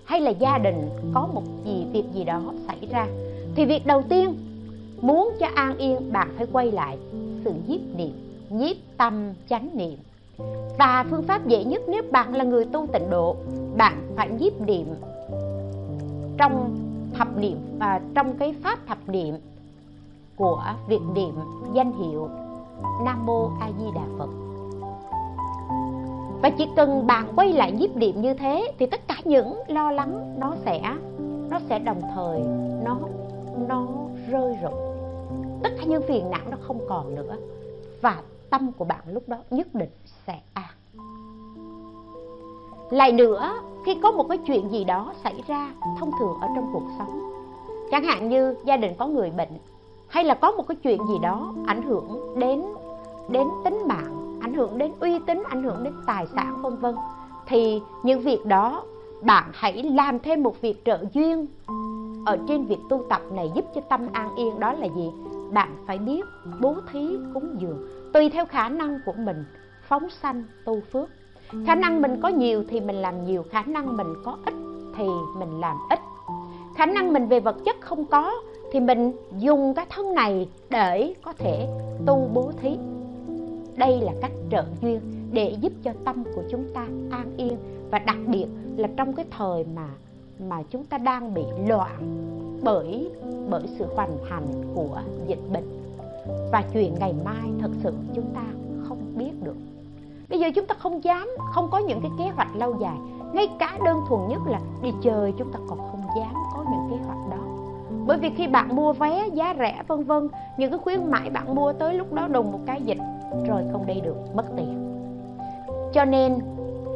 hay 0.05 0.21
là 0.21 0.31
gia 0.31 0.57
đình 0.57 0.89
có 1.13 1.27
một 1.33 1.43
gì 1.65 1.85
việc 1.93 2.03
gì 2.13 2.23
đó 2.23 2.41
xảy 2.67 2.87
ra, 2.91 3.07
thì 3.55 3.65
việc 3.65 3.85
đầu 3.85 4.03
tiên 4.09 4.35
muốn 5.01 5.29
cho 5.39 5.47
an 5.55 5.77
yên, 5.77 6.11
bạn 6.13 6.29
phải 6.37 6.47
quay 6.51 6.71
lại 6.71 6.97
sự 7.43 7.53
nhiếp 7.67 7.79
niệm, 7.97 8.13
nhiếp 8.49 8.75
tâm 8.97 9.33
chánh 9.49 9.69
niệm 9.73 9.97
và 10.79 11.05
phương 11.09 11.23
pháp 11.23 11.47
dễ 11.47 11.63
nhất 11.63 11.81
nếu 11.87 12.01
bạn 12.11 12.35
là 12.35 12.43
người 12.43 12.65
tu 12.65 12.87
tịnh 12.93 13.09
độ, 13.09 13.35
bạn 13.77 14.13
phải 14.15 14.29
nhiếp 14.29 14.61
niệm 14.61 14.85
trong 16.37 16.75
thập 17.13 17.37
niệm 17.37 17.57
và 17.79 18.01
trong 18.15 18.37
cái 18.37 18.55
pháp 18.63 18.79
thập 18.87 19.09
niệm 19.09 19.35
của 20.35 20.63
việc 20.87 21.01
niệm 21.15 21.35
danh 21.73 21.91
hiệu 21.91 22.29
Nam 23.05 23.25
Mô 23.25 23.49
A 23.61 23.69
Di 23.79 23.85
Đà 23.95 24.01
Phật. 24.17 24.52
Và 26.43 26.49
chỉ 26.49 26.67
cần 26.75 27.07
bạn 27.07 27.33
quay 27.35 27.53
lại 27.53 27.71
nhiếp 27.71 27.95
điểm 27.95 28.21
như 28.21 28.33
thế 28.33 28.71
thì 28.79 28.85
tất 28.85 29.07
cả 29.07 29.15
những 29.23 29.53
lo 29.67 29.91
lắng 29.91 30.35
nó 30.39 30.55
sẽ 30.65 30.81
nó 31.49 31.59
sẽ 31.69 31.79
đồng 31.79 32.01
thời 32.15 32.39
nó 32.83 32.97
nó 33.67 33.87
rơi 34.29 34.57
rụng. 34.63 34.95
Tất 35.63 35.69
cả 35.77 35.83
những 35.87 36.03
phiền 36.07 36.31
não 36.31 36.41
nó 36.51 36.57
không 36.61 36.79
còn 36.89 37.15
nữa 37.15 37.37
và 38.01 38.21
tâm 38.49 38.71
của 38.77 38.85
bạn 38.85 38.99
lúc 39.07 39.29
đó 39.29 39.37
nhất 39.51 39.75
định 39.75 39.89
sẽ 40.27 40.39
an. 40.53 40.69
Lại 42.89 43.11
nữa, 43.11 43.53
khi 43.85 43.95
có 44.03 44.11
một 44.11 44.25
cái 44.29 44.37
chuyện 44.37 44.69
gì 44.69 44.83
đó 44.83 45.13
xảy 45.23 45.43
ra 45.47 45.71
thông 45.99 46.11
thường 46.19 46.37
ở 46.41 46.47
trong 46.55 46.69
cuộc 46.73 46.87
sống, 46.97 47.33
chẳng 47.91 48.03
hạn 48.03 48.29
như 48.29 48.55
gia 48.65 48.77
đình 48.77 48.93
có 48.97 49.07
người 49.07 49.31
bệnh 49.31 49.57
hay 50.07 50.23
là 50.23 50.33
có 50.33 50.51
một 50.51 50.67
cái 50.67 50.75
chuyện 50.75 51.07
gì 51.07 51.19
đó 51.21 51.53
ảnh 51.65 51.81
hưởng 51.81 52.39
đến 52.39 52.63
đến 53.29 53.47
tính 53.63 53.83
mạng 53.87 54.32
ảnh 54.43 54.53
hưởng 54.53 54.77
đến 54.77 54.91
uy 54.99 55.19
tín, 55.27 55.43
ảnh 55.49 55.63
hưởng 55.63 55.83
đến 55.83 55.93
tài 56.05 56.27
sản, 56.27 56.61
vân 56.61 56.75
vân. 56.75 56.95
Thì 57.47 57.81
những 58.03 58.21
việc 58.21 58.45
đó, 58.45 58.83
bạn 59.21 59.49
hãy 59.53 59.83
làm 59.83 60.19
thêm 60.19 60.43
một 60.43 60.61
việc 60.61 60.85
trợ 60.85 61.05
duyên 61.13 61.45
ở 62.25 62.37
trên 62.47 62.65
việc 62.65 62.79
tu 62.89 63.05
tập 63.09 63.21
này 63.31 63.51
giúp 63.55 63.65
cho 63.75 63.81
tâm 63.81 64.07
an 64.13 64.35
yên. 64.35 64.59
Đó 64.59 64.73
là 64.73 64.87
gì? 64.95 65.11
Bạn 65.51 65.75
phải 65.87 65.97
biết 65.97 66.21
bố 66.61 66.75
thí 66.91 67.17
cúng 67.33 67.55
dường, 67.59 67.87
tùy 68.13 68.29
theo 68.29 68.45
khả 68.45 68.69
năng 68.69 68.99
của 69.05 69.13
mình, 69.17 69.45
phóng 69.87 70.09
sanh 70.09 70.43
tu 70.65 70.81
phước. 70.91 71.09
Khả 71.67 71.75
năng 71.75 72.01
mình 72.01 72.21
có 72.21 72.29
nhiều 72.29 72.63
thì 72.69 72.81
mình 72.81 72.95
làm 72.95 73.25
nhiều, 73.25 73.43
khả 73.51 73.61
năng 73.61 73.97
mình 73.97 74.13
có 74.23 74.37
ít 74.45 74.53
thì 74.97 75.05
mình 75.37 75.59
làm 75.59 75.77
ít. 75.89 75.99
Khả 76.75 76.85
năng 76.85 77.13
mình 77.13 77.27
về 77.27 77.39
vật 77.39 77.55
chất 77.65 77.75
không 77.81 78.05
có 78.05 78.31
thì 78.71 78.79
mình 78.79 79.11
dùng 79.37 79.73
cái 79.73 79.85
thân 79.89 80.13
này 80.13 80.49
để 80.69 81.15
có 81.23 81.33
thể 81.33 81.67
tu 82.05 82.29
bố 82.33 82.51
thí 82.61 82.77
đây 83.77 84.01
là 84.01 84.11
cách 84.21 84.31
trợ 84.51 84.65
duyên 84.81 84.99
để 85.31 85.55
giúp 85.61 85.73
cho 85.83 85.91
tâm 86.05 86.23
của 86.35 86.43
chúng 86.51 86.65
ta 86.73 86.87
an 87.11 87.33
yên 87.37 87.57
và 87.91 87.99
đặc 87.99 88.17
biệt 88.27 88.47
là 88.77 88.87
trong 88.97 89.13
cái 89.13 89.25
thời 89.37 89.65
mà 89.75 89.89
mà 90.49 90.63
chúng 90.69 90.85
ta 90.85 90.97
đang 90.97 91.33
bị 91.33 91.43
loạn 91.67 91.97
bởi 92.63 93.11
bởi 93.49 93.63
sự 93.77 93.85
hoành 93.95 94.17
hành 94.29 94.47
của 94.75 95.01
dịch 95.27 95.51
bệnh. 95.53 95.79
Và 96.51 96.63
chuyện 96.73 96.95
ngày 96.99 97.13
mai 97.25 97.49
thật 97.61 97.71
sự 97.83 97.93
chúng 98.15 98.25
ta 98.35 98.43
không 98.87 98.97
biết 99.15 99.31
được. 99.43 99.55
Bây 100.29 100.39
giờ 100.39 100.47
chúng 100.55 100.65
ta 100.65 100.75
không 100.79 101.03
dám, 101.03 101.29
không 101.53 101.69
có 101.71 101.77
những 101.77 102.01
cái 102.01 102.11
kế 102.17 102.23
hoạch 102.23 102.55
lâu 102.55 102.77
dài. 102.81 102.97
Ngay 103.33 103.47
cả 103.59 103.77
đơn 103.85 104.01
thuần 104.09 104.21
nhất 104.29 104.41
là 104.47 104.59
đi 104.83 104.89
chơi 105.03 105.33
chúng 105.37 105.51
ta 105.51 105.59
còn 105.69 105.77
không 105.77 106.01
dám 106.17 106.33
có 106.53 106.65
những 106.71 106.89
kế 106.91 107.05
hoạch 107.05 107.29
đó. 107.31 107.43
Bởi 108.05 108.17
vì 108.17 108.29
khi 108.29 108.47
bạn 108.47 108.75
mua 108.75 108.93
vé 108.93 109.27
giá 109.33 109.55
rẻ, 109.59 109.83
vân 109.87 110.03
vân, 110.03 110.27
những 110.57 110.71
cái 110.71 110.79
khuyến 110.79 111.11
mãi 111.11 111.29
bạn 111.29 111.55
mua 111.55 111.73
tới 111.73 111.93
lúc 111.93 112.13
đó 112.13 112.27
đùng 112.27 112.51
một 112.51 112.59
cái 112.65 112.81
dịch 112.81 112.97
rồi 113.47 113.63
không 113.71 113.85
đi 113.85 114.01
được, 114.01 114.15
mất 114.33 114.45
tiền. 114.57 114.89
Cho 115.93 116.05
nên, 116.05 116.39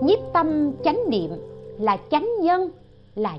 nhiếp 0.01 0.19
tâm 0.33 0.71
chánh 0.83 0.99
niệm 1.09 1.31
là 1.79 1.97
chánh 2.11 2.29
nhân, 2.41 2.69
là 3.15 3.37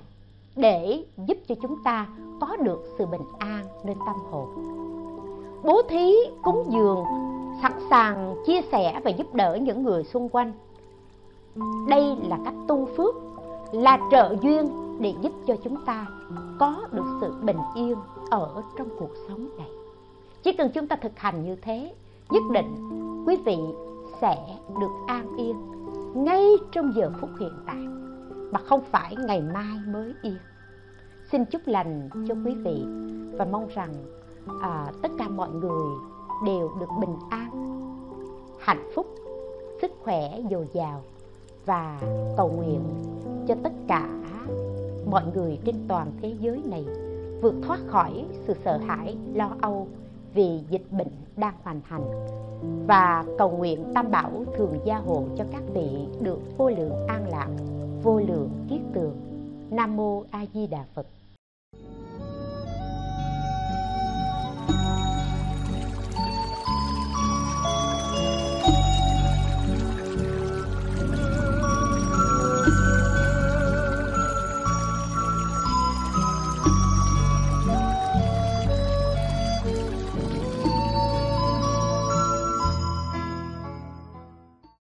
để 0.56 1.04
giúp 1.26 1.38
cho 1.48 1.54
chúng 1.62 1.82
ta 1.84 2.06
có 2.40 2.56
được 2.56 2.94
sự 2.98 3.06
bình 3.06 3.22
an 3.38 3.66
nơi 3.84 3.94
tâm 4.06 4.16
hồn. 4.30 4.48
Bố 5.64 5.82
thí, 5.88 6.14
cúng 6.42 6.64
dường, 6.68 7.04
sẵn 7.62 7.72
sàng 7.90 8.34
chia 8.46 8.60
sẻ 8.72 9.00
và 9.04 9.10
giúp 9.10 9.34
đỡ 9.34 9.58
những 9.62 9.82
người 9.82 10.04
xung 10.04 10.28
quanh. 10.28 10.52
Đây 11.88 12.16
là 12.28 12.38
cách 12.44 12.54
tu 12.68 12.86
phước, 12.96 13.14
là 13.72 13.98
trợ 14.10 14.36
duyên 14.42 14.68
để 15.00 15.14
giúp 15.20 15.32
cho 15.46 15.56
chúng 15.64 15.84
ta 15.84 16.06
có 16.58 16.86
được 16.92 17.18
sự 17.20 17.34
bình 17.42 17.58
yên 17.74 17.94
ở 18.30 18.62
trong 18.78 18.88
cuộc 18.98 19.10
sống 19.28 19.48
này. 19.58 19.68
Chỉ 20.42 20.52
cần 20.52 20.70
chúng 20.74 20.86
ta 20.86 20.96
thực 20.96 21.18
hành 21.18 21.44
như 21.44 21.56
thế 21.56 21.92
nhất 22.30 22.42
định 22.52 22.88
quý 23.26 23.36
vị 23.44 23.56
sẽ 24.20 24.58
được 24.80 24.90
an 25.06 25.36
yên 25.36 25.56
ngay 26.24 26.46
trong 26.72 26.92
giờ 26.94 27.10
phút 27.20 27.30
hiện 27.40 27.52
tại 27.66 27.86
mà 28.52 28.60
không 28.60 28.80
phải 28.90 29.16
ngày 29.26 29.42
mai 29.54 29.78
mới 29.86 30.12
yên. 30.22 30.36
Xin 31.32 31.44
chúc 31.44 31.62
lành 31.66 32.08
cho 32.28 32.34
quý 32.44 32.54
vị 32.54 32.84
và 33.38 33.44
mong 33.44 33.68
rằng 33.74 33.94
à, 34.62 34.92
tất 35.02 35.08
cả 35.18 35.28
mọi 35.28 35.50
người 35.50 35.88
đều 36.46 36.70
được 36.80 36.88
bình 37.00 37.16
an 37.30 37.50
hạnh 38.58 38.90
phúc 38.94 39.06
sức 39.82 39.90
khỏe 40.02 40.40
dồi 40.50 40.68
dào 40.72 41.02
và 41.66 42.00
cầu 42.36 42.48
nguyện 42.48 42.80
cho 43.48 43.54
tất 43.62 43.72
cả 43.88 44.08
mọi 45.06 45.22
người 45.34 45.58
trên 45.64 45.74
toàn 45.88 46.12
thế 46.22 46.34
giới 46.40 46.62
này 46.64 46.86
vượt 47.42 47.54
thoát 47.62 47.80
khỏi 47.86 48.24
sự 48.46 48.54
sợ 48.64 48.76
hãi 48.76 49.16
lo 49.34 49.50
âu 49.60 49.88
vì 50.34 50.60
dịch 50.70 50.92
bệnh 50.92 51.12
đang 51.36 51.54
hoành 51.62 51.80
hành. 51.84 52.04
Và 52.86 53.24
cầu 53.38 53.50
nguyện 53.50 53.84
tam 53.94 54.10
bảo 54.10 54.44
thường 54.56 54.78
gia 54.84 54.96
hộ 54.96 55.24
cho 55.36 55.44
các 55.52 55.62
vị 55.74 55.88
được 56.20 56.40
vô 56.56 56.70
lượng 56.70 57.06
an 57.06 57.28
lạc, 57.28 57.48
vô 58.02 58.20
lượng 58.20 58.50
kiết 58.70 58.80
tường. 58.94 59.16
Nam 59.70 59.96
mô 59.96 60.22
a 60.30 60.44
di 60.54 60.66
đà 60.66 60.84
phật. 60.94 61.06